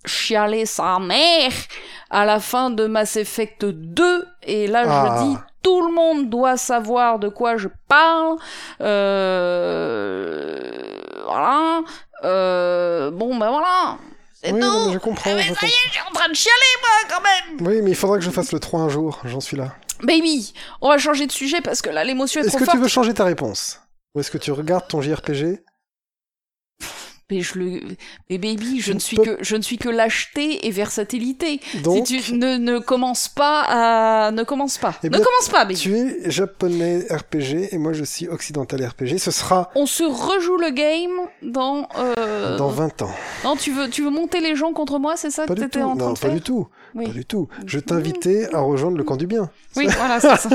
[0.05, 1.51] chialé sa mère
[2.09, 5.15] à la fin de Mass Effect 2 et là Ah.
[5.17, 8.35] je dis tout le monde doit savoir de quoi je parle
[8.81, 10.69] euh...
[11.25, 11.81] voilà
[12.25, 13.11] euh...
[13.11, 13.97] bon ben voilà
[14.45, 15.31] Oui, non, mais je comprends.
[15.31, 17.67] Eh ben, je ça y est, je suis en train de chialer moi quand même.
[17.67, 19.75] Oui, mais il faudra que je fasse le 3 un jour, j'en suis là.
[20.03, 22.77] baby on va changer de sujet parce que là l'émotion est, Est-ce trop que tu
[22.77, 23.79] veux changer ta réponse?
[24.15, 25.63] Ou est-ce que tu regardes ton JRPG
[27.33, 27.81] mais je le
[28.29, 32.05] mais baby je ne suis peux- que je ne suis que lâcheté et versatilité Donc,
[32.07, 34.31] si tu ne, ne commences pas à...
[34.31, 34.93] Ne commence pas.
[35.03, 35.75] Eh ne bien, commence pas, baby.
[35.79, 39.17] tu es japonais RPG et moi je suis occidental RPG.
[39.17, 41.11] Ce sera On se rejoue le game
[41.41, 41.87] dans...
[41.97, 43.11] euh, dans 20 ans.
[43.43, 45.65] Non, tu veux, tu veux monter les gens contre moi, c'est ça Pas que du
[45.65, 45.85] t'étais tout.
[45.85, 46.67] en train Non, de pas faire du tout.
[46.95, 47.05] Oui.
[47.07, 47.47] Pas du tout.
[47.65, 49.49] Je t'invitais à rejoindre le camp du bien.
[49.75, 50.49] Oui, voilà, c'est ça.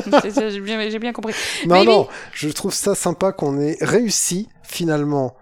[0.50, 1.34] J'ai bien, j'ai bien compris.
[1.66, 1.86] Non, Baby.
[1.88, 5.34] non, je trouve ça sympa qu'on ait réussi finalement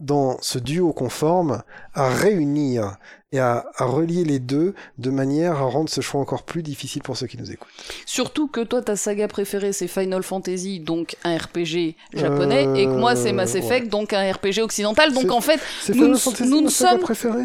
[0.00, 1.62] dans ce duo conforme
[1.94, 2.96] à réunir
[3.32, 7.02] et à, à relier les deux de manière à rendre ce choix encore plus difficile
[7.02, 7.68] pour ceux qui nous écoutent.
[8.06, 12.86] Surtout que toi, ta saga préférée, c'est Final Fantasy, donc un RPG japonais, Euh, et
[12.86, 15.12] que moi, c'est Mass Effect, donc un RPG occidental.
[15.12, 15.60] Donc en fait,
[15.90, 16.98] Nous ne- nous sommes-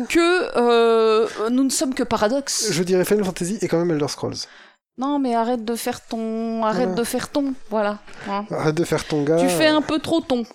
[0.10, 2.70] que euh, nous ne sommes que paradoxe.
[2.72, 4.38] Je dirais Final Fantasy et quand même Elder Scrolls.
[4.98, 6.96] Non, mais arrête de faire ton, arrête Voilà.
[6.96, 8.00] de faire ton, voilà.
[8.30, 8.46] hein.
[8.50, 9.36] Arrête de faire ton gars.
[9.36, 10.46] Tu fais un peu trop ton.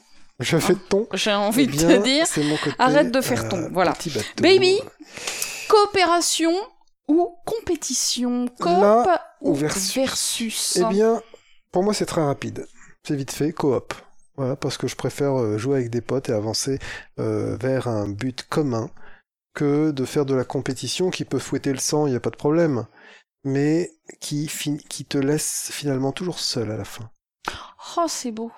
[0.40, 1.06] Je fais ton.
[1.12, 2.26] J'ai envie Eh de te dire.
[2.64, 3.94] côté, arrête de faire euh, ton, voilà.
[4.40, 4.78] Baby,
[5.68, 6.52] Coopération
[7.08, 8.46] ou compétition?
[8.58, 9.94] Coop Là, ou versus.
[9.94, 10.76] versus?
[10.80, 11.22] Eh bien,
[11.72, 12.66] pour moi, c'est très rapide.
[13.06, 13.94] C'est vite fait, coop.
[14.36, 16.78] Voilà, parce que je préfère euh, jouer avec des potes et avancer
[17.18, 18.90] euh, vers un but commun
[19.54, 22.30] que de faire de la compétition qui peut fouetter le sang, il n'y a pas
[22.30, 22.86] de problème,
[23.44, 23.90] mais
[24.20, 24.50] qui,
[24.88, 27.10] qui te laisse finalement toujours seul à la fin.
[27.96, 28.50] Oh, c'est beau.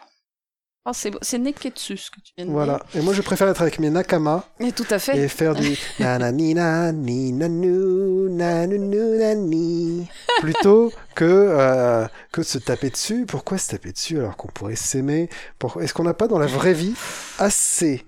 [0.84, 1.12] Oh, c'est.
[1.22, 2.80] C'est Neketsu ce que tu viens de Voilà.
[2.92, 3.00] dire.
[3.00, 5.16] Et moi, je préfère être avec mes nakama Mais tout à fait.
[5.16, 10.08] et faire du nanani nani nanu nanunu nani
[10.40, 13.26] plutôt que euh, que de se taper dessus.
[13.26, 15.28] Pourquoi se taper dessus alors qu'on pourrait s'aimer
[15.60, 16.94] Pour- Est-ce qu'on n'a pas dans la vraie vie
[17.38, 18.04] assez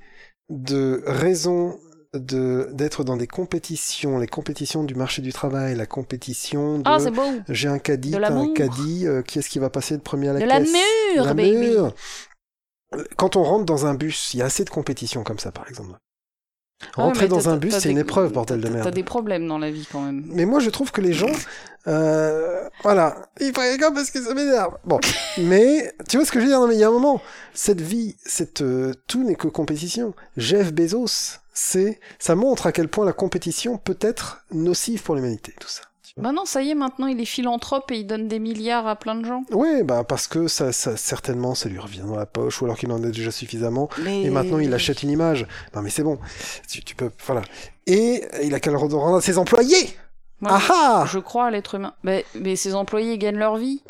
[0.50, 1.78] de raisons
[2.12, 6.98] de d'être dans des compétitions, les compétitions du marché du travail, la compétition de Ah,
[7.00, 7.22] c'est beau.
[7.48, 10.32] j'ai un caddie, t'as un caddie, euh, qui est-ce qui va passer le premier à
[10.32, 10.72] la De caisse?
[10.72, 11.56] l'amour, La baby.
[11.56, 11.92] mûre.
[13.16, 15.68] Quand on rentre dans un bus, il y a assez de compétition comme ça, par
[15.68, 15.96] exemple.
[16.96, 18.94] Ah, Rentrer dans un bus, c'est une épreuve, bordel de t'as- T'as merde.
[18.94, 20.24] des problèmes dans la vie quand même.
[20.28, 21.30] Mais moi, je trouve que les gens,
[21.86, 24.76] euh, voilà, ils prennent comme parce que ça m'énerve.
[24.84, 24.98] Bon,
[25.38, 26.60] mais tu vois ce que je veux dire?
[26.60, 27.22] Non, mais il y a un moment,
[27.54, 30.14] cette vie, cette euh, tout n'est que compétition.
[30.36, 35.54] Jeff Bezos, c'est, ça montre à quel point la compétition peut être nocive pour l'humanité,
[35.60, 35.82] tout ça.
[36.16, 38.94] Bah non, ça y est, maintenant il est philanthrope et il donne des milliards à
[38.94, 39.42] plein de gens.
[39.50, 42.78] Oui, bah parce que ça, ça, certainement, ça lui revient dans la poche, ou alors
[42.78, 43.88] qu'il en a déjà suffisamment.
[44.04, 44.22] Mais...
[44.22, 45.46] Et maintenant, il achète une image.
[45.74, 46.20] Non, mais c'est bon.
[46.68, 47.42] Tu, tu peux, voilà.
[47.86, 49.96] Et il a qu'à le rendre à ses employés.
[50.40, 51.94] Moi, ah ah Je crois à l'être humain.
[52.04, 53.82] Mais, mais ses employés gagnent leur vie.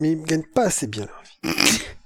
[0.00, 1.78] Mais ils gagnent pas assez bien leur vie.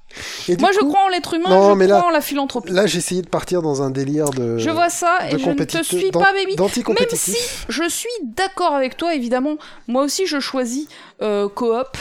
[0.48, 2.20] Et Moi, je coup, crois en l'être humain, Non, je mais crois là- en la
[2.20, 2.72] philanthropie.
[2.72, 4.59] Là, j'ai essayé de partir dans un délire de.
[4.59, 6.56] je vois ça et je ne te suis pas, baby.
[6.56, 7.36] Même si
[7.68, 9.56] je suis d'accord avec toi, évidemment,
[9.89, 10.89] moi aussi je choisis
[11.22, 11.97] euh, coop,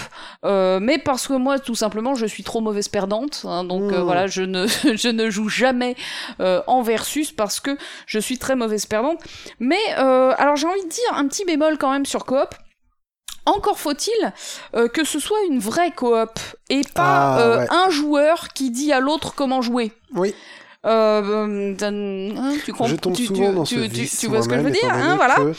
[0.45, 3.99] euh, mais parce que moi, tout simplement, je suis trop mauvaise perdante, hein, donc euh,
[3.99, 4.03] Mmh.
[4.03, 4.65] voilà, je ne,
[4.95, 5.95] je ne joue jamais
[6.39, 7.77] en versus parce que
[8.07, 9.19] je suis très mauvaise perdante.
[9.59, 12.49] Mais alors j'ai envie de dire un petit bémol quand même sur coop.
[13.45, 14.33] Encore faut-il
[14.75, 16.39] euh, que ce soit une vraie coop
[16.69, 17.67] et pas Ah, euh, ouais.
[17.69, 19.91] un joueur qui dit à l'autre comment jouer.
[20.15, 20.35] Oui.
[20.85, 24.17] Euh, euh, hein, tu comprends Je tombe tu, souvent tu- dans ce tu- vice.
[24.19, 25.35] tu vois ce que je veux dire, hein, voilà.
[25.35, 25.53] que,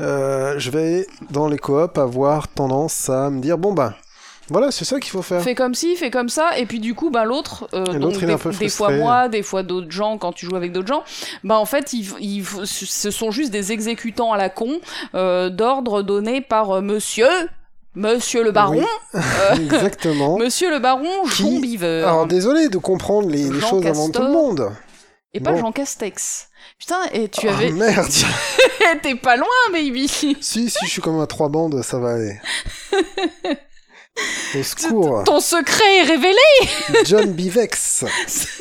[0.00, 3.94] euh, je vais dans les coops avoir tendance à me dire bon bah
[4.50, 5.42] voilà, c'est ça qu'il faut faire.
[5.42, 8.26] Fais comme ci, fais comme ça, et puis du coup, bah l'autre, euh, donc des,
[8.58, 11.04] des fois moi, des fois d'autres gens, quand tu joues avec d'autres gens,
[11.44, 14.80] bah en fait, ils, ils- ce sont juste des exécutants à la con
[15.14, 17.28] euh, d'ordre donné par euh, Monsieur,
[17.94, 18.84] Monsieur le Baron,
[19.14, 19.20] Oui.
[19.64, 20.38] Exactement.
[20.40, 24.26] Monsieur le Baron, Qui- Jean Beaver, Alors désolé de comprendre les, choses avant tout le
[24.26, 24.30] Castor.
[24.30, 24.72] monde.
[25.34, 25.56] et pas.
[25.56, 26.48] Jean Castex.
[26.78, 28.06] Putain, et tu Ah, avais, merde.
[29.02, 30.06] t'es pas loin, baby.
[30.06, 32.38] si si, je suis comme à trois bandes, ça va aller.
[34.58, 35.24] Au secours.
[35.24, 38.04] Ton secret est révélé John Bivex.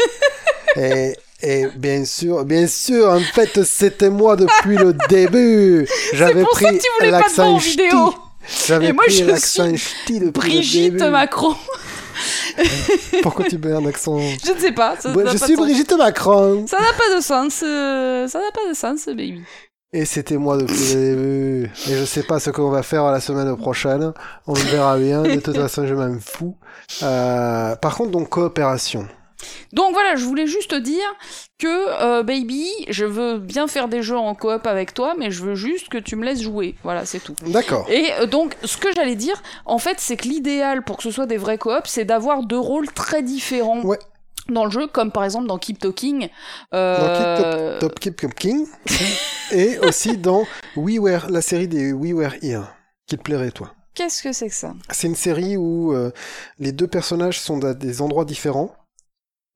[0.75, 5.87] et, et bien sûr, bien sûr, en fait, c'était moi depuis le début.
[6.13, 6.65] J'avais pris
[7.01, 8.13] l'accent en vidéo.
[8.67, 11.11] J'avais pris l'accent ch'ti depuis Brigitte le début.
[11.11, 11.55] Macron.
[13.21, 14.19] Pourquoi tu mets un accent?
[14.43, 14.95] Je ne sais pas.
[14.99, 15.65] Ça n'a Je pas suis sens.
[15.65, 16.65] Brigitte Macron.
[16.67, 17.61] Ça n'a pas de sens.
[17.63, 19.41] euh, Ça n'a pas de sens, baby.
[19.93, 21.71] Et c'était moi depuis le début.
[21.89, 24.11] Et je sais pas ce qu'on va faire la semaine prochaine.
[24.45, 25.23] On le verra bien.
[25.23, 26.57] De toute façon, je m'en fous.
[27.03, 29.07] Euh, par contre, donc, coopération.
[29.71, 31.05] Donc voilà, je voulais juste te dire
[31.57, 35.43] que, euh, baby, je veux bien faire des jeux en coop avec toi, mais je
[35.43, 36.75] veux juste que tu me laisses jouer.
[36.83, 37.35] Voilà, c'est tout.
[37.45, 37.85] D'accord.
[37.89, 41.11] Et euh, donc, ce que j'allais dire, en fait, c'est que l'idéal pour que ce
[41.11, 43.81] soit des vrais coops, c'est d'avoir deux rôles très différents.
[43.81, 43.99] Ouais.
[44.49, 46.29] Dans le jeu, comme par exemple dans Keep Talking.
[46.71, 48.67] Dans euh, Top Keep Keep King.
[49.51, 50.45] et aussi dans
[50.75, 52.63] We Were, la série des We Were Here.
[53.07, 54.73] Qui te plairait, toi Qu'est-ce que c'est que ça?
[54.91, 56.11] C'est une série où euh,
[56.59, 58.75] les deux personnages sont à des endroits différents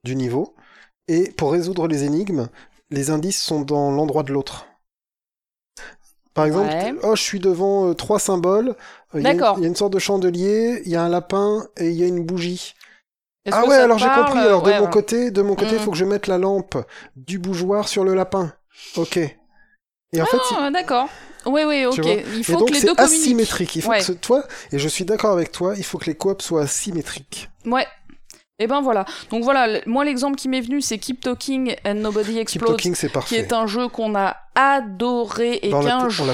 [0.03, 0.55] du niveau.
[1.07, 2.47] Et pour résoudre les énigmes,
[2.89, 4.65] les indices sont dans l'endroit de l'autre.
[6.33, 6.93] Par exemple, Ouais.
[7.03, 8.75] oh, je suis devant euh, trois symboles.
[9.13, 11.95] Il y y, a une sorte de chandelier, il y a un lapin et il
[11.95, 12.73] y a une bougie.
[13.49, 14.39] Ah ouais, alors j'ai compris.
[14.39, 14.89] Alors de mon ouais.
[14.91, 15.79] côté, de mon côté, il Mm.
[15.79, 16.77] faut que je mette la lampe
[17.15, 18.53] du bougeoir sur le lapin.
[18.97, 19.17] Ok.
[19.17, 21.07] Et en fait, Ah, d'accord.
[21.45, 21.97] Oui, oui, ok.
[22.05, 22.99] Il et faut donc que les deux communiquent.
[22.99, 23.75] asymétrique.
[23.77, 23.97] Il faut Ouais.
[23.99, 26.61] que ce, toi, et je suis d'accord avec toi, il faut que les coops soient
[26.63, 27.49] asymétriques.
[27.65, 27.87] Ouais.
[28.59, 29.05] Et ben voilà.
[29.31, 32.93] Donc voilà, moi l'exemple qui m'est venu, c'est Keep Talking and Nobody Keep Explodes, Talking,
[32.93, 36.27] c'est qui est un jeu qu'on a adoré et qu'un jour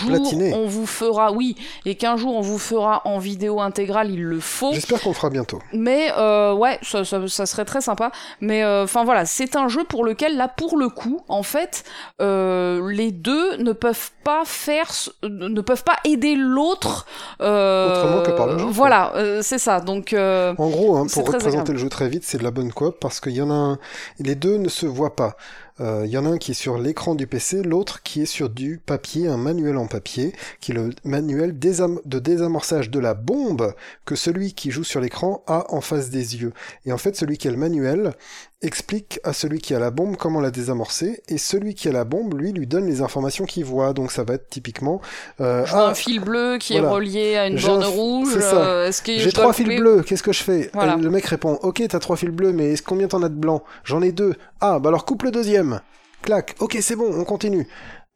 [0.54, 4.40] on vous fera, oui, et qu'un jour on vous fera en vidéo intégrale, il le
[4.40, 4.74] faut.
[4.74, 5.60] J'espère qu'on le fera bientôt.
[5.74, 8.12] Mais euh, ouais, ça, ça, ça serait très sympa.
[8.42, 11.84] Mais enfin voilà, c'est un jeu pour lequel là, pour le coup, en fait,
[12.22, 14.90] euh, les deux ne peuvent pas faire,
[15.24, 17.06] ne peuvent pas aider l'autre.
[17.42, 18.66] euh, Autrement que par le jeu.
[18.70, 19.80] Voilà, euh, c'est ça.
[19.80, 21.72] Donc euh, En gros, hein, pour représenter agréable.
[21.74, 23.80] le jeu très vite, c'est de la bonne coop parce qu'il y en a un.
[24.20, 25.36] Les deux ne se voient pas.
[25.80, 28.50] Euh, y en a un qui est sur l'écran du PC, l'autre qui est sur
[28.50, 33.74] du papier, un manuel en papier, qui est le manuel de désamorçage de la bombe
[34.06, 36.54] que celui qui joue sur l'écran a en face des yeux.
[36.86, 38.14] Et en fait, celui qui a le manuel
[38.62, 42.06] explique à celui qui a la bombe comment la désamorcer, et celui qui a la
[42.06, 43.94] bombe, lui, lui donne les informations qu'il voit.
[43.94, 45.00] Donc ça va être typiquement...
[45.42, 46.88] euh, ah, un fil bleu qui voilà.
[46.88, 48.30] est relié à une borne un rouge.
[48.34, 48.58] c'est ça.
[48.62, 50.70] euh, Est-ce que J'ai trois fils bleus, qu'est-ce que je fais?
[50.74, 50.96] Voilà.
[50.98, 53.36] Et Le mec répond, ok, t'as trois fils bleus, mais est-ce- combien t'en as de
[53.36, 53.62] blancs?
[53.84, 54.34] J'en ai deux.
[54.60, 55.82] Ah, bah alors coupe le deuxième.
[56.24, 57.68] Clac, ok, c'est bon, on continue.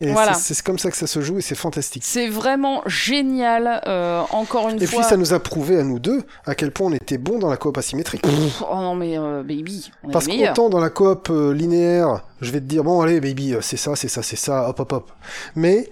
[0.02, 0.34] Et Voilà.
[0.34, 2.03] c'est comme ça que ça se joue et c'est fantastique.
[2.06, 3.82] C'est vraiment génial.
[3.88, 4.99] euh, encore une Et fois.
[5.02, 7.49] puis ça nous a prouvé à nous deux à quel point on était bon dans
[7.49, 8.23] la coop asymétrique.
[8.23, 12.52] Pff, Oh non mais euh, baby, on Parce qu'autant dans la coop euh, linéaire, je
[12.52, 14.91] vais te dire, bon allez baby, euh, c'est ça, c'est ça, c'est ça, hop hop
[14.94, 15.11] hop.
[15.56, 15.88] Mais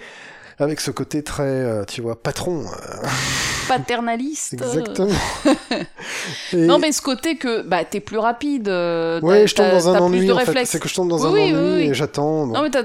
[0.60, 2.62] avec ce côté très, euh, tu vois, patron.
[2.66, 3.08] euh,
[3.68, 4.54] Paternaliste.
[4.54, 5.08] exactement.
[6.54, 8.68] Et- Non mais ce côté que bah t'es plus rapide.
[8.68, 10.66] euh, Ouais, je tombe dans un ennui en fait.
[10.66, 12.48] C'est que je tombe dans Oui, un oui, ennui oui, et j'attends.
[12.48, 12.54] bon.
[12.54, 12.84] Non mais t'as,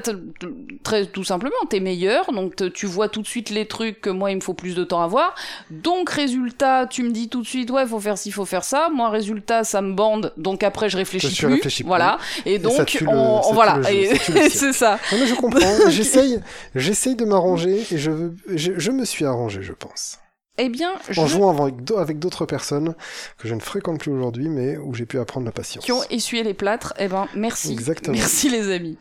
[0.83, 4.31] très tout simplement t'es meilleur donc tu vois tout de suite les trucs que moi
[4.31, 5.35] il me faut plus de temps à voir
[5.71, 8.89] donc résultat tu me dis tout de suite ouais faut faire ci faut faire ça
[8.93, 11.89] moi résultat ça me bande donc après je réfléchis plus réfléchis plus.
[11.89, 12.75] voilà et donc
[13.07, 14.51] on, on- voilà et cirque.
[14.51, 15.61] c'est ça Non, mais je comprends.
[15.89, 16.41] J'essaye,
[16.75, 20.19] j'essaye de m'arranger et je, je, je me suis arrangé, je pense.
[20.59, 21.21] eh bien je...
[21.21, 21.51] En jouant
[21.97, 22.95] avec d'autres personnes
[23.39, 25.85] que je ne fréquente plus aujourd'hui, mais où j'ai pu apprendre la patience.
[25.85, 28.17] qui ont essuyé les plâtres eh ben merci Exactement.
[28.17, 28.97] merci les amis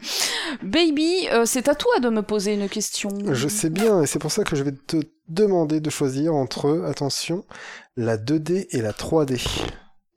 [0.63, 4.19] baby euh, c'est à toi de me poser une question Je sais bien, et c'est
[4.19, 7.45] pour ça que je vais te demander de choisir entre, attention,
[7.95, 9.39] la 2D et la 3D.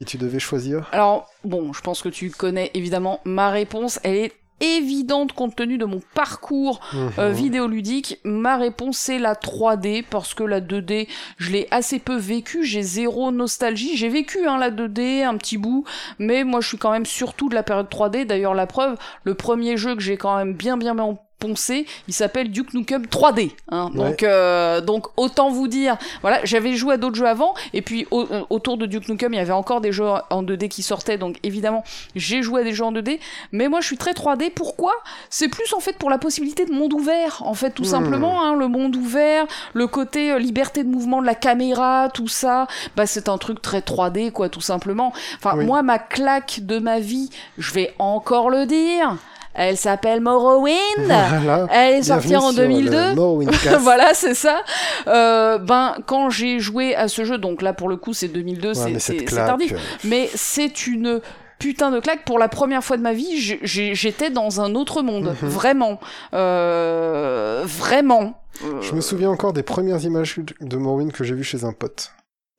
[0.00, 0.88] Et tu devais choisir?
[0.92, 3.98] Alors, bon, je pense que tu connais évidemment ma réponse.
[4.02, 6.80] Elle est évidente compte tenu de mon parcours
[7.18, 7.34] euh, Mhm.
[7.34, 8.18] vidéoludique.
[8.24, 11.08] Ma réponse c'est la 3D parce que la 2D,
[11.38, 12.64] je l'ai assez peu vécu.
[12.64, 13.96] J'ai zéro nostalgie.
[13.96, 15.84] J'ai vécu hein, la 2D un petit bout,
[16.18, 18.24] mais moi je suis quand même surtout de la période 3D.
[18.24, 22.14] D'ailleurs, la preuve, le premier jeu que j'ai quand même bien bien bien poncé, il
[22.14, 23.52] s'appelle Duke Nukem 3D.
[23.70, 23.90] Hein.
[23.94, 23.96] Ouais.
[24.10, 28.06] Donc, euh, donc autant vous dire, voilà, j'avais joué à d'autres jeux avant, et puis
[28.10, 30.82] au- euh, autour de Duke Nukem, il y avait encore des jeux en 2D qui
[30.82, 31.84] sortaient, donc évidemment,
[32.14, 33.20] j'ai joué à des jeux en 2D,
[33.52, 34.50] mais moi je suis très 3D.
[34.50, 34.92] Pourquoi?
[35.30, 38.54] C'est plus en fait pour la possibilité de monde ouvert, en fait, tout simplement, hein,
[38.56, 43.06] le monde ouvert, le côté euh, liberté de mouvement de la caméra, tout ça, bah
[43.06, 45.12] c'est un truc très 3D, quoi, tout simplement.
[45.36, 45.64] Enfin, Oui.
[45.66, 49.16] moi, ma claque de ma vie, je vais encore le dire.
[49.58, 50.76] Elle s'appelle Morrowind.
[51.06, 51.66] Voilà.
[51.72, 53.14] Elle est sortie en sur le 2002.
[53.14, 53.78] Morrowind Cast.
[53.80, 54.58] voilà, c'est ça.
[55.06, 58.68] Euh, ben, quand j'ai joué à ce jeu, donc là pour le coup c'est 2002,
[58.78, 61.20] Ouais, c'est- tardif, euh, mais c'est une
[61.58, 62.24] putain de claque.
[62.26, 65.48] Pour la première fois de ma vie, j'étais dans un autre monde, Mhm.
[65.48, 66.00] vraiment,
[66.34, 68.40] Euh, vraiment.
[68.80, 72.12] Je me souviens encore des premières images de Morrowind que j'ai vues chez un pote.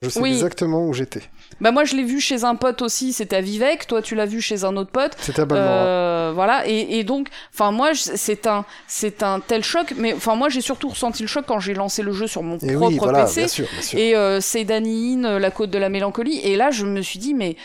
[0.03, 0.30] Je sais Oui.
[0.34, 1.24] exactement où j'étais.
[1.60, 3.88] Bah moi je l'ai vu chez un pote aussi, c'était à Vivec.
[3.88, 5.14] Toi tu l'as vu chez un autre pote.
[5.19, 5.48] C'était à.
[5.52, 10.36] Euh, voilà et, et donc enfin moi c'est un c'est un tel choc mais enfin
[10.36, 12.90] moi j'ai surtout ressenti le choc quand j'ai lancé le jeu sur mon Et propre
[12.90, 13.98] oui, voilà, PC bien sûr, bien sûr.
[13.99, 17.34] et euh, c'est Danine la côte de la mélancolie et là je me suis dit
[17.34, 17.56] mais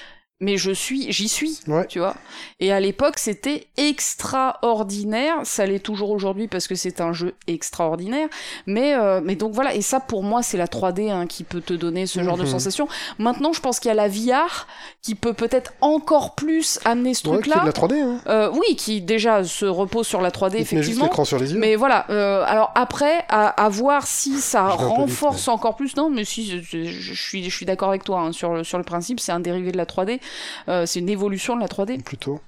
[0.43, 1.87] mais je suis j'y suis Ouais.
[1.87, 2.15] tu vois
[2.61, 8.29] et à l'époque c'était extraordinaire ça l'est toujours aujourd'hui parce que c'est un jeu extraordinaire
[8.67, 11.61] mais euh, mais donc voilà et ça pour moi c'est la 3D hein, qui peut
[11.61, 12.49] te donner ce genre de Mhm.
[12.49, 12.89] sensation
[13.19, 14.67] maintenant je pense qu'il y a la VR
[15.01, 18.01] qui peut peut-être encore plus amener ce Ouais, truc qui est là de la 3D,
[18.01, 18.21] hein.
[18.27, 21.05] euh, oui, qui déjà se repose sur la 3D, Il juste effectivement.
[21.05, 21.59] l'écran sur les yeux.
[21.59, 25.97] Mais voilà, euh, alors après, à, à voir si ça vite, renforce encore plus.
[25.97, 28.79] Non, mais si, je, je- suis, je suis d'accord avec toi hein, sur, le, sur
[28.79, 30.19] le principe, c'est un dérivé de la 3D, euh,
[30.67, 31.99] c'est une évolution de la 3D.
[31.99, 32.41] Plutôt.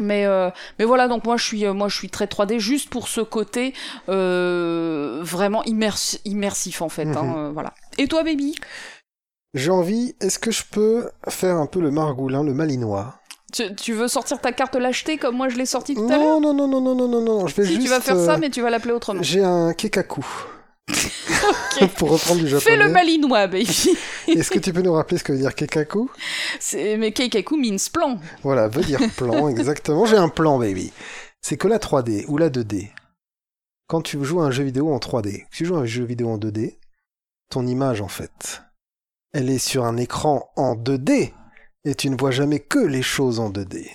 [0.00, 2.90] Mais, euh, mais voilà, donc moi je, suis, euh, moi je suis très 3D juste
[2.90, 3.74] pour ce côté
[4.08, 7.06] euh, vraiment immersi- immersif en fait.
[7.16, 7.36] hein, Mhm.
[7.36, 7.74] euh, voilà.
[7.98, 8.56] Et toi, baby?
[9.54, 13.14] J'ai envie, est-ce que je peux faire un peu le margoulin, le malinois?
[13.52, 16.18] Tu, tu veux sortir ta carte lâcheté comme moi je l'ai sortie tout à l'heure?
[16.18, 17.82] Non, non, non, non, non, non, non, non, je vais Si juste...
[17.86, 19.22] tu vas faire ça, euh, mais tu vas l'appeler autrement.
[19.22, 20.24] J'ai un kekaku.
[21.96, 22.76] Pour reprendre du japonais.
[22.76, 23.96] Fais le malinois, baby.
[24.28, 26.10] Est-ce que tu peux nous rappeler ce que veut dire kekaku
[26.60, 28.18] C'est- Mais Keikaku means plan.
[28.42, 30.06] Voilà, veut dire plan, exactement.
[30.06, 30.92] J'ai un plan, baby.
[31.40, 32.90] C'est que la 3D ou la 2D,
[33.86, 36.04] quand tu joues à un jeu vidéo en 3D, que tu joues à un jeu
[36.04, 36.78] vidéo en 2D,
[37.50, 38.62] ton image, en fait,
[39.32, 41.32] elle est sur un écran en 2D,
[41.84, 43.90] et tu ne vois jamais que les choses en 2D.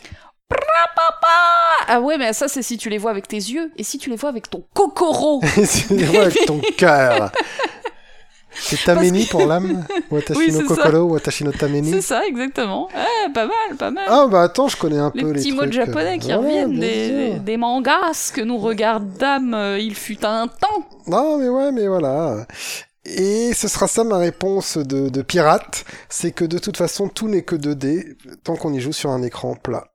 [1.91, 3.72] Ah ouais, mais ça, c'est si tu les vois avec tes yeux.
[3.76, 7.31] Et si tu les vois avec ton kokoro Et tu les vois avec ton cœur.
[8.51, 10.84] C'est Tameni pour l'âme Watashi Oui, no c'est ça.
[10.84, 12.88] Kokoro, Watashi no Tameni C'est ça, exactement.
[12.88, 14.06] Ouais, pas mal, pas mal.
[14.07, 17.39] Ah bah attends, je connais un les peu les petits mots japonais qui Voilà, reviennent
[17.43, 20.85] des, mangas que nous regardâmes euh, il fut un temps.
[21.07, 22.45] Non, mais ouais, mais voilà.
[23.06, 27.27] Et ce sera ça ma réponse de, de pirate, c'est que de toute façon, tout
[27.27, 29.88] n'est que 2D, tant qu'on y joue sur un écran plat.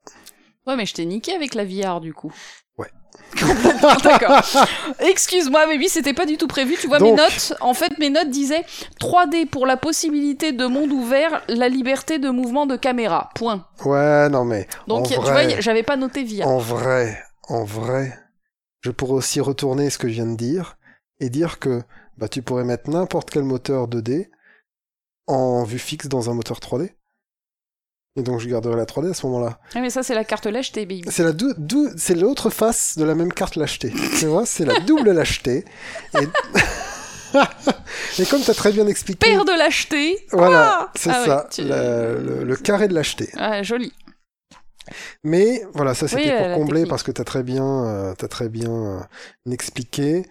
[0.66, 2.32] Ouais, mais je t'ai niqué avec la VR du coup.
[2.78, 2.90] Ouais.
[4.02, 4.42] D'accord.
[4.98, 6.76] Excuse-moi, baby, c'était pas du tout prévu.
[6.80, 7.54] Tu vois mes notes.
[7.60, 8.64] En fait, mes notes disaient
[9.00, 13.30] 3D pour la possibilité de monde ouvert, la liberté de mouvement de caméra.
[13.34, 13.66] Point.
[13.84, 16.48] Ouais, non mais, Donc, tu vois, j'avais pas noté VR.
[16.48, 18.18] en vrai, en vrai,
[18.80, 20.76] je pourrais aussi retourner ce que je viens de dire,
[21.20, 21.82] et dire que
[22.16, 24.28] bah, tu pourrais mettre n'importe quel moteur 2D
[25.26, 26.90] en vue fixe dans un moteur 3D.
[28.16, 29.58] Et donc je garderai la 3D à ce moment-là.
[29.74, 31.02] Ah, mais ça, c'est la carte lâcheté, baby.
[31.10, 33.92] C'est la dou- dou- c'est l'autre face de la même carte lâcheté.
[34.20, 35.64] Tu vois, c'est la double lâcheté.
[36.20, 36.28] Et,
[38.22, 40.24] et comme tu as très bien expliqué, Père de lâcheté.
[40.30, 43.30] voilà, c'est Ah ouais, ça, tu- le, le carré de lâcheté.
[43.36, 43.92] Ah, joli.
[45.24, 46.90] Mais voilà, ça c'était Oui, pour combler technique.
[46.90, 49.00] parce que t'as très bien, euh, très bien euh,
[49.50, 50.24] expliqué.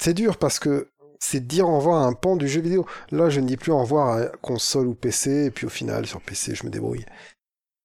[0.00, 0.90] C'est dur parce que
[1.30, 2.86] c'est dire au revoir à un pan du jeu vidéo.
[3.10, 6.06] Là, je ne dis plus au revoir à console ou PC, et puis au final,
[6.06, 7.04] sur PC, je me débrouille.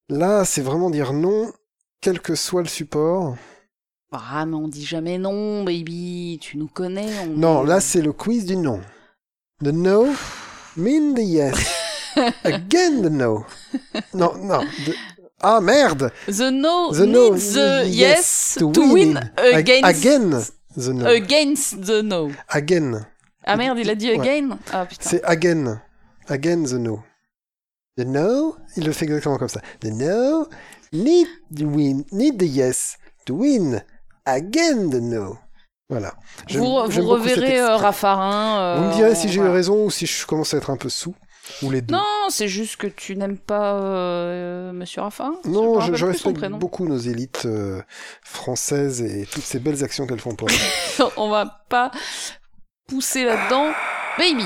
[0.10, 1.52] Là, c'est vraiment dire non,
[2.02, 3.36] quel que soit le support.
[4.12, 6.38] Ah, mais on dit jamais non, baby.
[6.42, 7.08] Tu nous connais.
[7.24, 8.82] On Non, là, c'est le quiz du non.
[9.64, 10.08] The no
[10.76, 11.56] mean the yes.
[12.44, 13.46] Again the no.
[14.14, 14.62] Non, non.
[14.86, 14.96] the-
[15.44, 20.30] Ah, merde The no The no needs the yes, to to, win, Ag- against, Again
[20.78, 21.08] the no.
[21.08, 22.32] against the no.
[22.50, 23.06] Again.
[23.44, 24.20] Ah merde, il a dit Ouais.
[24.20, 25.10] again Ah putain.
[25.10, 25.82] C'est again.
[26.28, 27.02] Again the no.
[27.98, 29.62] The no, il le fait exactement comme ça.
[29.82, 30.48] The no
[30.94, 33.84] need the win, need the yes to win.
[34.26, 35.38] Again the no.
[35.90, 36.14] Voilà.
[36.50, 37.76] Vous, vous reverrez euh.
[37.76, 38.76] Raffarin.
[38.78, 40.78] Vous euh, me direz si j'ai eu raison ou si je commence à être un
[40.78, 41.14] peu sous.
[41.64, 41.94] Ou les deux.
[41.94, 46.88] Non, c'est juste que tu n'aimes pas euh, Monsieur Raffarin Non, je, je respecte beaucoup
[46.88, 47.82] nos élites euh,
[48.24, 51.06] françaises et toutes ces belles actions qu'elles font pour nous.
[51.18, 51.92] On va pas
[52.92, 53.72] pousser là-dedans.
[54.18, 54.46] Baby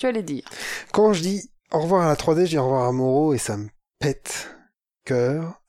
[0.00, 0.48] Tu allais dire.
[0.92, 3.38] Quand je dis au revoir à la 3D, je dis au revoir à Moreau et
[3.38, 3.68] ça me
[4.00, 4.54] pète
[5.04, 5.62] cœur.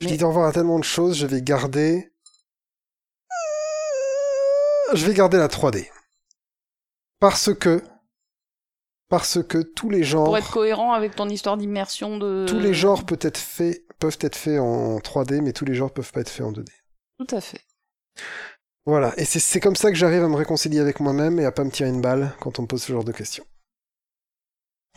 [0.00, 2.12] Je Mais- dis au revoir à tellement de choses, je vais garder.
[4.92, 5.90] Je vais garder la 3D.
[7.18, 7.82] Parce que.
[9.08, 10.26] Parce que tous les genres.
[10.26, 12.44] Pour être cohérent avec ton histoire d'immersion de...
[12.46, 15.90] Tous les genres peuvent être faits, peuvent être faits en 3D, mais tous les genres
[15.90, 16.68] peuvent pas être faits en 2D.
[17.18, 17.62] Tout à fait.
[18.88, 21.62] Voilà, et c'est comme ça que j'arrive à me réconcilier avec moi-même et à pas
[21.62, 23.44] me tirer une balle quand on me pose ce genre de questions.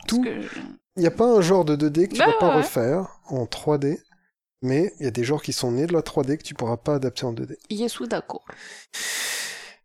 [0.08, 0.24] Tout,
[0.96, 2.56] il n'y a pas un genre de 2D que tu Bah vas pas ouais.
[2.58, 4.00] refaire en 3D,
[4.62, 6.78] mais il y a des genres qui sont nés de la 3D que tu pourras
[6.78, 7.58] pas adapter en 2D.
[7.70, 8.46] Yes, ou d'accord.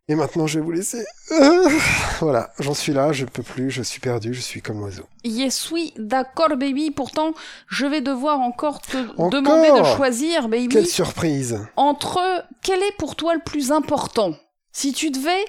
[0.09, 1.03] Et maintenant, je vais vous laisser.
[2.21, 5.03] voilà, j'en suis là, je peux plus, je suis perdu, je suis comme l'oiseau.
[5.25, 6.91] Yes, oui, d'accord, baby.
[6.91, 7.33] Pourtant,
[7.67, 12.21] je vais devoir encore te Encore demander de choisir, baby, Quelle surprise entre
[12.61, 14.33] quel est pour toi le plus important?
[14.71, 15.43] Si tu devais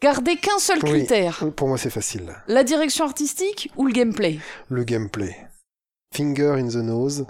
[0.00, 0.90] garder qu'un seul Oui.
[0.90, 1.42] critère.
[1.56, 2.32] Pour moi, c'est facile.
[2.46, 4.38] La direction artistique ou le gameplay?
[4.68, 5.36] Le gameplay.
[6.14, 7.26] Finger in the nose.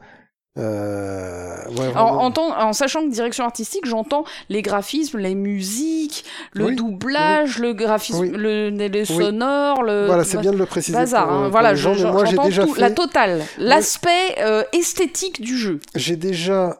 [0.58, 6.24] Euh, ouais, en, sachant que direction artistique, j'entends les graphismes, les musiques,
[6.54, 8.30] le Oui, doublage, le graphisme, Oui.
[8.30, 10.96] le, les sonores, le Voilà, c'est bien de le préciser.
[10.96, 11.26] bazar.
[11.26, 11.42] pour, hein.
[11.42, 12.80] pour Voilà, les gens, je- mais moi, j'ai déjà tout, fait.
[12.80, 15.80] la totale, l'aspect euh, esthétique du jeu.
[15.94, 16.78] J'ai déjà.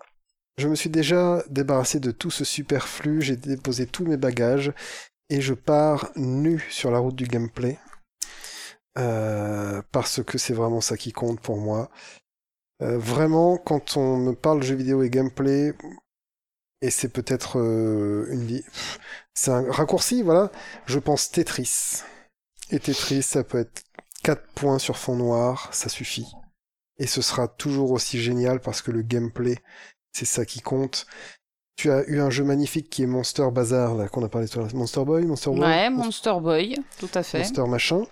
[0.59, 4.73] Je me suis déjà débarrassé de tout ce superflu, j'ai déposé tous mes bagages
[5.28, 7.78] et je pars nu sur la route du gameplay.
[8.98, 11.90] Euh, parce que c'est vraiment ça qui compte pour moi.
[12.82, 15.74] Euh, vraiment, quand on me parle jeux vidéo et gameplay,
[16.82, 18.62] et c'est peut-être euh, une vie.
[19.35, 20.51] C'est un raccourci, voilà.
[20.86, 22.03] Je pense Tetris.
[22.70, 23.82] Et Tetris, ça peut être
[24.24, 26.27] 4 points sur fond noir, ça suffit.
[26.98, 29.57] Et ce sera toujours aussi génial parce que le gameplay,
[30.12, 31.07] c'est ça qui compte.
[31.77, 34.59] Tu as eu un jeu magnifique qui est Monster Bazar, là, qu'on a parlé tout
[34.59, 34.74] à l'heure.
[34.74, 37.39] Monster Boy, Monster Boy Ouais, Monster Boy, tout à fait.
[37.39, 38.07] Monster machin.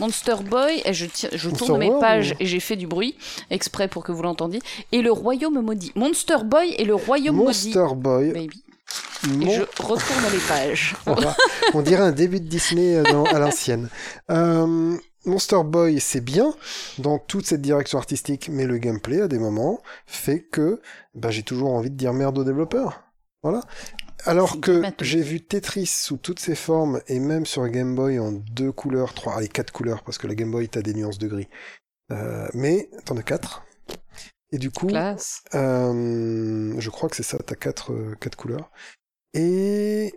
[0.00, 2.76] Monster Boy, et je, tire- je Monster tourne mes World, pages ou- et j'ai fait
[2.76, 3.16] du bruit
[3.50, 4.60] exprès pour que vous l'entendiez.
[4.92, 5.92] Et le royaume maudit.
[5.94, 8.28] Monster Boy et le royaume Monster Boy.
[8.28, 8.32] maudit.
[8.32, 8.64] Baby.
[9.46, 10.94] Et je retourne les pages.
[11.04, 11.36] Voilà.
[11.74, 13.88] On dirait un début de Disney euh, dans- à l'ancienne.
[14.30, 14.96] Euh,
[15.26, 16.54] Monster Boy, c'est bien
[16.98, 20.80] dans toute cette direction artistique, mais le gameplay, à des moments, fait que
[21.14, 23.02] bah, j'ai toujours envie de dire merde aux développeurs.
[23.42, 23.60] Voilà.
[24.24, 28.18] Alors C'est que j'ai vu Tetris sous toutes ses formes, et même sur Game Boy
[28.18, 31.18] en deux couleurs, trois, allez, quatre couleurs, parce que la Game Boy, t'as des nuances
[31.18, 31.48] de gris.
[32.12, 33.64] Euh, mais t'en as quatre.
[34.50, 34.88] Et du coup,
[35.54, 38.70] euh, je crois que c'est ça, t'as quatre, euh, quatre couleurs.
[39.34, 40.14] Et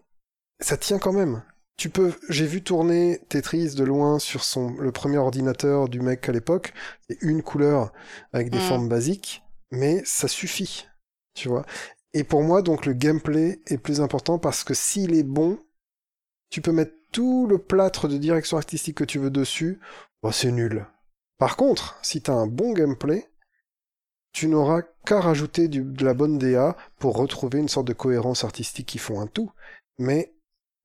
[0.59, 1.43] ça tient quand même.
[1.77, 6.29] Tu peux, j'ai vu tourner Tetris de loin sur son, le premier ordinateur du mec
[6.29, 6.73] à l'époque,
[7.09, 7.91] et une couleur
[8.33, 8.67] avec des Mm.
[8.67, 10.87] formes basiques, mais ça suffit.
[11.33, 11.65] Tu vois.
[12.13, 15.59] Et pour moi, donc, le gameplay est plus important parce que s'il est bon,
[16.49, 19.79] tu peux mettre tout le plâtre de direction artistique que tu veux dessus,
[20.21, 20.85] bah, c'est nul.
[21.37, 23.29] Par contre, si t'as un bon gameplay,
[24.33, 28.87] tu n'auras qu'à rajouter de la bonne DA pour retrouver une sorte de cohérence artistique
[28.87, 29.51] qui font un tout.
[29.97, 30.33] Mais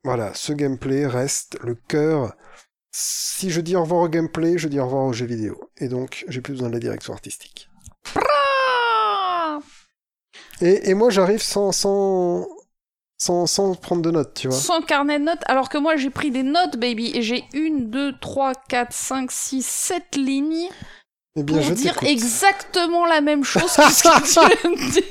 [0.04, 2.34] voilà, ce gameplay reste le cœur.
[2.90, 5.70] Si je dis au revoir au gameplay, je dis au revoir au jeu vidéo.
[5.76, 7.68] Et donc, j'ai plus besoin de la direction artistique.
[10.60, 12.46] Et, et moi, j'arrive sans, sans,
[13.18, 14.56] sans, sans prendre de notes, tu vois.
[14.56, 17.90] Sans carnet de notes, alors que moi j'ai pris des notes, baby, et j'ai une,
[17.90, 20.68] deux, trois, quatre, cinq, six, sept lignes
[21.36, 24.90] Eh bien, pour je dire exactement la même chose que ce que tu viens de
[24.92, 25.02] dire.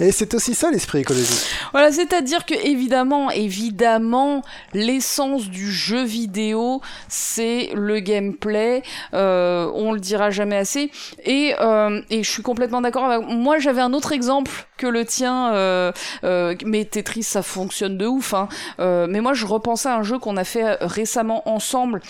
[0.00, 1.46] Et c'est aussi ça l'esprit écologique.
[1.72, 8.82] Voilà, c'est-à-dire que évidemment, évidemment, l'essence du jeu vidéo, c'est le gameplay.
[9.12, 10.90] Euh, on le dira jamais assez.
[11.24, 13.04] Et, euh, et je suis complètement d'accord.
[13.04, 15.52] avec Moi, j'avais un autre exemple que le tien.
[15.52, 15.92] Euh,
[16.24, 18.32] euh, mais Tetris, ça fonctionne de ouf.
[18.32, 18.48] Hein.
[18.80, 22.00] Euh, mais moi, je repensais à un jeu qu'on a fait récemment ensemble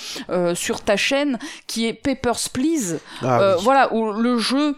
[0.55, 3.01] sur ta chaîne, qui est Papers, Please.
[3.23, 3.63] Ah, oui.
[3.65, 4.77] Voilà, où le jeu,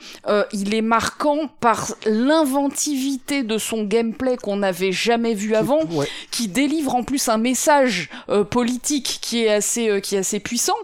[0.52, 6.06] il est marquant par l'inventivité de son gameplay qu'on n'avait jamais vu avant, Ouais.
[6.30, 10.40] qui délivre en plus un message euh, politique qui est assez, euh, qui est assez
[10.40, 10.76] puissant.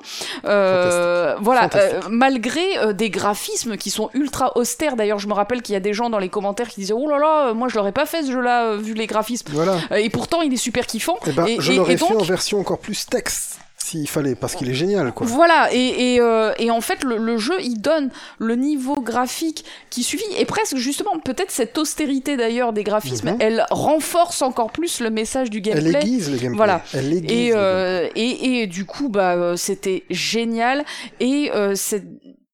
[0.44, 2.08] Euh, voilà, Fantastique.
[2.10, 4.96] malgré des graphismes qui sont ultra austères.
[4.96, 7.08] D'ailleurs, je me rappelle qu'il y a des gens dans les commentaires qui disaient oh
[7.08, 9.48] là là, moi je l'aurais pas fait ce jeu-là vu les graphismes.
[9.52, 9.76] Voilà.
[9.98, 11.16] Et pourtant, il est super kiffant.
[11.26, 13.58] Eh ben, et, je et- l'aurais et fait donc, en version encore plus texte,
[13.88, 15.26] s'il fallait, parce qu'il est génial, quoi.
[15.26, 19.64] Voilà, et, et, euh, et en fait, le, le jeu, il donne le niveau graphique
[19.90, 23.36] qui suffit, et presque justement, peut-être cette austérité d'ailleurs des graphismes, Mhm.
[23.40, 26.00] elle renforce encore plus le message du Elle gameplay.
[26.00, 26.56] aiguise le gameplay.
[26.56, 26.82] Voilà.
[26.94, 27.30] Elle aiguise.
[27.30, 30.84] Et, le euh, et, et du coup, bah, euh, c'était génial.
[31.20, 32.04] Et euh, cette,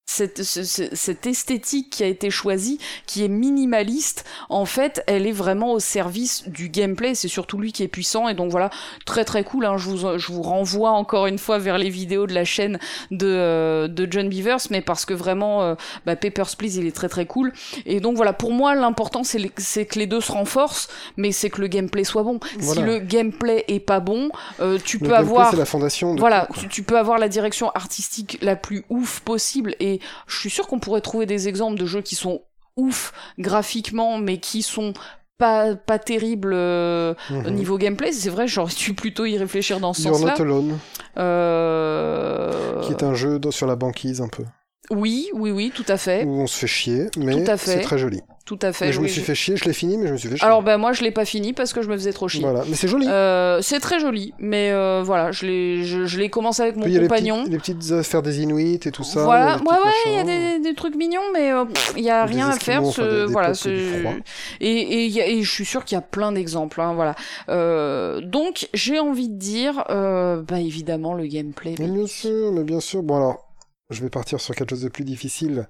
[0.06, 5.26] cette, ce- ce- cette esthétique qui a été choisie, qui est minimaliste, en fait, elle
[5.26, 7.14] est vraiment au service du gameplay.
[7.14, 8.28] C'est surtout lui qui est puissant.
[8.28, 8.70] Et donc voilà,
[9.06, 9.64] très très cool.
[9.66, 9.76] Hein.
[9.78, 12.78] Je, vous, je vous renvoie encore une fois vers les vidéos de la chaîne
[13.10, 15.74] de, euh, de John Beavers, mais parce que vraiment, euh,
[16.04, 17.52] bah, Papers, Please, il est très très cool.
[17.86, 21.32] Et donc voilà, pour moi, l'important, c'est les- c'est que les deux se renforcent, mais
[21.32, 22.38] c'est que le gameplay soit bon.
[22.58, 22.80] Voilà.
[22.82, 24.28] Si le gameplay est pas bon,
[24.60, 26.98] euh, tu Le peux gameplay, avoir c'est la fondation de voilà, tout, tu, tu peux
[26.98, 29.93] avoir la direction artistique la plus ouf possible et
[30.26, 32.42] je suis sûr qu'on pourrait trouver des exemples de jeux qui sont
[32.76, 34.92] ouf graphiquement mais qui sont
[35.38, 37.46] pas, pas terribles euh, Mhm.
[37.46, 38.12] au niveau gameplay.
[38.12, 40.34] C'est vrai, j'aurais dû plutôt y réfléchir dans ce You're sens-là.
[40.38, 40.78] Not Alone,
[41.18, 42.80] Euh...
[42.82, 44.44] qui est un jeu sur la banquise un peu.
[44.90, 46.24] Oui, oui, oui, tout à fait.
[46.24, 48.20] où on se fait chier, mais c'est très joli.
[48.44, 48.86] Tout à fait.
[48.88, 50.36] Mais je me suis je- fait chier, je l'ai fini, mais je me suis fait
[50.36, 50.44] chier.
[50.46, 52.42] Alors ben moi je l'ai pas fini parce que je me faisais trop chier.
[52.42, 53.06] voilà, mais c'est joli.
[53.08, 56.82] Euh, c'est très joli, mais euh, voilà, je l'ai, je, je l'ai commencé avec mon
[56.82, 57.38] Puis il y a les compagnon.
[57.44, 59.24] petites, les petites affaires des Inuits et tout ça.
[59.24, 61.64] voilà, ouais, ouais, il y a des, des trucs mignons, mais euh,
[61.96, 62.84] il y a Des rien à faire.
[62.84, 65.96] Ce- enfin, des- voilà, ce- et, et, il y a- et je suis sûre qu'il
[65.96, 66.82] y a plein d'exemples.
[66.82, 67.14] Hein, voilà.
[67.48, 71.76] Euh, donc j'ai envie de dire, euh, bah évidemment le gameplay.
[71.78, 73.02] Mais bien sûr, mais bien sûr.
[73.02, 73.46] Bon alors,
[73.90, 75.68] je vais partir sur quelque chose de plus difficile.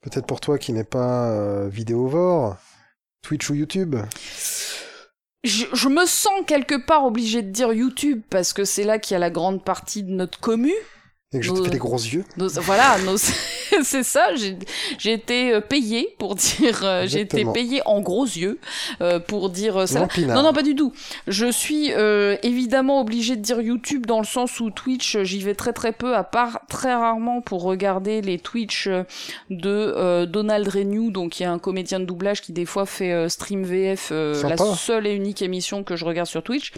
[0.00, 2.56] Peut-être pour toi qui n'est pas euh, vidéovore,
[3.22, 3.96] Twitch ou YouTube.
[5.44, 9.16] Je, me sens quelque part obligée de dire YouTube parce que c'est là qu'il y
[9.16, 10.72] a la grande partie de notre commu.
[11.34, 12.24] Et que je te fais des gros yeux.
[12.36, 13.16] Nos- voilà, nos-
[13.82, 14.34] c'est ça.
[14.36, 14.56] J'ai
[14.98, 16.80] j'ai été euh, payée pour dire.
[16.84, 18.58] euh, j'ai été payée en gros yeux
[19.00, 20.00] euh, pour dire ça.
[20.00, 20.08] Non.
[20.34, 20.92] Non, non, pas du tout.
[21.26, 25.54] Je suis euh, évidemment obligée de dire YouTube dans le sens où Twitch, j'y vais
[25.54, 28.88] très très peu, à part très rarement pour regarder les Twitch
[29.50, 33.28] de Donald Renew, donc il y a un comédien de doublage qui des fois fait
[33.28, 36.72] stream VF, euh, la seule et unique émission que je regarde sur Twitch,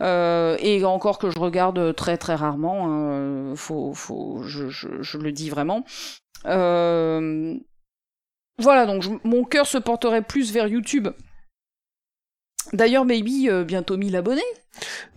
[0.00, 5.18] euh, et encore que je regarde très très rarement, hein, faut, faut, je, je, je
[5.18, 5.84] le dis vraiment.
[6.46, 7.54] Euh,
[8.58, 11.08] voilà, donc je- mon cœur se porterait plus vers YouTube.
[12.72, 14.42] D'ailleurs, Maybe, euh, bientôt 1000 abonnés.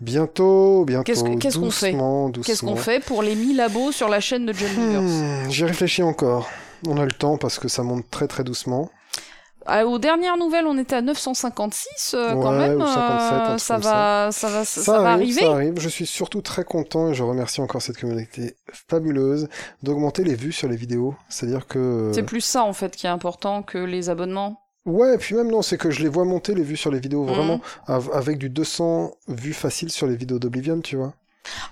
[0.02, 1.04] Bientôt, bientôt.
[1.04, 1.92] Qu'est-ce que- qu'est-ce qu'on fait.
[2.46, 5.66] Qu'est-ce qu'on fait pour les 1000 abos sur la chaîne de John Beavers Hmm, J'y
[5.66, 6.48] réfléchis encore.
[6.88, 8.90] On a le temps parce que ça monte très très doucement.
[9.66, 12.78] Ah, Aux dernières nouvelles, on était à 956 euh, quand même.
[12.82, 15.42] ou 57, un euh, ça, va, ça va, ça, Ça, va arrive, arriver.
[15.42, 15.80] ça arrive.
[15.80, 18.56] Je suis surtout très content et je remercie encore cette communauté
[18.90, 19.48] fabuleuse
[19.84, 21.14] d'augmenter les vues sur les vidéos.
[21.30, 22.12] C'est-à-dire que.
[22.14, 24.60] C'est plus ça en fait qui est important que les abonnements.
[24.86, 27.00] Ouais, et puis même non, c'est que je les vois monter les vues sur les
[27.00, 27.34] vidéos Mhm.
[27.34, 31.14] vraiment av- avec du 200 vues faciles sur les vidéos d'Oblivion, tu vois.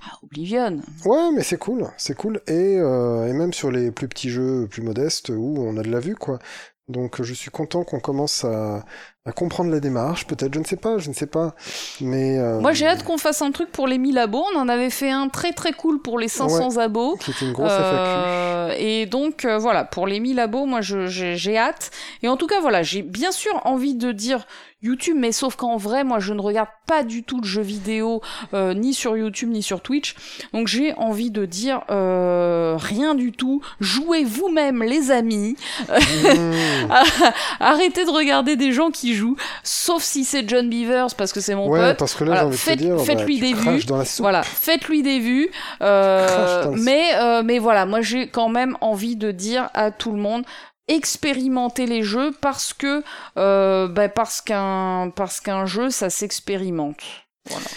[0.04, 0.82] Ah, Oblivion.
[1.06, 2.42] Ouais, mais c'est cool, c'est cool.
[2.48, 5.90] Et, euh, et même sur les plus petits jeux plus modestes où on a de
[5.90, 6.40] la vue, quoi.
[6.88, 8.86] Donc je suis content qu'on commence à,
[9.28, 11.54] à comprendre la démarche, peut-être, je ne sais pas, je ne sais pas.
[12.00, 12.40] Mais.
[12.40, 14.44] euh, Moi, j'ai hâte qu'on fasse un truc pour les 1000 abos.
[14.56, 17.18] On en avait fait un très très cool pour les 500 abos.
[17.18, 17.84] Qui était une grosse FAQ.
[17.84, 21.92] Euh, et donc euh, voilà, pour les 1000 abos, moi j'ai j'ai hâte.
[22.24, 24.46] Et en tout cas voilà, j'ai bien sûr envie de dire
[24.84, 28.22] YouTube, mais sauf qu'en vrai, moi je ne regarde pas du tout de jeux vidéo,
[28.54, 30.16] euh, ni sur YouTube ni sur Twitch.
[30.54, 33.62] Donc j'ai envie de dire euh, rien du tout.
[33.80, 35.56] Jouez vous-même les amis.
[35.90, 36.92] Mmh.
[37.60, 41.56] Arrêtez de regarder des gens qui jouent, sauf si c'est John Beavers parce que c'est
[41.56, 41.98] mon ouais, pote.
[41.98, 43.86] parce que là, Voilà, j'ai envie de faites- te dire, faites-lui bah, des vues.
[44.20, 45.50] Voilà, faites-lui des vues.
[45.82, 50.18] euh, mais, euh, mais voilà, moi j'ai quand même envie de dire à tout le
[50.20, 50.46] monde
[50.88, 53.04] expérimenter les jeux parce que
[53.38, 57.02] euh, bah, parce qu'un parce qu'un jeu ça s'expérimente.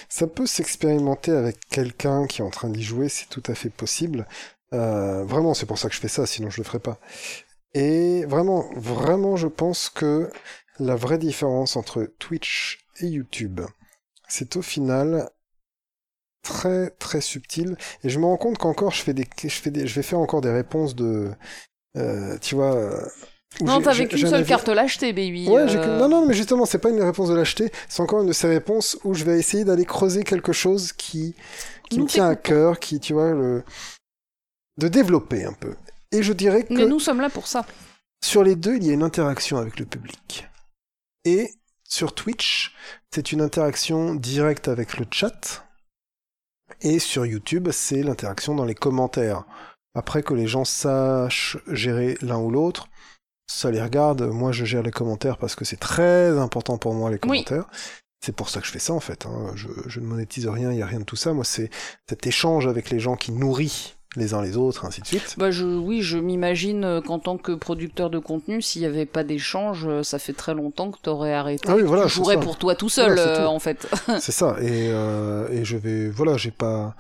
[0.09, 3.71] Ça peut s'expérimenter avec quelqu'un qui est en train d'y jouer, c'est tout à fait
[3.71, 4.27] possible.
[4.75, 6.99] Euh, vraiment, c'est pour ça que je fais ça, sinon je le ferais pas.
[7.75, 10.29] Et vraiment, vraiment, je pense que
[10.81, 13.61] la vraie différence entre Twitch et YouTube,
[14.29, 15.31] c'est au final
[16.43, 17.77] très très subtil.
[18.03, 20.19] Et je me rends compte qu'encore, je fais des, je fais des, je vais faire
[20.19, 21.31] encore des réponses de,
[21.97, 22.75] euh, tu vois.
[22.75, 23.07] euh,
[23.61, 25.49] Non, t'avais qu'une seule avis- carte l'acheter, baby.
[25.49, 28.29] Ouais, euh, non, non, mais justement, c'est pas une réponse de l'acheter, c'est encore une
[28.29, 31.35] de ces réponses où je vais essayer d'aller creuser quelque chose qui,
[31.91, 33.63] qui Nous me tient à cœur, qui, tu vois, le...
[34.79, 35.75] de développer un peu.
[36.13, 37.67] Et je dirais que Mais nous sommes là pour ça.
[38.25, 40.47] sur les deux, il y a une interaction avec le public.
[41.25, 42.75] Et sur Twitch,
[43.13, 45.67] c'est une interaction directe avec le chat.
[46.83, 49.45] Et sur YouTube, c'est l'interaction dans les commentaires.
[49.95, 52.89] Après que les gens sachent gérer l'un ou l'autre,
[53.49, 54.23] ça les regarde.
[54.23, 57.45] Moi, je gère les commentaires parce que c'est très important pour moi, les Oui.
[57.45, 57.69] commentaires.
[58.25, 59.27] C'est pour ça que je fais ça, en fait.
[59.27, 59.53] hein.
[59.57, 61.33] Je, je ne monétise rien, il n'y a rien de tout ça.
[61.33, 61.71] Moi, c'est
[62.09, 65.37] cet échange avec les gens qui nourrit les uns les autres, ainsi de suite.
[65.39, 69.07] Bah je, oui, je m'imagine euh, qu'en tant que producteur de contenu, s'il n'y avait
[69.07, 71.69] pas d'échange, euh, ça fait très longtemps que t'aurais arrêté.
[71.69, 73.51] Ah oui, voilà, tu jouerais pour toi tout seul, Voilà, euh, tout.
[73.53, 73.89] en fait.
[74.19, 74.57] c'est ça.
[74.61, 76.97] Et, euh, et je vais, voilà, j'ai pas,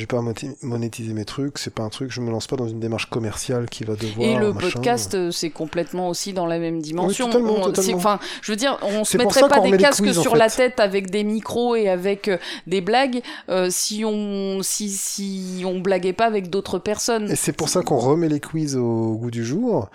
[0.00, 1.58] j'ai pas moné- monétisé mes trucs.
[1.58, 2.10] C'est pas un truc.
[2.10, 4.26] Je me lance pas dans une démarche commerciale qui va devoir.
[4.26, 4.70] Et le machin.
[4.70, 7.26] podcast, euh, c'est complètement aussi dans la même dimension.
[7.26, 7.82] totalement, On- totalement.
[7.82, 10.48] c'est- Enfin, je veux dire, on se mettrait pas des casques quiz, en sur la
[10.48, 13.20] tête avec des micros et avec euh, des blagues
[13.50, 17.30] euh, si on si si on blaguait pas avec d'autres personnes.
[17.30, 19.90] Et c'est pour ça qu'on remet les quiz au goût du jour.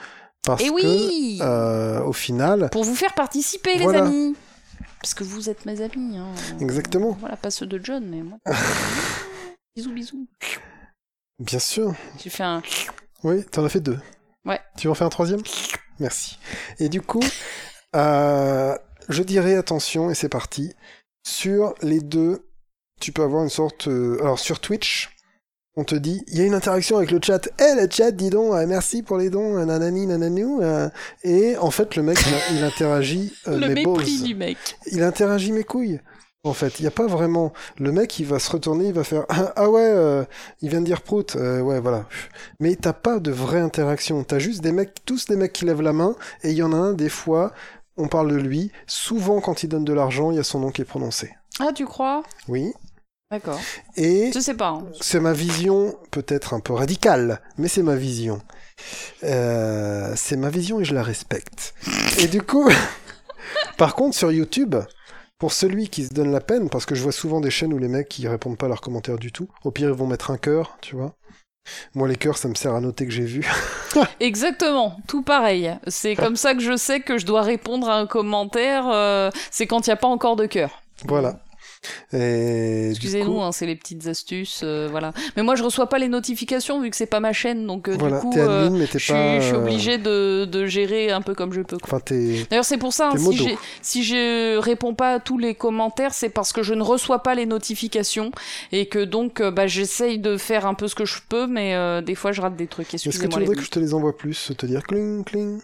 [0.46, 4.02] Parce Et que, oui, euh, au final, pour vous faire participer, Voilà.
[4.02, 4.36] les amis.
[5.02, 6.18] Parce que vous êtes mes amis.
[6.18, 6.26] Hein.
[6.62, 7.16] Exactement.
[7.20, 8.38] Voilà, pas ceux de John, mais moi.
[9.76, 10.28] bisous, bisous.
[11.40, 11.94] bien sûr.
[12.24, 12.62] J'ai fait un.
[13.24, 14.00] Oui, t'en as fait deux.
[14.46, 14.60] Ouais.
[14.78, 15.42] Tu veux en faire un troisième?
[16.00, 16.38] Merci.
[16.80, 17.24] Et du coup,
[17.96, 18.78] euh,
[19.10, 20.74] je dirais attention, et c'est parti.
[21.28, 22.46] Sur les deux,
[23.02, 23.88] tu peux avoir une sorte...
[23.88, 25.10] euh, alors sur Twitch,
[25.76, 27.50] on te dit, il y a une interaction avec le chat.
[27.60, 30.62] Eh, le chat, dis donc, euh, merci pour les dons, euh, nanani, nananou.
[30.62, 30.90] euh.
[31.24, 32.18] et en fait, le mec,
[32.52, 33.84] il, il interagit Le mépris
[34.20, 34.24] balls.
[34.24, 34.58] du mec.
[34.92, 36.00] Il interagit mes couilles.
[36.46, 37.52] En fait, il n'y a pas vraiment.
[37.80, 40.24] Le mec, il va se retourner, il va faire Ah, ah ouais, euh,
[40.62, 41.36] il vient de dire prout.
[41.36, 42.06] Euh, ouais, voilà.
[42.60, 44.24] Mais t'as pas de vraie interaction.
[44.24, 46.72] T'as juste des mecs, tous des mecs qui lèvent la main, et il y en
[46.72, 47.52] a un, des fois,
[47.98, 48.72] on parle de lui.
[48.86, 51.34] Souvent, quand il donne de l'argent, il y a son nom qui est prononcé.
[51.60, 52.22] Ah, tu crois?
[52.48, 52.74] Oui.
[53.32, 53.60] D'accord.
[53.98, 54.70] Et Je sais pas.
[54.70, 54.86] hein.
[55.02, 58.40] c'est ma vision, peut-être un peu radicale, mais c'est ma vision.
[59.24, 61.74] Euh, c'est ma vision et je la respecte.
[62.20, 62.70] Et du coup,
[63.78, 64.76] par contre, sur YouTube,
[65.38, 67.78] pour celui qui se donne la peine, parce que je vois souvent des chaînes où
[67.78, 70.32] les mecs qui répondent pas à leurs commentaires du tout, au pire ils vont mettre
[70.32, 71.16] un cœur, tu vois.
[71.96, 73.46] Moi les cœurs ça me sert à noter que j'ai vu.
[74.20, 75.76] Exactement, tout pareil.
[75.88, 78.88] C'est comme ça que je sais que je dois répondre à un commentaire.
[78.88, 80.82] euh, c'est quand il n'y a pas encore de cœur.
[81.06, 81.40] voilà.
[82.12, 85.14] Excusez-nous, coup, hein, c'est les petites astuces, euh, voilà.
[85.36, 87.96] Mais moi, je reçois pas les notifications vu que c'est pas ma chaîne, donc euh,
[87.98, 89.40] voilà, du coup, euh, admin je suis, pas.
[89.40, 91.78] je suis euh, obligé de, de gérer un peu comme je peux.
[91.84, 92.00] Enfin.
[92.50, 96.30] D'ailleurs, c'est pour ça, hein, si, si je réponds pas à tous les commentaires, c'est
[96.30, 98.32] parce que je ne reçois pas les notifications
[98.72, 101.76] et que donc, euh, bah, j'essaye de faire un peu ce que je peux, mais
[102.02, 102.94] des fois, je rate des trucs.
[102.94, 105.60] Est-ce que tu voudrais que je te les envoie plus, te dire cling cling?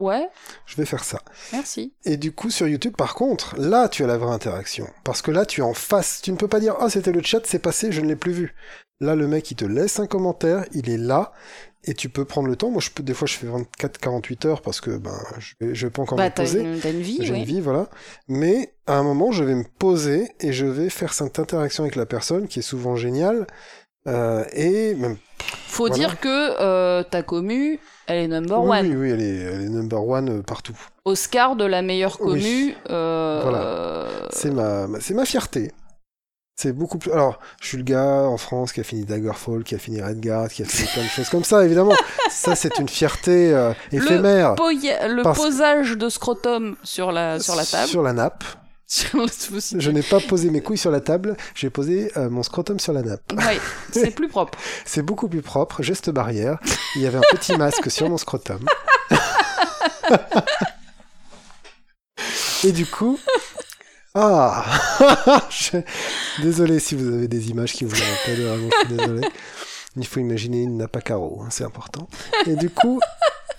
[0.00, 0.28] Ouais,
[0.66, 1.20] Je vais faire ça.
[1.52, 1.92] merci.
[2.04, 4.86] Et du coup, sur YouTube, par contre, là, tu as la vraie interaction.
[5.04, 6.20] Parce que là, tu es en face.
[6.22, 8.32] Tu ne peux pas dire, ah, c'était le chat, c'est passé, je ne l'ai plus
[8.32, 8.54] vu.
[9.00, 11.32] Là, le mec, il te laisse un commentaire, il est là,
[11.84, 12.70] et tu peux prendre le temps.
[12.70, 15.86] Moi, je peux, des fois, je fais 24-48 heures parce que, ben, je vais, je
[15.86, 16.60] vais pas encore Bah, me poser.
[16.60, 17.88] une, t'as une vie, J'ai une vie, voilà.
[18.28, 21.96] Mais, à un moment, je vais me poser et je vais faire cette interaction avec
[21.96, 23.46] la personne, qui est souvent géniale.
[24.08, 25.16] Euh, et même,
[25.66, 25.94] Faut Voilà.
[25.94, 26.28] dire que
[26.60, 27.78] euh, ta commu,
[28.10, 28.86] elle est number oui, one.
[28.88, 30.76] oui, oui, elle est, elle est number one euh, partout.
[31.04, 32.40] Oscar de la meilleure commu.
[32.42, 32.74] Oui.
[32.90, 33.58] euh, Voilà.
[33.62, 35.72] euh, C'est ma, ma- c'est ma fierté.
[36.56, 37.10] C'est beaucoup plus.
[37.12, 40.48] Alors, je suis le gars en France qui a fini Daggerfall, qui a fini Redguard,
[40.50, 41.94] qui a fini plein de choses comme ça, évidemment.
[42.30, 44.56] ça, c'est une fierté euh, éphémère.
[44.58, 47.88] le Parce- posage de scrotum sur la, sur la table.
[47.88, 48.44] Sur la nappe.
[48.92, 52.92] Je n'ai pas posé mes couilles sur la table, j'ai posé euh, mon scrotum sur
[52.92, 53.32] la nappe.
[53.36, 53.60] Ouais,
[53.92, 54.58] c'est plus propre.
[54.84, 56.58] C'est beaucoup plus propre, geste barrière.
[56.96, 58.58] Il y avait un petit masque sur mon scrotum.
[62.64, 63.18] Et du coup.
[64.12, 64.64] Ah
[65.50, 65.78] Je-
[66.42, 69.28] Désolé si vous avez des images qui vous rappellent, vraiment, je suis désolé.
[69.96, 72.08] Il faut imaginer une nappe à carreaux, hein, c'est important.
[72.46, 73.00] Et du coup.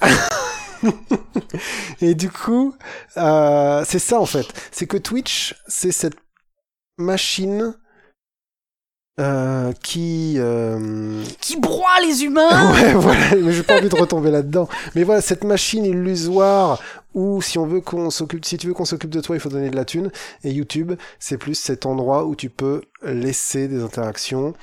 [2.01, 2.73] Et du coup,
[3.17, 4.47] euh, c'est ça en fait.
[4.71, 6.17] C'est que Twitch, c'est cette
[6.97, 7.75] machine
[9.19, 10.35] euh, qui.
[10.37, 14.67] euh, Qui broie les humains Ouais, voilà, mais j'ai pas envie de retomber là-dedans.
[14.95, 16.81] Mais voilà, cette machine illusoire
[17.13, 19.49] où si on veut qu'on s'occupe, si tu veux qu'on s'occupe de toi, il faut
[19.49, 20.11] donner de la thune.
[20.43, 24.53] Et YouTube, c'est plus cet endroit où tu peux laisser des interactions.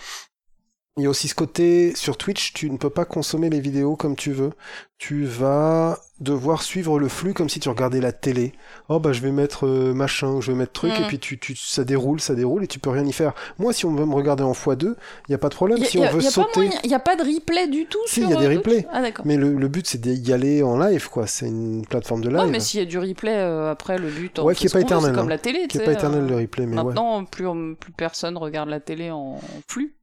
[0.99, 3.95] Il y a aussi ce côté, sur Twitch, tu ne peux pas consommer les vidéos
[3.97, 4.51] comme tu veux.
[4.99, 8.53] Tu vas devoir suivre le flux comme si tu regardais la télé.
[8.89, 11.03] Oh bah je vais mettre euh, machin, ou je vais mettre truc, Mm.
[11.05, 13.33] et puis tu, tu, ça déroule, ça déroule, et tu peux rien y faire.
[13.59, 14.97] Moi, si on veut me regarder en x2, il
[15.29, 15.79] n'y a pas de problème.
[15.79, 16.71] Il si on veut sauter...
[16.83, 18.89] Il n'y a pas de replay du tout Si, il y a des euh, replays.
[18.93, 19.25] Ah d'accord.
[19.25, 21.29] Mais le, le but, c'est d'y aller en live, quoi.
[21.29, 22.39] C'est une plateforme de live.
[22.41, 24.73] Ouais, mais s'il y a du replay euh, après le but, Ouais, fait qui est
[24.73, 25.31] pas éternel, C'est comme hein.
[25.31, 26.83] la télé, qui tu est pas éternel euh, le replay, mais ouais.
[26.83, 27.47] Maintenant, plus,
[27.77, 29.39] plus personne regarde la télé en
[29.69, 29.95] flux.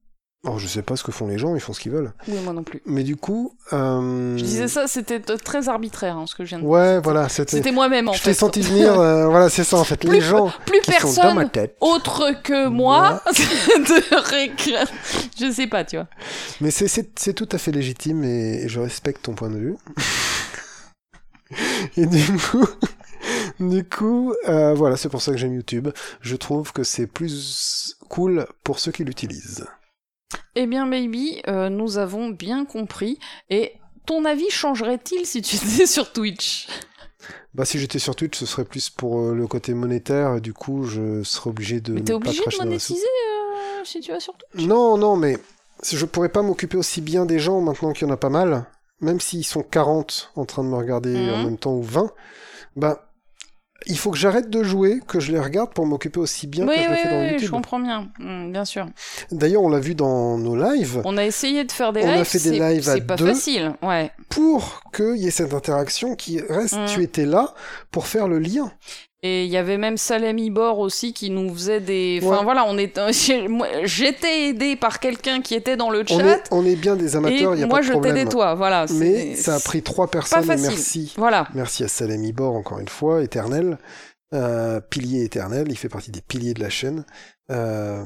[0.48, 2.14] Oh, je sais pas ce que font les gens, ils font ce qu'ils veulent.
[2.28, 2.80] Oui, moi non plus.
[2.86, 3.56] Mais du coup.
[3.74, 7.30] euh, Je disais ça, c'était très arbitraire hein, ce que je viens de Ouais, voilà,
[7.30, 7.58] c'était.
[7.58, 8.30] C'était moi-même en Je fait.
[8.30, 9.98] t'ai senti venir, euh, voilà, c'est ça en fait.
[9.98, 11.78] Plus- les gens Plus qui sont dans ma personne tête.
[11.82, 14.88] autre que moi de réclame.
[15.40, 16.08] Je sais pas, tu vois.
[16.62, 19.76] Mais c'est- tout à fait légitime et, et je respecte ton point de vue.
[21.98, 22.68] et du coup.
[23.60, 25.88] Du coup, euh, voilà, c'est pour ça que j'aime YouTube.
[26.22, 29.66] Je trouve que c'est plus cool pour ceux qui l'utilisent.
[30.56, 33.20] Eh bien, maybe, euh, nous avons bien compris.
[33.50, 33.74] Et
[34.06, 36.68] ton avis changerait-il si tu étais sur Twitch?
[37.54, 40.36] Bah, si j'étais sur Twitch, ce serait plus pour euh, le côté monétaire.
[40.36, 41.94] et Du coup, je serais obligé de.
[41.94, 44.66] Mais t'es obligé de monétiser euh, si tu vas sur Twitch?
[44.66, 45.38] Non, non, mais
[45.90, 48.66] je pourrais pas m'occuper aussi bien des gens maintenant qu'il y en a pas mal.
[49.02, 51.34] Même s'ils sont 40 en train de me regarder Mhm.
[51.34, 52.12] en même temps ou 20.
[52.76, 53.05] Bah,
[53.88, 56.76] il faut que j'arrête de jouer, que je les regarde pour m'occuper aussi bien Oui,
[56.76, 57.52] que je le oui, fais dans oui, je YouTube.
[57.52, 58.10] comprends bien.
[58.20, 58.88] Hmm, bien sûr.
[59.32, 61.02] D'ailleurs, on l'a vu dans nos lives.
[61.06, 62.26] On a essayé de faire des On a lives.
[62.26, 63.28] fait des lives à C'est pas deux.
[63.28, 63.74] facile.
[63.82, 64.12] Ouais.
[64.30, 66.86] Pour qu'il y ait cette interaction qui reste, Mhm.
[66.88, 67.54] tu étais là
[67.92, 68.72] pour faire le lien.
[69.28, 72.20] Et il y avait même Salami Bor aussi qui nous faisait des.
[72.22, 72.44] Enfin Ouais.
[72.44, 73.00] voilà, on est.
[73.86, 76.26] J'étais aidé par quelqu'un qui était dans le On chat.
[76.28, 78.26] est, on est bien des amateurs, il et y a moi, pas de je t'aidais
[78.26, 78.54] toi.
[78.54, 78.86] Voilà.
[78.94, 80.68] Mais ça a pris trois personnes facile.
[80.70, 81.14] merci.
[81.18, 81.48] Voilà.
[81.56, 83.80] Merci à Salem Ibor, encore une fois, éternel.
[84.34, 87.04] Euh, pilier éternel, il fait partie des piliers de la chaîne.
[87.52, 88.04] Euh,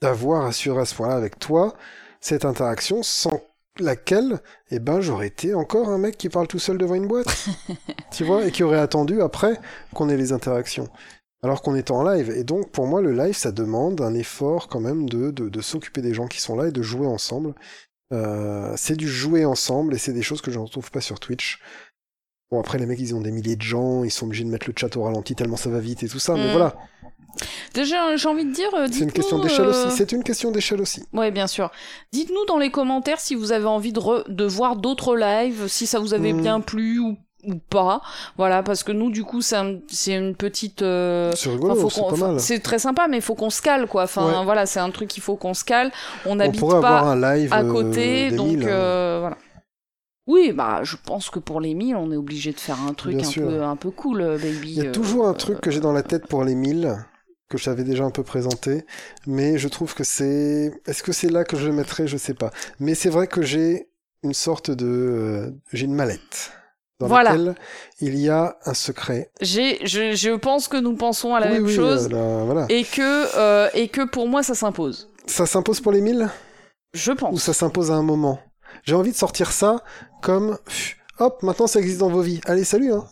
[0.00, 1.74] D'avoir assuré à ce point-là avec toi
[2.20, 3.40] cette interaction sans
[3.80, 4.40] laquelle,
[4.70, 7.48] eh ben, j'aurais été encore un mec qui parle tout seul devant une boîte.
[8.10, 9.58] tu vois, et qui aurait attendu après
[9.94, 10.88] qu'on ait les interactions.
[11.42, 12.30] Alors qu'on est en live.
[12.30, 15.60] Et donc, pour moi, le live, ça demande un effort quand même de, de, de
[15.60, 17.54] s'occuper des gens qui sont là et de jouer ensemble.
[18.12, 21.20] Euh, c'est du jouer ensemble et c'est des choses que je ne retrouve pas sur
[21.20, 21.60] Twitch.
[22.50, 24.66] Bon, après, les mecs, ils ont des milliers de gens, ils sont obligés de mettre
[24.68, 26.52] le chat au ralenti tellement ça va vite et tout ça, mais Mm.
[26.52, 26.76] voilà.
[27.74, 28.68] Déjà, j'ai envie de dire.
[28.74, 29.96] euh, C'est une question d'échelle euh, aussi.
[29.96, 31.04] C'est une question d'échelle aussi.
[31.12, 31.70] Ouais, bien sûr.
[32.12, 35.86] Dites-nous dans les commentaires si vous avez envie de, re- de voir d'autres lives, si
[35.86, 36.40] ça vous avait Mm.
[36.40, 38.00] bien plu ou, ou pas.
[38.36, 40.82] Voilà, parce que nous, du coup, c'est un- c'est une petite.
[40.82, 42.40] euh, C'est enfin, c'est qu'on- pas enfin, mal.
[42.40, 44.04] c'est très sympa, mais il faut qu'on se cale, quoi.
[44.04, 44.44] Enfin, Ouais.
[44.44, 45.92] voilà, c'est un truc qu'il faut qu'on se cale.
[46.26, 48.68] On n'habite pas avoir un live à euh, côté, des donc mille, hein.
[48.68, 49.36] euh, voilà.
[50.26, 53.14] Oui, bah, je pense que pour les 1000, on est obligé de faire un truc
[53.24, 54.72] un peu, un peu cool, euh, baby.
[54.72, 56.98] Il y a euh, toujours un truc que j'ai dans la tête pour les 1000,
[57.48, 58.84] que je t'avais déjà un peu présenté,
[59.26, 60.72] mais je trouve que c'est...
[60.86, 62.50] Est-ce que c'est là que je le mettrai Je sais pas.
[62.78, 63.88] Mais c'est vrai que j'ai
[64.22, 64.86] une sorte de...
[64.86, 66.52] euh, J'ai une mallette
[67.00, 67.30] dans Voilà.
[67.36, 67.54] laquelle
[68.00, 69.30] il y a un secret.
[69.40, 72.06] J'ai, je, je pense que nous pensons à la oui, même oui, chose.
[72.12, 72.66] euh, là, voilà.
[72.68, 75.08] Et que, euh, et que pour moi, ça s'impose.
[75.26, 76.28] Ça s'impose pour les 1000
[76.92, 77.32] Je pense.
[77.34, 78.40] ou ça s'impose à un moment?
[78.84, 79.82] J'ai envie de sortir ça
[80.22, 80.58] comme...
[81.20, 82.40] Hop, maintenant ça existe dans vos vies.
[82.46, 83.06] Allez, salut hein.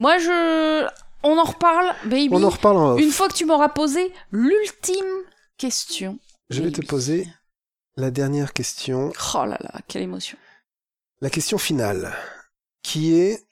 [0.00, 0.88] Moi, je.
[1.22, 2.28] On en reparle, baby.
[2.32, 2.96] On en reparle en.
[2.98, 5.24] Une fois que tu m'auras posé l'ultime
[5.56, 6.18] question.
[6.50, 7.26] Je vais te poser
[7.96, 10.36] la dernière question Oh là là, quelle émotion.
[11.20, 12.12] La question finale,
[12.82, 13.46] qui est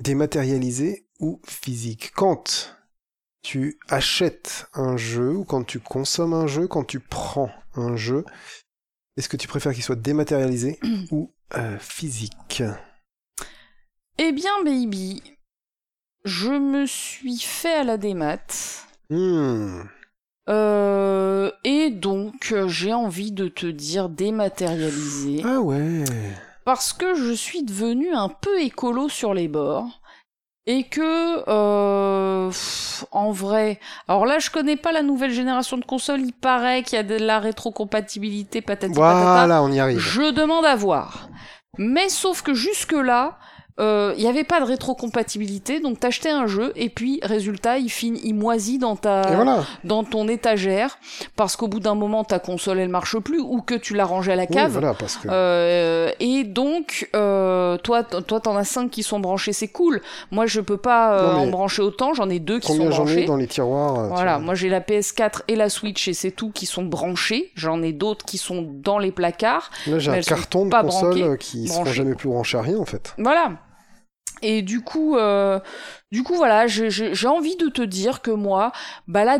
[0.00, 2.12] dématérialisé ou physique?
[2.14, 2.76] Quand
[3.42, 8.24] tu achètes un jeu ou quand tu consommes un jeu, quand tu prends un jeu,
[9.16, 10.80] est-ce que tu préfères qu'il soit dématérialisé
[11.12, 12.62] ou euh, physique?
[14.18, 15.22] Eh bien, baby,
[16.26, 18.36] je me suis fait à la démat.
[19.10, 19.80] Hmm,
[20.48, 25.42] Euh, et donc, euh, j'ai envie de te dire dématérialisé.
[25.44, 26.04] Ah ouais
[26.64, 30.00] parce que je suis devenu un peu écolo sur les bords
[30.66, 33.78] et que euh, pff, en vrai
[34.08, 37.04] alors là je connais pas la nouvelle génération de consoles il paraît qu'il y a
[37.04, 40.00] de la rétrocompatibilité patati patata Voilà, on y arrive.
[40.00, 41.28] je demande à voir
[41.78, 43.38] mais sauf que jusque là
[43.78, 48.20] il n'y avait pas de rétrocompatibilité donc t'achetais un jeu et puis résultat il finit
[48.24, 50.98] il moisit dans ta voilà dans ton étagère
[51.36, 54.32] parce qu'au bout d'un moment ta console elle marche plus ou que tu l'as rangée
[54.32, 55.28] à la Oui, cave voilà, parce que...
[55.30, 60.00] euh, et donc, euh, toi, toi, t'en as cinq qui sont branchés, c'est cool.
[60.30, 62.14] Moi, je peux pas euh, Non, en brancher autant.
[62.14, 63.24] J'en ai deux qui Combien sont j'en ai branchés.
[63.26, 66.50] dans les tiroirs euh, Voilà, moi j'ai la PS4 et la Switch et c'est tout
[66.50, 67.52] qui sont branchés.
[67.54, 69.70] J'en ai d'autres qui sont dans les placards.
[69.86, 71.96] Là, j'ai un carton de pas consoles branquées, euh, qui seront branchées.
[71.96, 73.14] jamais plus branchés à rien, en fait.
[73.18, 73.52] Voilà.
[74.42, 75.58] Et du coup, euh,
[76.12, 76.90] du coup, voilà, j'ai-
[77.28, 78.70] envie de te dire que moi,
[79.08, 79.38] bah la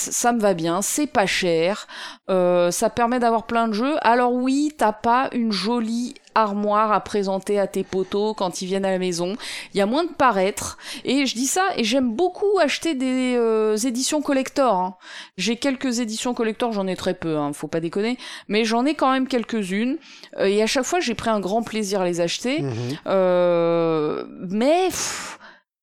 [0.00, 1.86] ça me va bien, c'est pas cher,
[2.28, 3.96] euh, ça permet d'avoir plein de jeux.
[4.02, 8.84] Alors oui, t'as pas une jolie armoire à présenter à tes potos quand ils viennent
[8.84, 9.36] à la maison.
[9.74, 10.78] Il y a moins de paraître.
[11.04, 14.74] Et je dis ça, et j'aime beaucoup acheter des euh, éditions collector.
[14.74, 14.96] hein.
[15.36, 18.18] J'ai quelques éditions collector, j'en ai très peu, hein, faut pas déconner,
[18.48, 19.98] mais j'en ai quand même quelques-unes.
[20.38, 22.62] Euh, et à chaque fois, j'ai pris un grand plaisir à les acheter.
[22.62, 22.72] Mhm.
[23.06, 25.38] Euh, mais pff,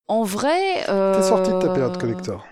[0.07, 2.45] en vrai, T'es sorti de ta période collector.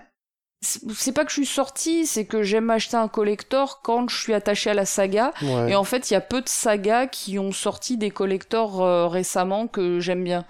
[0.94, 4.34] C'est pas que je suis sortie, c'est que j'aime acheter un collector quand je suis
[4.34, 5.34] attachée à la saga.
[5.42, 5.72] Ouais.
[5.72, 9.08] Et en fait, il y a peu de sagas qui ont sorti des collectors euh,
[9.08, 10.46] récemment que j'aime bien.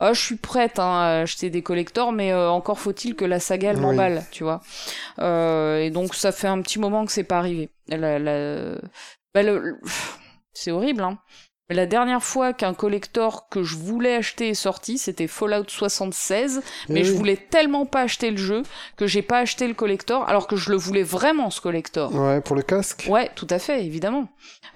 [0.00, 3.40] Ah, je suis prête hein, à acheter des collectors, mais euh, encore faut-il que la
[3.40, 3.82] saga elle Oui.
[3.82, 4.60] m'emballe, tu vois.
[5.18, 7.68] Euh, et donc ça fait un petit moment que c'est pas arrivé.
[7.88, 8.76] La- la-
[9.34, 9.80] bah, le-
[10.52, 11.18] C'est horrible, hein.
[11.70, 16.62] Mais La dernière fois qu'un collector que je voulais acheter est sorti, c'était Fallout 76,
[16.88, 17.18] mais Eh je oui.
[17.18, 18.62] voulais tellement pas acheter le jeu
[18.96, 22.14] que j'ai pas acheté le collector, alors que je le voulais vraiment ce collector.
[22.14, 24.28] Ouais, pour le casque Ouais, tout à fait, évidemment.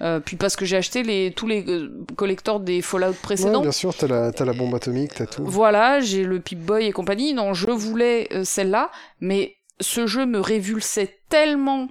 [0.03, 3.63] Euh, puis parce que j'ai acheté les, tous les euh, collectors des Fallout Ouais, précédents.
[3.63, 5.45] bien sûr, t'as la, t'as la bombe atomique, t'as tout.
[5.47, 7.33] Voilà, j'ai le Pip-Boy et compagnie.
[7.33, 8.91] Non, je voulais euh, celle-là,
[9.21, 11.89] mais ce jeu me révulsait tellement,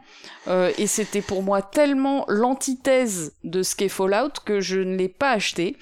[0.47, 5.09] euh, et c'était pour moi tellement l'antithèse de ce qu'est Fallout que je ne l'ai
[5.09, 5.77] pas acheté.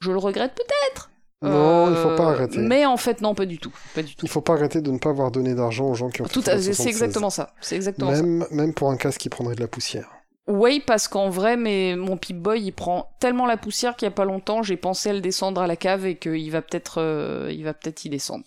[0.00, 1.10] Je le regrette peut-être.
[1.42, 2.58] Non, il faut Euh, pas arrêter.
[2.58, 3.72] Mais en fait, non, pas du tout.
[3.94, 4.26] Pas du tout.
[4.26, 6.32] Il faut pas arrêter de ne pas avoir donné d'argent aux gens qui ont fait
[6.34, 6.86] Tout c'est 76.
[6.86, 7.54] exactement ça.
[7.60, 8.22] C'est exactement ça.
[8.22, 10.10] Même, même pour un casque qui prendrait de la poussière.
[10.48, 14.14] Oui, parce qu'en vrai, mais mon Pip-Boy, il prend tellement la poussière qu'il y a
[14.14, 17.50] pas longtemps, j'ai pensé à le descendre à la cave et qu'il va peut-être, euh,
[17.52, 18.44] il va peut-être y descendre.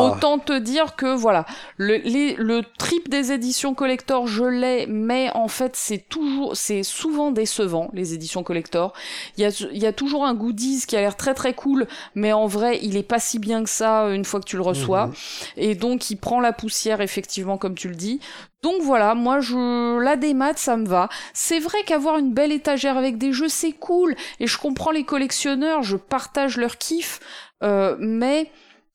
[0.00, 5.30] Autant te dire que voilà, le, les- le trip des éditions collector, je l'ai, mais
[5.34, 8.92] en fait c'est toujours, c'est souvent décevant les éditions collector.
[9.36, 12.32] Il y a, y a toujours un goodies qui a l'air très très cool, mais
[12.32, 15.06] en vrai il est pas si bien que ça une fois que tu le reçois,
[15.06, 15.12] Mhm.
[15.56, 18.20] et donc il prend la poussière effectivement comme tu le dis.
[18.62, 21.08] Donc voilà, moi je la démat ça me va.
[21.34, 25.04] C'est vrai qu'avoir une belle étagère avec des jeux c'est cool, et je comprends les
[25.04, 27.20] collectionneurs, je partage leur kiff,
[27.64, 28.50] euh, mais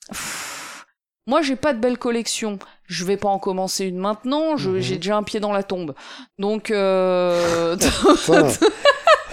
[0.09, 0.85] Pff,
[1.25, 2.59] Moi, j'ai pas de belle collection.
[2.85, 4.57] Je vais pas en commencer une maintenant.
[4.57, 4.79] Mhm.
[4.79, 5.93] J'ai déjà un pied dans la tombe.
[6.39, 7.75] Donc, euh...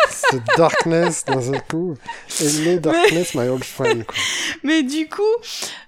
[0.08, 1.96] C'est darkness dans un coup.
[2.40, 4.04] Hello darkness, my old friend.
[4.06, 4.14] quoi.
[4.62, 5.22] mais du coup,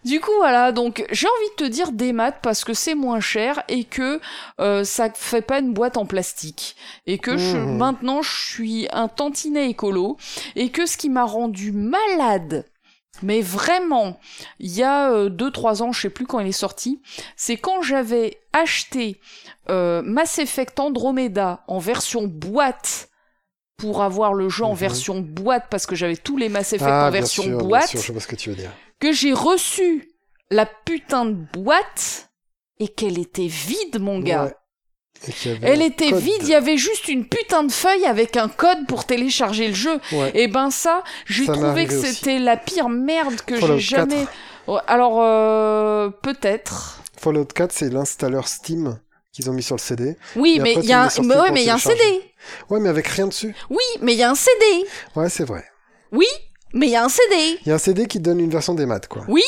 [0.05, 0.73] du coup, voilà.
[0.73, 4.21] Donc, j'ai envie de te dire des maths parce que c'est moins cher et que
[4.61, 6.77] euh, ça fait pas une boîte en plastique
[7.07, 7.77] et que je, Mhm.
[7.79, 10.17] maintenant je suis un tantinet écolo
[10.55, 12.65] et que ce qui m'a rendu malade.
[13.23, 14.19] Mais vraiment,
[14.59, 17.01] il y a 2-3 ans, je sais plus quand il est sorti,
[17.37, 19.21] c'est quand j'avais acheté
[19.71, 23.09] euh, Mass Effect Andromeda en version boîte
[23.77, 24.77] pour avoir le jeu en Mhm.
[24.79, 28.01] version boîte parce que j'avais tous les Mass Effect Ah, en version sûr, boîte sûr,
[28.01, 28.71] je vois ce que tu veux dire.
[29.01, 30.11] que j'ai reçu
[30.51, 32.31] la putain de boîte
[32.79, 34.45] et qu'elle était vide, mon gars.
[34.45, 34.55] Ouais.
[35.63, 36.21] Elle était code.
[36.21, 39.75] vide, il y avait juste une putain de feuille avec un code pour télécharger le
[39.75, 40.01] jeu.
[40.13, 40.33] Ouais.
[40.35, 44.27] Et ben ça, j'ai trouvé que c'était la pire merde que j'ai jamais.
[44.87, 47.03] Alors euh, peut-être.
[47.17, 48.99] Fallout 4, c'est l'installeur Steam
[49.33, 50.17] qu'ils ont mis sur le CD.
[50.35, 52.01] Oui, mais il y a un, mais ouais, mais y a un CD.
[52.71, 53.55] Ouais, mais avec rien dessus.
[53.69, 54.87] Oui, mais il y a un CD.
[55.15, 55.65] Ouais, c'est vrai.
[56.11, 56.27] Oui,
[56.73, 57.59] mais il y a un CD.
[57.65, 59.25] Il y a un CD qui donne une version des maths, quoi.
[59.29, 59.43] Oui,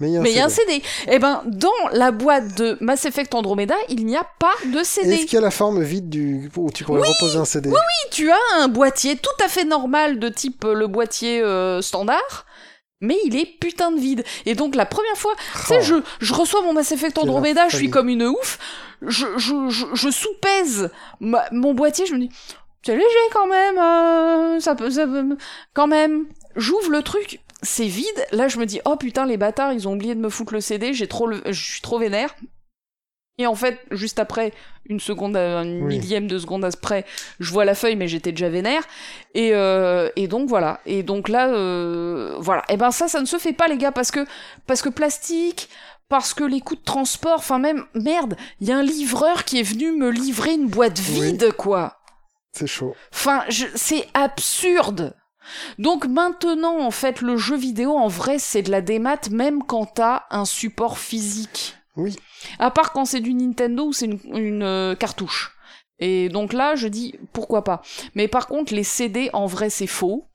[0.00, 0.82] Mais il y a un mais il y a un CD.
[1.08, 5.14] Eh ben dans la boîte de Mass Effect Andromeda, il n'y a pas de CD.
[5.14, 6.50] Est-ce qu'il y a la forme vide du...
[6.56, 7.70] où tu pourrais reposer un CD
[8.10, 12.46] tu as un boîtier tout à fait normal de type euh, le boîtier euh, standard,
[13.00, 14.24] mais il est putain de vide.
[14.46, 15.82] Et donc la première fois, tu sais, Oh.
[15.82, 18.58] je, je reçois mon Mass Effect Andromeda, je suis comme une ouf,
[19.02, 20.90] je, je, je, je sous-pèse
[21.20, 22.30] mon boîtier, je me dis,
[22.84, 25.36] c'est léger quand même, euh, ça peut, ça peut-
[25.74, 26.26] quand même.
[26.54, 29.94] J'ouvre le truc, c'est vide, là je me dis, oh putain, les bâtards, ils ont
[29.94, 32.34] oublié de me foutre le CD, j'ai trop le, je suis trop vénère.
[33.38, 34.54] Et en fait, juste après,
[34.86, 35.98] une seconde, euh, une Oui.
[35.98, 37.04] millième de seconde après,
[37.38, 38.82] je vois la feuille, mais j'étais déjà vénère.
[39.34, 40.80] Et, euh, et donc voilà.
[40.86, 42.62] Et donc là, euh, voilà.
[42.70, 44.24] Et ben ça, ça ne se fait pas, les gars, parce que
[44.66, 45.68] parce que plastique,
[46.08, 49.60] parce que les coûts de transport, enfin même merde, il y a un livreur qui
[49.60, 51.32] est venu me livrer une boîte Oui.
[51.32, 51.98] vide, quoi.
[52.52, 52.94] C'est chaud.
[53.12, 55.14] Enfin, c'est absurde.
[55.78, 59.86] Donc maintenant, en fait, le jeu vidéo, en vrai, c'est de la démat, même quand
[59.86, 61.76] t'as un support physique.
[61.96, 62.16] Oui.
[62.58, 65.56] À part quand c'est du Nintendo ou c'est une, une, euh, cartouche.
[65.98, 67.82] Et donc là, je dis pourquoi pas.
[68.14, 70.28] Mais par contre, les CD, en vrai, c'est faux.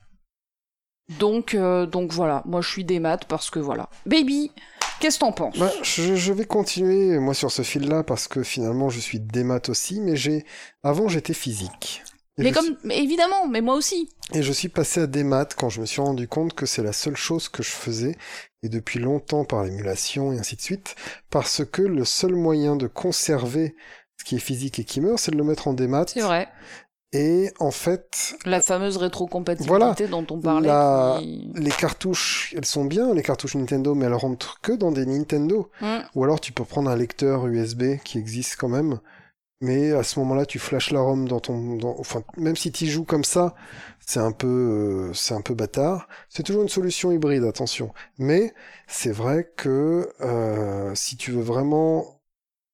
[1.20, 3.90] Donc, euh, donc voilà, moi je suis des maths parce que voilà.
[4.06, 4.52] Baby,
[5.00, 5.58] qu'est-ce que t'en penses?
[5.58, 9.62] Bah, je, je vais continuer, moi, sur ce fil-là, parce que finalement, je suis démat
[9.68, 10.46] aussi, mais j'ai...
[10.84, 12.04] Avant, j'étais physique.
[12.38, 14.10] Mais comme, évidemment, mais moi aussi.
[14.34, 16.82] Et je suis passé à des maths quand je me suis rendu compte que c'est
[16.84, 18.16] la seule chose que je faisais,
[18.64, 20.96] et depuis longtemps par l'émulation et ainsi de suite,
[21.30, 23.76] parce que le seul moyen de conserver
[24.18, 26.06] ce qui est physique et qui meurt, c'est de le mettre en démat.
[26.08, 26.48] C'est vrai.
[27.14, 29.94] Et en fait, La fameuse rétrocompatibilité Voilà.
[30.10, 30.68] dont on parlait.
[30.70, 34.94] La- qui- les cartouches, elles sont bien, les cartouches Nintendo, mais elles rentrent que dans
[34.94, 35.70] des Nintendo.
[35.82, 36.00] Hmm.
[36.16, 39.02] Ou alors tu peux prendre un lecteur USB qui existe quand même,
[39.62, 42.88] mais à ce moment-là tu flashes la ROM dans ton, dans- enfin même si tu
[42.88, 43.56] joues comme ça,
[44.06, 46.08] c'est un peu, euh, c'est un peu bâtard.
[46.30, 47.94] C'est toujours une solution hybride, attention.
[48.18, 48.54] Mais
[48.88, 52.22] c'est vrai que euh, si tu veux vraiment,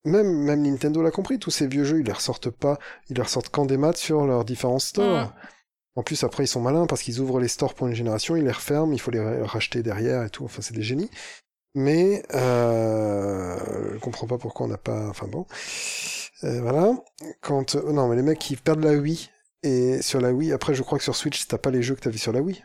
[0.05, 3.21] même même Nintendo l'a compris, tous ces vieux jeux ils les ressortent pas, ils les
[3.23, 5.33] ressortent qu'en démat sur leurs différents stores.
[5.95, 8.43] En plus, après, ils sont malins parce qu'ils ouvrent les stores pour une génération, ils
[8.43, 10.45] les referment, il faut les ra- racheter derrière et tout.
[10.45, 11.09] Enfin, c'est des génies.
[11.75, 13.57] Mais euh,
[13.93, 15.07] je comprends pas pourquoi on n'a pas.
[15.09, 15.45] Enfin bon,
[16.43, 16.95] Euh, voilà.
[17.41, 19.29] Quand euh, non, mais les mecs qui perdent la Wii
[19.63, 22.01] et sur la Wii, après, je crois que sur Switch, t'as pas les jeux que
[22.01, 22.63] t'avais sur la Wii.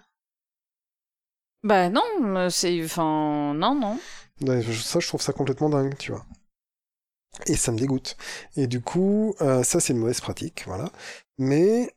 [1.64, 2.02] Bah non,
[2.36, 2.84] euh, c'est.
[2.84, 3.98] Enfin, non, non.
[4.42, 6.24] Ouais, Ça, je trouve ça complètement dingue, tu vois.
[7.46, 8.16] Et ça me dégoûte.
[8.56, 10.90] Et du coup, euh, ça, c'est une mauvaise pratique, voilà.
[11.38, 11.94] Mais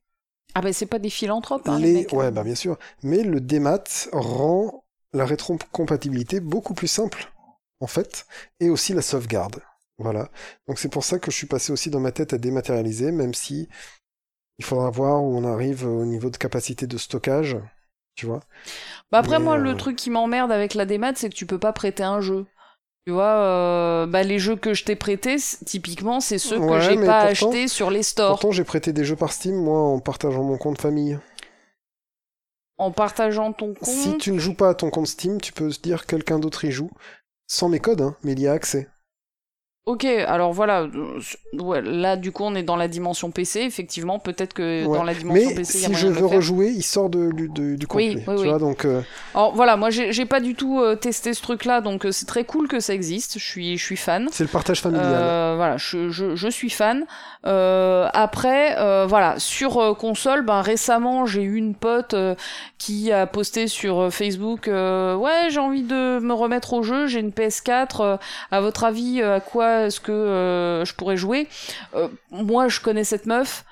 [0.55, 1.93] Ah bah c'est pas des philanthropes, hein, les, les...
[1.93, 2.13] mecs.
[2.13, 2.77] Ouais, bah bien sûr.
[3.03, 3.83] Mais le démat
[4.13, 7.31] rend la rétrocompatibilité beaucoup plus simple,
[7.79, 8.25] en fait,
[8.59, 9.61] et aussi la sauvegarde.
[9.97, 10.29] Voilà.
[10.67, 13.33] Donc c'est pour ça que je suis passé aussi dans ma tête à dématérialiser, même
[13.33, 13.69] si
[14.57, 17.57] il faudra voir où on arrive au niveau de capacité de stockage,
[18.15, 18.41] tu vois.
[19.11, 21.45] Bah après, Mais, moi, euh, le truc qui m'emmerde avec la démat, c'est que tu
[21.45, 22.45] peux pas prêter un jeu.
[23.05, 25.35] Tu vois, euh, bah les jeux que je t'ai prêtés,
[25.65, 28.31] typiquement, c'est ceux que j'ai pas achetés sur les stores.
[28.31, 31.19] Pourtant, j'ai prêté des jeux par Steam, moi, en partageant mon compte famille.
[32.77, 33.87] En partageant ton compte.
[33.87, 36.39] Si tu ne joues pas à ton compte Steam, tu peux se dire que quelqu'un
[36.39, 36.89] d'autre y joue.
[37.47, 38.89] Sans mes codes, hein, mais il y a accès.
[39.87, 41.19] Ok, alors voilà, euh,
[41.53, 44.97] ouais, là du coup on est dans la dimension PC, effectivement, peut-être que Ouais.
[44.97, 47.75] dans la dimension Mais PC, a si je veux rejouer, il sort de, du- de-
[47.75, 48.15] du Oui, complet.
[48.15, 48.49] oui, tu oui.
[48.49, 49.01] vois, donc euh,
[49.35, 52.45] Alors voilà, moi j'ai pas du tout euh, testé ce truc-là, donc euh, c'est très
[52.45, 54.27] cool que ça existe, je suis, je suis fan.
[54.31, 55.55] c'est le partage familial.
[55.55, 57.05] Voilà, je, je, je suis fan.
[57.43, 62.15] Après, voilà, sur console, ben récemment j'ai eu une pote
[62.79, 67.29] qui a posté sur Facebook, ouais, j'ai envie de me remettre au jeu, j'ai une
[67.29, 68.01] PS4.
[68.01, 68.17] euh,
[68.49, 71.47] à votre avis, à quoi est-ce que euh, je pourrais jouer
[71.95, 73.65] Euh, Moi, je connais cette meuf.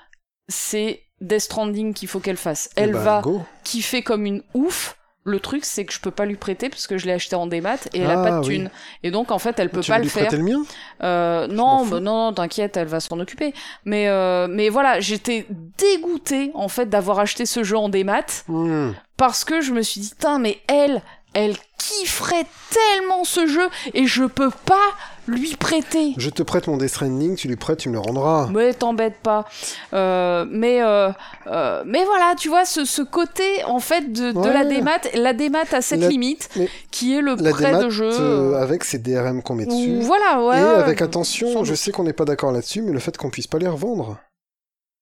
[0.48, 2.70] C'est Death Stranding qu'il faut qu'elle fasse.
[2.76, 3.42] Eh Elle ben, va go.
[3.64, 4.96] kiffer comme une ouf.
[5.26, 7.46] Le truc, c'est que je peux pas lui prêter parce que je l'ai acheté en
[7.46, 8.56] démat et elle a Ah, pas de oui.
[8.58, 8.70] thune.
[9.02, 10.30] Et donc, en fait, elle peut tu pas veux le lui faire.
[10.30, 10.62] le mien?
[11.02, 13.54] Euh, non, bah non, non, t'inquiète, elle va s'en occuper.
[13.86, 15.46] Mais, euh, mais voilà, j'étais
[15.78, 18.90] dégoûtée en fait d'avoir acheté ce jeu en démat Hmm.
[19.16, 21.00] parce que je me suis dit, Tain, mais elle,
[21.34, 24.80] elle kifferait tellement ce jeu et je peux pas
[25.26, 26.14] lui prêter.
[26.16, 28.48] Je te prête mon Death Stranding, tu lui prêtes, tu me le rendras.
[28.52, 29.44] Mais t'embête pas.
[29.92, 31.10] Euh, mais, euh,
[31.46, 34.52] euh, mais voilà, tu vois, ce, ce côté en fait de, de Ouais.
[34.52, 37.82] la démat, la démat a cette La- limite mais qui est le La prêt démat
[37.84, 38.54] de jeu.
[38.56, 39.98] avec ses DRM qu'on met dessus.
[40.00, 40.58] voilà, ouais.
[40.58, 43.46] Et avec attention, je sais qu'on n'est pas d'accord là-dessus, mais le fait qu'on puisse
[43.46, 44.18] pas les revendre.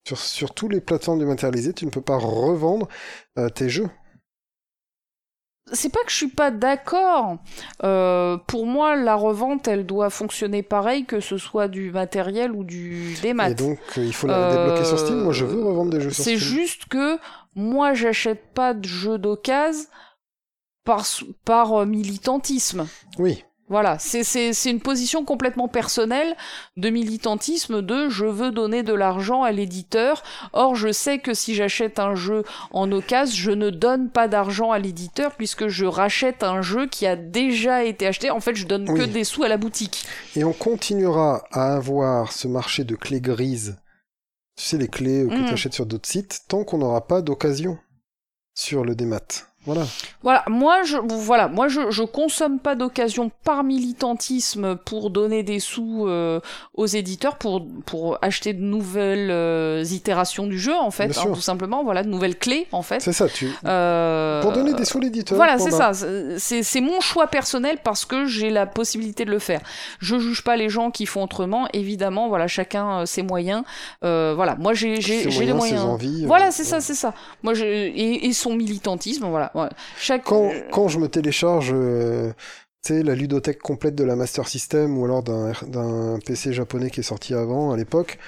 [0.06, 2.88] Sur, sur tous les plateformes dématérialisées, tu ne peux pas revendre
[3.54, 3.88] tes jeux.
[5.73, 7.39] C'est pas que je suis pas d'accord.
[7.82, 12.65] Euh, pour moi, la revente, elle doit fonctionner pareil que ce soit du matériel ou
[12.65, 13.51] du démat.
[13.51, 15.23] Et donc, euh, il faut la Euh, débloquer sur Steam.
[15.23, 16.57] Moi, je veux revendre des jeux sur C'est Steam.
[16.59, 17.19] juste que
[17.55, 19.86] moi, j'achète pas de jeux d'occasion
[20.85, 21.05] par,
[21.44, 22.86] par euh, militantisme.
[23.19, 23.44] Oui.
[23.73, 26.36] Voilà, c'est une position complètement personnelle
[26.77, 30.23] de militantisme de je veux donner de l'argent à l'éditeur.
[30.53, 34.73] Or, je sais que si j'achète un jeu en occasion, je ne donne pas d'argent
[34.73, 38.31] à l'éditeur puisque je rachète un jeu qui a déjà été acheté.
[38.31, 40.05] En fait, je donne que des sous à la boutique.
[40.36, 43.78] Et on continuera à avoir ce marché de clés grises.
[44.59, 45.47] Tu sais, les clés que Mhm.
[45.47, 47.78] tu achètes sur d'autres sites, tant qu'on n'aura pas d'occasion
[48.55, 49.47] sur le démat.
[49.64, 49.82] Voilà.
[50.22, 55.60] Voilà, moi je voilà, moi je, je consomme pas d'occasion par militantisme pour donner des
[55.60, 56.40] sous euh,
[56.74, 61.40] aux éditeurs pour pour acheter de nouvelles euh, itérations du jeu en fait, hein, tout
[61.40, 63.01] simplement, voilà, de nouvelles clés en fait.
[63.01, 63.51] C'est ça, tu...
[63.64, 65.36] Euh, Pour donner des sous à l'éditeur.
[65.36, 65.94] Voilà, c'est barre.
[65.94, 66.06] ça.
[66.39, 69.60] C'est c'est mon choix personnel parce que j'ai la possibilité de le faire.
[70.01, 71.68] Je juge pas les gens qui font autrement.
[71.72, 73.62] Évidemment, voilà, chacun euh, ses moyens.
[74.05, 76.68] Euh, voilà, moi j'ai j'ai j'ai les moyens, ses envies, euh, Voilà, c'est ouais.
[76.68, 77.14] ça, c'est ça.
[77.43, 79.51] Moi, et, et son militantisme, voilà.
[79.54, 79.70] Voilà.
[79.98, 82.32] Chaque Quand, quand je me télécharge euh,
[82.84, 87.00] tu sais, la ludothèque complète de la Master System ou alors d'un PC japonais qui
[87.00, 88.18] est sorti avant, à l'époque,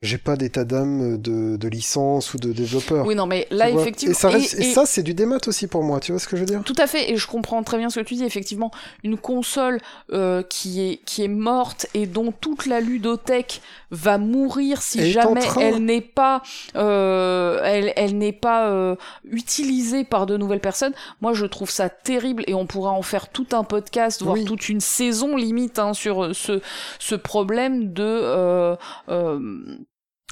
[0.00, 3.04] j'ai pas d'état d'âme de, de licence ou de développeur.
[3.04, 4.12] Oui, non, mais là, effectivement.
[4.12, 6.20] Et ça, reste- et- et et- ça c'est du démat aussi pour moi, tu vois
[6.20, 6.62] ce que je veux dire?
[6.64, 8.24] Tout à fait, et je comprends très bien ce que tu dis.
[8.24, 8.70] Effectivement,
[9.02, 9.80] une console
[10.12, 13.60] euh, qui est qui est morte et dont toute la ludothèque
[13.90, 16.42] va mourir si jamais elle n'est pas
[16.76, 20.92] euh, elle elle n'est pas euh, utilisée par de nouvelles personnes.
[21.20, 24.44] Moi, je trouve ça terrible et on pourra en faire tout un podcast, voire Oui.
[24.44, 26.60] toute une saison limite hein, sur ce
[26.98, 28.76] ce problème de euh,
[29.08, 29.38] euh,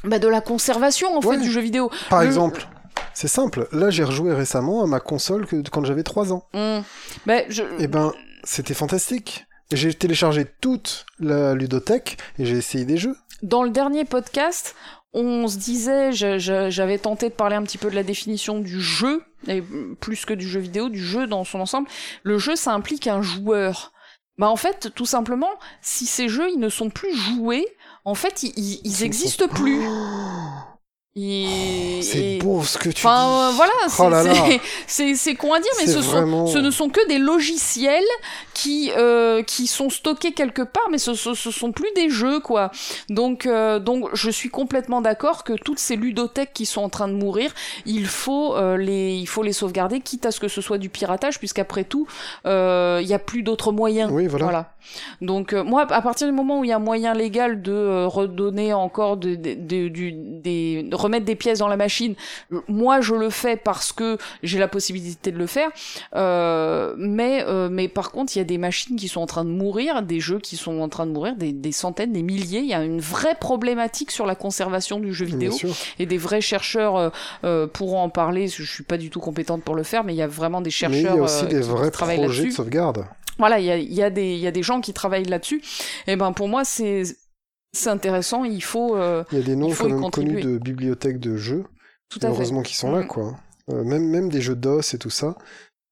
[0.05, 1.37] bah, de la conservation en Ouais.
[1.37, 1.91] fait du jeu vidéo.
[2.11, 2.66] Par Le- exemple,
[3.15, 6.47] c'est simple, là j'ai rejoué récemment à ma console que, quand j'avais 3 ans.
[6.53, 7.62] Ben, je...
[7.78, 8.12] Et ben,
[8.45, 9.47] c'était fantastique.
[9.73, 13.16] J'ai téléchargé toute la ludothèque et j'ai essayé des jeux.
[13.42, 14.74] Dans le dernier podcast,
[15.12, 19.22] on se disait, j'avais tenté de parler un petit peu de la définition du jeu,
[19.48, 19.62] et
[20.00, 21.88] plus que du jeu vidéo, du jeu dans son ensemble.
[22.22, 23.92] Le jeu, ça implique un joueur.
[24.38, 25.50] Bah en fait, tout simplement,
[25.80, 27.66] si ces jeux, ils ne sont plus joués,
[28.04, 29.80] en fait, ils, ils, existent plus.
[31.18, 33.55] Oh, c'est beau ce que tu Enfin, dis.
[33.55, 36.70] euh, voilà, c'est Oh c'est- c'est con à dire, mais ce, vraiment- sont, ce ne
[36.70, 38.05] sont que des logiciels
[38.52, 42.40] qui, euh, qui sont stockés quelque part, mais ce, ce, ce sont plus des jeux,
[42.40, 42.70] quoi.
[43.09, 47.09] Donc, euh, donc je suis complètement d'accord que toutes ces ludothèques qui sont en train
[47.09, 47.55] de mourir,
[47.86, 50.90] il faut, euh, les, il faut les sauvegarder, quitte à ce que ce soit du
[50.90, 52.06] piratage, puisqu'après tout,
[52.44, 54.10] euh, il y a plus d'autres moyens.
[54.12, 54.72] Oui, voilà.
[55.20, 58.05] Donc euh, moi, à partir du moment où il y a un moyen légal de
[58.05, 62.15] redonner encore de, de- de- du- des, de remettre des pièces dans la machine,
[62.53, 65.70] euh, moi je le fais parce que j'ai la possibilité de le faire.
[66.15, 69.45] Euh, mais euh, mais par contre, il y a des machines qui sont en train
[69.45, 72.61] de mourir, des jeux qui sont en train de mourir, des, des centaines, des milliers.
[72.61, 75.53] Il y a une vraie problématique sur la conservation du jeu vidéo
[75.99, 77.11] et des vrais chercheurs euh,
[77.45, 78.49] euh, pourront en parler.
[78.49, 80.69] Je suis pas du tout compétente pour le faire, mais il y a vraiment des
[80.69, 83.07] Mais chercheurs il y a aussi euh, des qui- qui vrais projets de sauvegarde.
[83.39, 85.61] Voilà, il y a, y, a des- il y a des gens qui travaillent là-dessus.
[86.07, 87.03] Et ben pour moi, c'est
[87.72, 88.44] c'est intéressant.
[88.44, 91.64] Il faut euh, Il y a des noms quand même connus de bibliothèques de jeux.
[92.09, 92.28] tout à.
[92.28, 93.06] Heureusement qu'ils sont là, Mm.
[93.06, 93.36] quoi.
[93.70, 95.36] euh, même, même des jeux DOS et tout ça.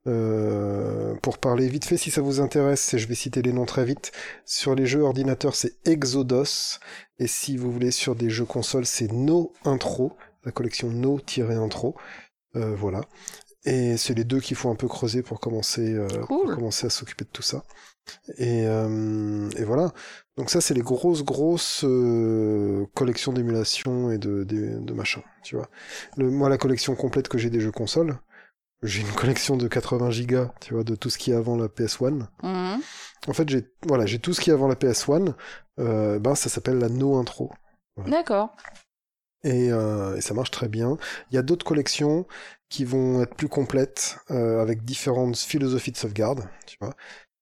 [0.06, 3.64] Euh, pour parler vite fait, si ça vous intéresse, et je vais citer les noms
[3.64, 4.12] très vite,
[4.44, 6.78] sur les jeux ordinateurs, c'est Exodos,
[7.18, 10.12] et si vous voulez sur des jeux consoles, c'est No Intro,
[10.44, 11.94] la collection No-Intro.
[12.52, 13.01] Voilà.
[13.64, 16.55] Et c'est les deux qu'il faut un peu creuser pour commencer, pour Cool.
[16.55, 17.64] commencer à s'occuper de tout ça.
[18.36, 19.92] Et, euh, et voilà.
[20.36, 25.55] Donc ça, c'est les grosses, grosses euh, collections d'émulation et de, de, de machin, tu
[25.55, 25.69] vois.
[26.16, 28.19] Le, moi, la collection complète que j'ai des jeux consoles,
[28.82, 31.69] j'ai une collection de 80 gigas, tu vois, de tout ce qui est avant la
[31.69, 32.28] PS1.
[32.43, 32.81] Mhm.
[33.28, 35.35] En fait, j'ai voilà, j'ai tout ce qui est avant la PS1.
[35.78, 37.52] Euh, ben, ça s'appelle la No Intro.
[38.06, 38.56] D'accord.
[39.44, 40.97] Et, euh, et ça marche très bien.
[41.31, 42.27] Il y a d'autres collections
[42.69, 46.94] qui vont être plus complètes, avec différentes philosophies de sauvegarde, tu vois.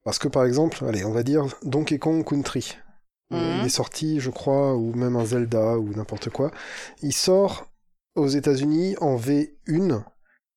[0.05, 2.77] Parce que par exemple, allez, on va dire Donkey Kong Country.
[3.33, 3.59] Mhm.
[3.61, 6.51] Il est sorti, je crois, ou même un Zelda ou n'importe quoi.
[7.03, 7.67] Il sort
[8.15, 10.05] aux États-Unis en V1.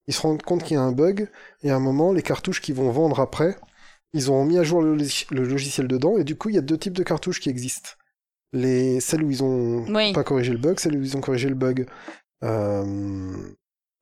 [0.07, 1.29] Ils se rendent compte qu'il y a un bug
[1.63, 3.57] et à un moment, les cartouches qu'ils vont vendre après,
[4.13, 6.59] ils ont mis à jour le, log- le logiciel dedans et du coup, il y
[6.59, 7.89] a deux types de cartouches qui existent.
[8.53, 10.13] Les celles où ils ont Oui.
[10.13, 11.87] pas corrigé le bug, celles où ils ont corrigé le bug.
[12.43, 13.35] Euh,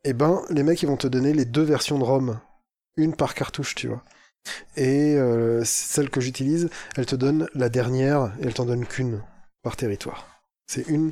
[0.03, 2.39] et ben, les mecs, ils vont te donner les deux versions de ROM,
[2.97, 4.03] une par cartouche, tu vois.
[4.75, 9.21] Et euh, celle que j'utilise, elle te donne la dernière et elle t'en donne qu'une
[9.61, 10.41] par territoire.
[10.67, 11.11] C'est une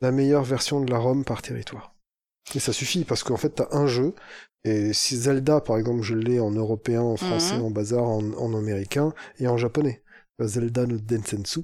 [0.00, 1.94] la meilleure version de la ROM par territoire.
[2.54, 4.14] Et ça suffit parce qu'en fait, t'as un jeu.
[4.64, 7.64] Et si Zelda, par exemple, je l'ai en européen, en français, Mhm.
[7.64, 10.02] en bazar, en, en américain et en japonais.
[10.40, 11.60] Zelda no Densetsu.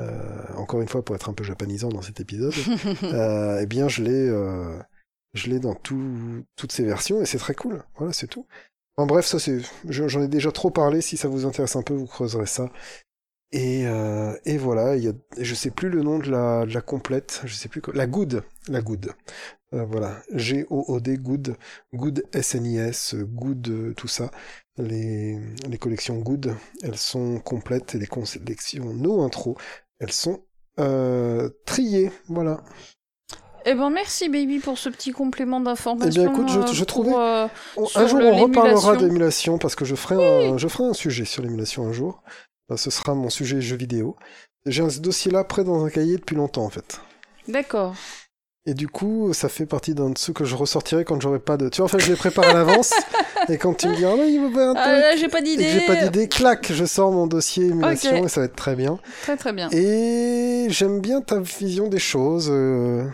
[0.00, 2.54] Euh, encore une fois, pour être un peu japonisant dans cet épisode,
[3.04, 4.78] euh, eh bien, je l'ai, euh,
[5.34, 7.84] je l'ai dans tout, toutes ces versions et c'est très cool.
[7.96, 8.46] Voilà, c'est tout.
[8.96, 9.58] En bref, ça c'est,
[9.88, 11.00] je- j'en ai déjà trop parlé.
[11.00, 12.70] Si ça vous intéresse un peu, vous creuserez ça.
[13.52, 17.42] Et, euh, et voilà, il y a, je sais plus le nom de la, complète,
[17.44, 19.12] je sais plus quoi, la Good, la Good.
[19.74, 21.56] Euh, voilà, G-O-O-D, Good,
[21.94, 24.30] Good S-N-I-S, Good, euh, tout ça.
[24.78, 25.38] Les,
[25.68, 29.56] les collections Good, elles sont complètes et les collections No Intro,
[30.00, 30.44] elles sont
[30.80, 32.10] euh, triées.
[32.28, 32.64] Voilà.
[33.64, 36.10] Eh ben merci baby pour ce petit complément d'information.
[36.10, 37.46] Eh bien, écoute, je- euh, je pour, trouvais- euh,
[37.94, 41.42] un jour, on reparlera d'émulation parce que je ferai, un, je ferai un sujet sur
[41.42, 42.22] l'émulation un jour.
[42.70, 44.16] Euh, Ce sera mon sujet jeux vidéo.
[44.66, 47.00] J'ai un dossier-là prêt dans un cahier depuis longtemps, en fait.
[47.48, 47.94] D'accord.
[48.64, 51.56] Et du coup, ça fait partie d'un de ceux que je ressortirai quand j'aurai pas
[51.56, 51.68] de.
[51.68, 52.92] Tu vois, en fait, je les prépare à l'avance.
[53.48, 55.00] et quand tu me dis, ah non, il va faire un Ah truc.
[55.02, 55.68] là, j'ai pas d'idée.
[55.68, 59.00] j'ai pas d'idée, clac, je sors mon dossier émulation et ça va être très bien.
[59.22, 59.68] Très très bien.
[59.72, 62.48] Et j'aime bien ta vision des choses.
[62.52, 63.04] euh,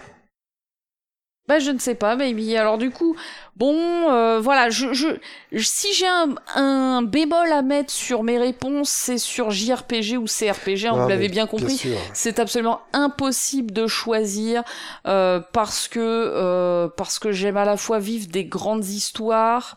[1.48, 2.56] Bah je ne sais pas baby.
[2.56, 3.16] Alors du coup,
[3.56, 3.74] bon,
[4.10, 5.08] euh, voilà, je, je,
[5.50, 10.26] je- si j'ai un, un bémol à mettre sur mes réponses, c'est sur JRPG ou
[10.26, 10.86] CRPG.
[10.86, 11.78] hein, ah, vous l'avez mais bien compris.
[12.12, 14.62] C'est absolument impossible de choisir
[15.06, 19.76] euh, parce que euh, parce que j'aime à la fois vivre des grandes histoires.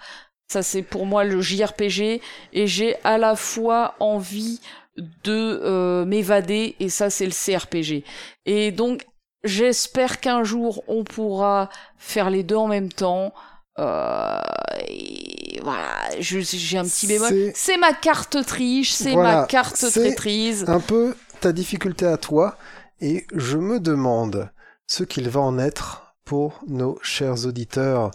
[0.52, 2.22] Ça c'est pour moi le JRPG
[2.52, 4.60] et j'ai à la fois envie
[4.98, 8.04] de euh, m'évader et ça c'est le CRPG.
[8.46, 9.06] Et donc
[9.44, 13.34] j'espère qu'un jour on pourra faire les deux en même temps.
[13.80, 14.40] Euh,
[14.88, 15.88] et voilà,
[16.20, 17.30] j'ai un petit bémol.
[17.56, 20.66] C'est- ma carte triche, c'est Voilà, ma carte traîtrise.
[20.68, 22.58] un peu ta difficulté à toi,
[23.00, 24.52] et je me demande
[24.88, 28.12] ce qu'il va en être pour nos chers auditeurs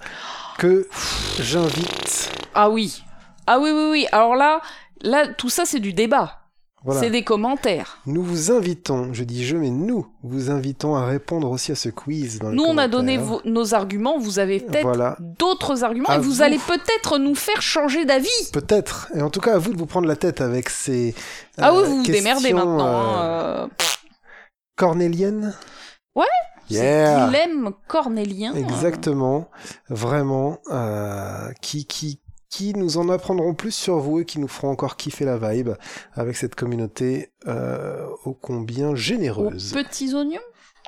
[0.59, 0.87] que
[1.41, 2.31] j'invite.
[2.55, 3.03] Ah oui.
[3.47, 4.07] Ah oui, oui, oui.
[4.13, 4.61] Alors là,
[5.03, 6.46] là, tout ça, c'est du débat.
[6.87, 7.01] Voilà.
[7.01, 7.99] C'est des commentaires.
[8.07, 11.89] Nous vous invitons, je dis je, mais nous vous invitons à répondre aussi à ce
[11.89, 12.39] quiz.
[12.39, 14.19] Dans Nous, on a donné vos- nos arguments.
[14.19, 15.17] Vous avez peut-être Voilà.
[15.21, 16.43] d'autres arguments À et vous, vous.
[16.43, 18.29] allez peut-être nous faire changer d'avis.
[18.53, 21.15] Peut-être, et en tout cas à vous de vous prendre la tête avec ces.
[21.59, 22.87] ah oui, euh, vous vous démerdez questions, maintenant.
[22.87, 23.85] euh, hein, euh,
[24.77, 25.55] cornéliennes
[26.15, 26.25] Ouais,
[26.71, 28.55] Yeah Dilemme cornélien.
[28.55, 29.49] Exactement,
[29.89, 32.21] vraiment, euh, qui, qui,
[32.57, 35.73] qui nous en apprendront plus sur vous et qui nous feront encore kiffer la vibe
[36.15, 39.73] avec cette communauté euh, ô combien Aux généreuse.
[39.75, 40.41] petits oignons?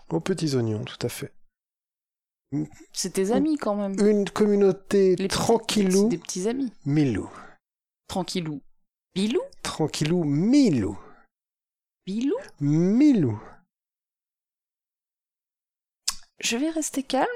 [0.09, 1.31] Aux petits oignons, tout à fait.
[2.95, 3.95] C'est tes amis quand même.
[4.01, 6.73] Une communauté Les tranquillou, Des petits amis.
[6.87, 7.29] milou.
[8.09, 8.63] Tranquillou.
[9.15, 9.43] Bilou?
[9.63, 10.99] Tranquillou, milou.
[12.07, 12.37] Bilou?
[12.61, 13.39] Milou.
[16.41, 17.27] Je vais rester calme.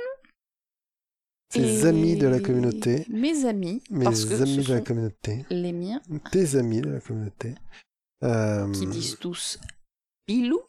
[1.53, 3.07] Tes amis de la communauté.
[3.11, 3.83] Mes amis.
[3.91, 5.45] Mes parce que amis de la communauté.
[5.51, 6.01] les miens
[6.31, 7.55] Tes amis de la communauté.
[8.25, 9.59] Euh, qui disent tous
[10.27, 10.61] Bilou.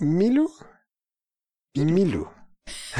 [0.00, 0.50] Milou?
[1.76, 2.26] Milou.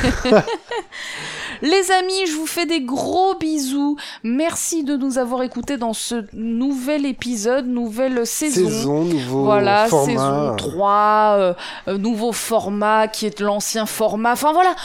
[1.63, 3.97] Les amis, je vous fais des gros bisous.
[4.23, 8.69] Merci de nous avoir écoutés dans ce nouvel épisode, nouvelle saison.
[8.69, 10.07] Saison, nouveau Voilà, format.
[10.07, 11.55] saison 3, euh,
[11.89, 14.33] euh, nouveau format qui est l'ancien format.
[14.33, 14.77] Enfin voilà,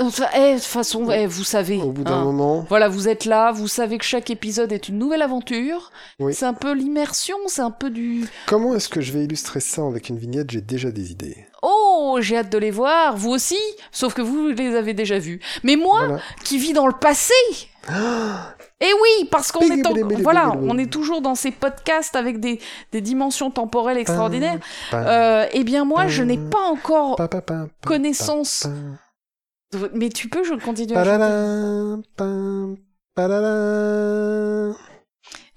[0.00, 1.80] Enfin, eh, de toute façon, eh, vous savez.
[1.80, 2.24] Au bout d'un hein.
[2.24, 2.66] moment.
[2.68, 5.90] Voilà, vous êtes là, vous savez que chaque épisode est une nouvelle aventure.
[6.18, 6.34] Oui.
[6.34, 8.24] C'est un peu l'immersion, c'est un peu du.
[8.46, 10.50] Comment est-ce que je vais illustrer ça avec une vignette?
[10.50, 11.46] J'ai déjà des idées.
[11.62, 13.58] Oh, j'ai hâte de les voir, vous aussi,
[13.90, 15.40] sauf que vous les avez déjà vus.
[15.62, 16.22] Mais moi, Voilà.
[16.44, 17.32] qui vis dans le passé.
[18.80, 22.60] Et oui, parce qu'on est, en- voilà, on est toujours dans ces podcasts avec des,
[22.92, 24.58] des dimensions temporelles extraordinaires.
[24.92, 27.16] Euh, eh bien moi, je n'ai pas encore
[27.86, 28.66] connaissance.
[29.94, 31.04] Mais tu peux, je continue à.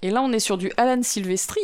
[0.00, 1.60] Et là, on est sur du Alan Silvestri,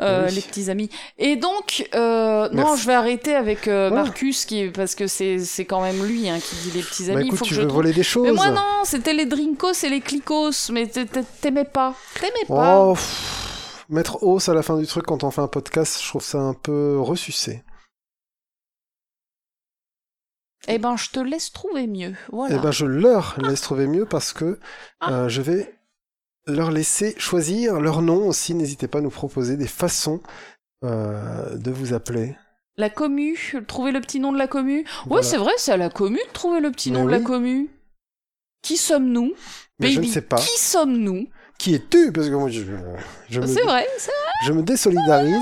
[0.00, 0.34] euh, Oui.
[0.34, 0.90] les petits amis.
[1.16, 3.88] Et donc, euh, non, je vais arrêter avec euh.
[3.90, 7.14] Marcus, qui est, parce que c'est quand même lui hein, qui dit les petits amis.
[7.14, 9.72] Bah écoute, faut tu que veux voler des choses Mais moi non, c'était les Drinkos
[9.84, 11.94] et les Clicos, mais t'a- t'a- t'aimais pas.
[12.20, 12.80] T'aimais pas.
[12.84, 16.06] Oh, pff, mettre hausse à la fin du truc quand on fait un podcast, je
[16.08, 17.62] trouve ça un peu ressucé.
[20.68, 22.14] Eh ben, je te laisse trouver mieux.
[22.32, 22.56] Voilà.
[22.56, 24.58] Eh ben, je leur laisse trouver mieux parce que
[25.00, 25.12] Ah.
[25.12, 25.74] euh, je vais
[26.46, 28.54] leur laisser choisir leur nom aussi.
[28.54, 30.20] N'hésitez pas à nous proposer des façons
[30.84, 32.36] euh, de vous appeler.
[32.76, 34.78] La commu, trouver le petit nom de la commu.
[34.80, 35.22] Ouais, Voilà.
[35.22, 37.68] c'est vrai, c'est à la commu de trouver le petit Mais nom de la commu.
[38.62, 39.32] Qui sommes-nous?
[39.78, 40.36] Mais je ne Baby, sais pas.
[40.36, 41.26] Qui sommes-nous?
[41.58, 42.12] Qui es-tu?
[42.12, 42.62] Parce que moi, je,
[43.28, 43.86] je, me, C'est vrai,
[44.46, 45.36] je me désolidarise.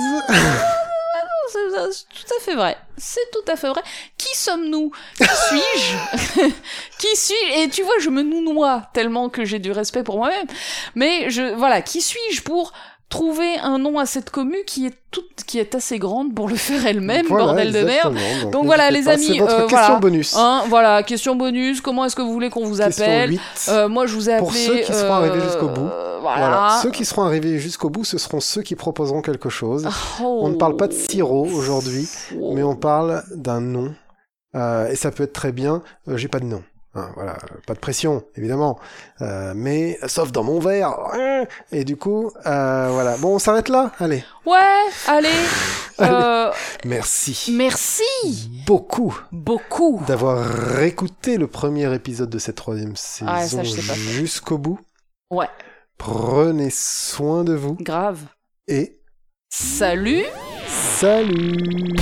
[1.50, 2.76] C'est tout à fait vrai.
[2.96, 3.82] C'est tout à fait vrai.
[4.16, 4.90] Qui sommes-nous?
[5.16, 6.48] Qui suis-je?
[6.98, 10.46] Qui suis Et tu vois, je me nounoie tellement que j'ai du respect pour moi-même.
[10.94, 12.72] Mais je, voilà, qui suis-je pour
[13.08, 16.56] trouver un nom à cette commu qui est toute, qui est assez grande pour le
[16.56, 18.16] faire elle-même, Voilà, bordel de merde.
[18.52, 19.98] Donc voilà, les pas, amis, votre euh, question voilà.
[20.00, 20.36] bonus.
[20.36, 21.80] Hein, voilà, question bonus.
[21.80, 23.40] Comment est-ce que vous voulez qu'on vous appelle 8.
[23.68, 24.44] Euh, Moi, je vous ai appelé.
[24.46, 25.86] Pour ceux qui seront arrivés jusqu'au bout.
[25.86, 26.38] euh, Voilà.
[26.48, 26.80] Voilà.
[26.82, 29.88] Ceux qui seront arrivés jusqu'au bout, ce seront ceux qui proposeront quelque chose.
[30.22, 30.40] Oh.
[30.42, 32.08] On ne parle pas de sirop aujourd'hui,
[32.38, 32.52] Oh.
[32.54, 33.94] mais on parle d'un nom.
[34.54, 36.62] Euh, et ça peut être très bien, euh, j'ai pas de nom.
[36.94, 37.36] Hein, voilà,
[37.66, 38.78] pas de pression, évidemment.
[39.20, 40.94] Euh, mais, sauf dans mon verre.
[41.70, 43.16] Et du coup, euh, voilà.
[43.18, 44.24] Bon, on s'arrête là Allez.
[44.46, 45.28] Ouais, allez.
[46.00, 46.50] euh,
[46.84, 48.02] Merci merci
[48.66, 50.02] beaucoup beaucoup.
[50.06, 54.12] d'avoir écouté le premier épisode de cette troisième saison Ah, ça, je sais pas faire.
[54.12, 54.80] jusqu'au bout.
[55.30, 55.48] Ouais,
[55.98, 58.20] Prenez soin de vous grave.
[58.66, 58.98] et
[59.50, 60.24] Salut
[60.98, 61.96] salut